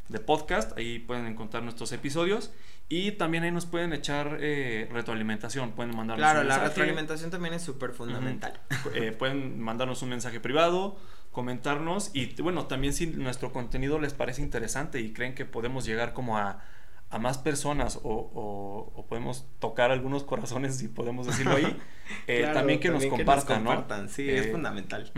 de 0.09 0.19
podcast, 0.21 0.77
ahí 0.79 0.99
pueden 0.99 1.27
encontrar 1.27 1.63
nuestros 1.63 1.93
episodios 1.93 2.53
y 2.89 3.12
también 3.12 3.45
ahí 3.45 3.51
nos 3.51 3.66
pueden 3.66 3.93
echar 3.93 4.39
eh, 4.41 4.89
retroalimentación, 4.91 5.72
pueden 5.72 5.95
mandarnos 5.95 6.18
Claro, 6.18 6.43
la 6.45 6.59
retroalimentación 6.59 7.30
también 7.30 7.55
es 7.55 7.62
súper 7.62 7.93
fundamental. 7.93 8.59
Eh, 8.95 9.12
pueden 9.12 9.61
mandarnos 9.61 10.03
un 10.03 10.09
mensaje 10.09 10.41
privado, 10.41 10.97
comentarnos 11.30 12.11
y 12.14 12.41
bueno, 12.41 12.66
también 12.66 12.95
si 12.95 13.07
nuestro 13.07 13.53
contenido 13.53 13.99
les 13.99 14.14
parece 14.14 14.41
interesante 14.41 15.01
y 15.01 15.12
creen 15.12 15.34
que 15.34 15.45
podemos 15.45 15.84
llegar 15.84 16.14
como 16.14 16.39
a, 16.39 16.64
a 17.11 17.18
más 17.18 17.36
personas 17.36 18.01
o, 18.03 18.93
o, 18.95 19.07
podemos 19.07 19.47
tocar 19.59 19.91
algunos 19.91 20.24
corazones, 20.24 20.76
si 20.76 20.89
podemos 20.89 21.26
decirlo 21.26 21.57
ahí, 21.57 21.76
eh, 22.26 22.49
también 22.55 22.80
que 22.80 22.89
nos 22.89 23.05
compartan, 23.05 23.64
¿no? 23.64 23.86
Sí, 24.09 24.28
es 24.30 24.51
fundamental. 24.51 25.12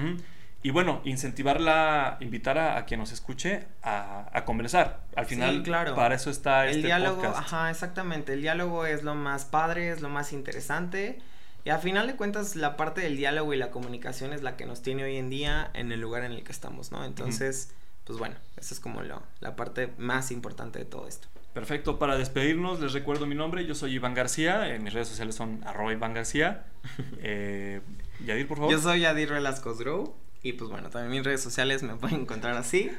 Y 0.63 0.71
bueno, 0.71 1.01
incentivarla, 1.05 2.19
invitar 2.21 2.59
a, 2.59 2.85
quien 2.85 3.01
nos 3.01 3.13
escuche 3.13 3.67
a, 3.83 4.43
conversar. 4.45 5.01
Al 5.17 5.25
final, 5.27 5.63
claro. 5.63 5.95
para 5.95 6.15
eso 6.15 6.31
está 6.31 6.65
el 6.65 6.77
este 6.77 6.87
diálogo, 6.89 7.25
Ajá, 7.25 7.71
exactamente. 7.71 8.35
El 8.35 8.43
diálogo 8.43 8.85
es 8.85 9.03
lo 9.03 9.15
más 9.15 9.47
padre, 9.47 9.91
es 9.91 10.03
lo 10.03 10.11
más 10.11 10.33
interesante. 10.33 11.19
Y 11.65 11.71
al 11.71 11.81
final 11.81 12.07
de 12.07 12.17
cuentas, 12.17 12.57
la 12.57 12.77
parte 12.77 13.01
del 13.01 13.17
diálogo 13.17 13.55
y 13.55 13.57
la 13.57 13.71
comunicación 13.71 14.33
es 14.33 14.43
la 14.43 14.57
que 14.57 14.67
nos 14.67 14.83
tiene 14.83 15.05
hoy 15.05 15.17
en 15.17 15.31
día 15.31 15.71
en 15.75 15.93
el 15.93 16.01
lugar 16.01 16.25
en 16.25 16.33
el 16.33 16.43
que 16.43 16.53
estamos, 16.53 16.93
¿no? 16.93 17.05
Entonces, 17.05 17.73
pues 18.05 18.19
bueno, 18.19 18.37
esa 18.57 18.75
es 18.75 18.81
como 18.81 19.03
lo, 19.03 19.23
la 19.41 19.57
parte 19.57 19.93
más 19.97 20.31
importante 20.31 20.79
de 20.79 20.85
todo 20.85 21.07
esto. 21.07 21.29
Perfecto, 21.55 21.99
para 21.99 22.17
despedirnos 22.17 22.81
les 22.81 22.93
recuerdo 22.93 23.27
mi 23.27 23.35
nombre, 23.35 23.67
yo 23.67 23.75
soy 23.75 23.95
Iván 23.95 24.15
García, 24.15 24.79
mis 24.81 24.93
redes 24.93 25.09
sociales 25.09 25.35
son 25.35 25.63
arroba 25.65 25.93
Iván 25.93 26.15
García. 26.15 26.65
Eh, 27.23 27.81
Yadir, 28.25 28.49
por 28.49 28.59
favor. 28.59 28.73
Yo 28.73 28.79
soy 28.79 29.01
Yadir 29.01 29.31
Velasco 29.31 29.75
Grow. 29.75 30.15
Y 30.43 30.55
pues 30.55 30.71
bueno, 30.71 30.91
también 30.91 31.11
mis 31.13 31.25
redes 31.25 31.43
sociales 31.43 31.83
me 31.83 31.95
pueden 31.97 32.23
encontrar 32.23 32.57
así. 32.57 32.91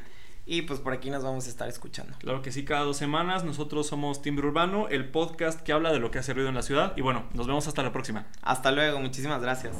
Y 0.45 0.63
pues 0.63 0.79
por 0.79 0.91
aquí 0.93 1.11
nos 1.11 1.23
vamos 1.23 1.45
a 1.45 1.49
estar 1.49 1.69
escuchando. 1.69 2.17
Claro 2.19 2.41
que 2.41 2.51
sí, 2.51 2.65
cada 2.65 2.81
dos 2.81 2.97
semanas 2.97 3.43
nosotros 3.43 3.87
somos 3.87 4.21
Timbre 4.21 4.47
Urbano, 4.47 4.87
el 4.89 5.07
podcast 5.07 5.61
que 5.61 5.71
habla 5.71 5.93
de 5.93 5.99
lo 5.99 6.09
que 6.09 6.19
hace 6.19 6.33
ruido 6.33 6.49
en 6.49 6.55
la 6.55 6.63
ciudad. 6.63 6.93
Y 6.97 7.01
bueno, 7.01 7.25
nos 7.33 7.47
vemos 7.47 7.67
hasta 7.67 7.83
la 7.83 7.93
próxima. 7.93 8.25
Hasta 8.41 8.71
luego, 8.71 8.99
muchísimas 8.99 9.41
gracias. 9.41 9.77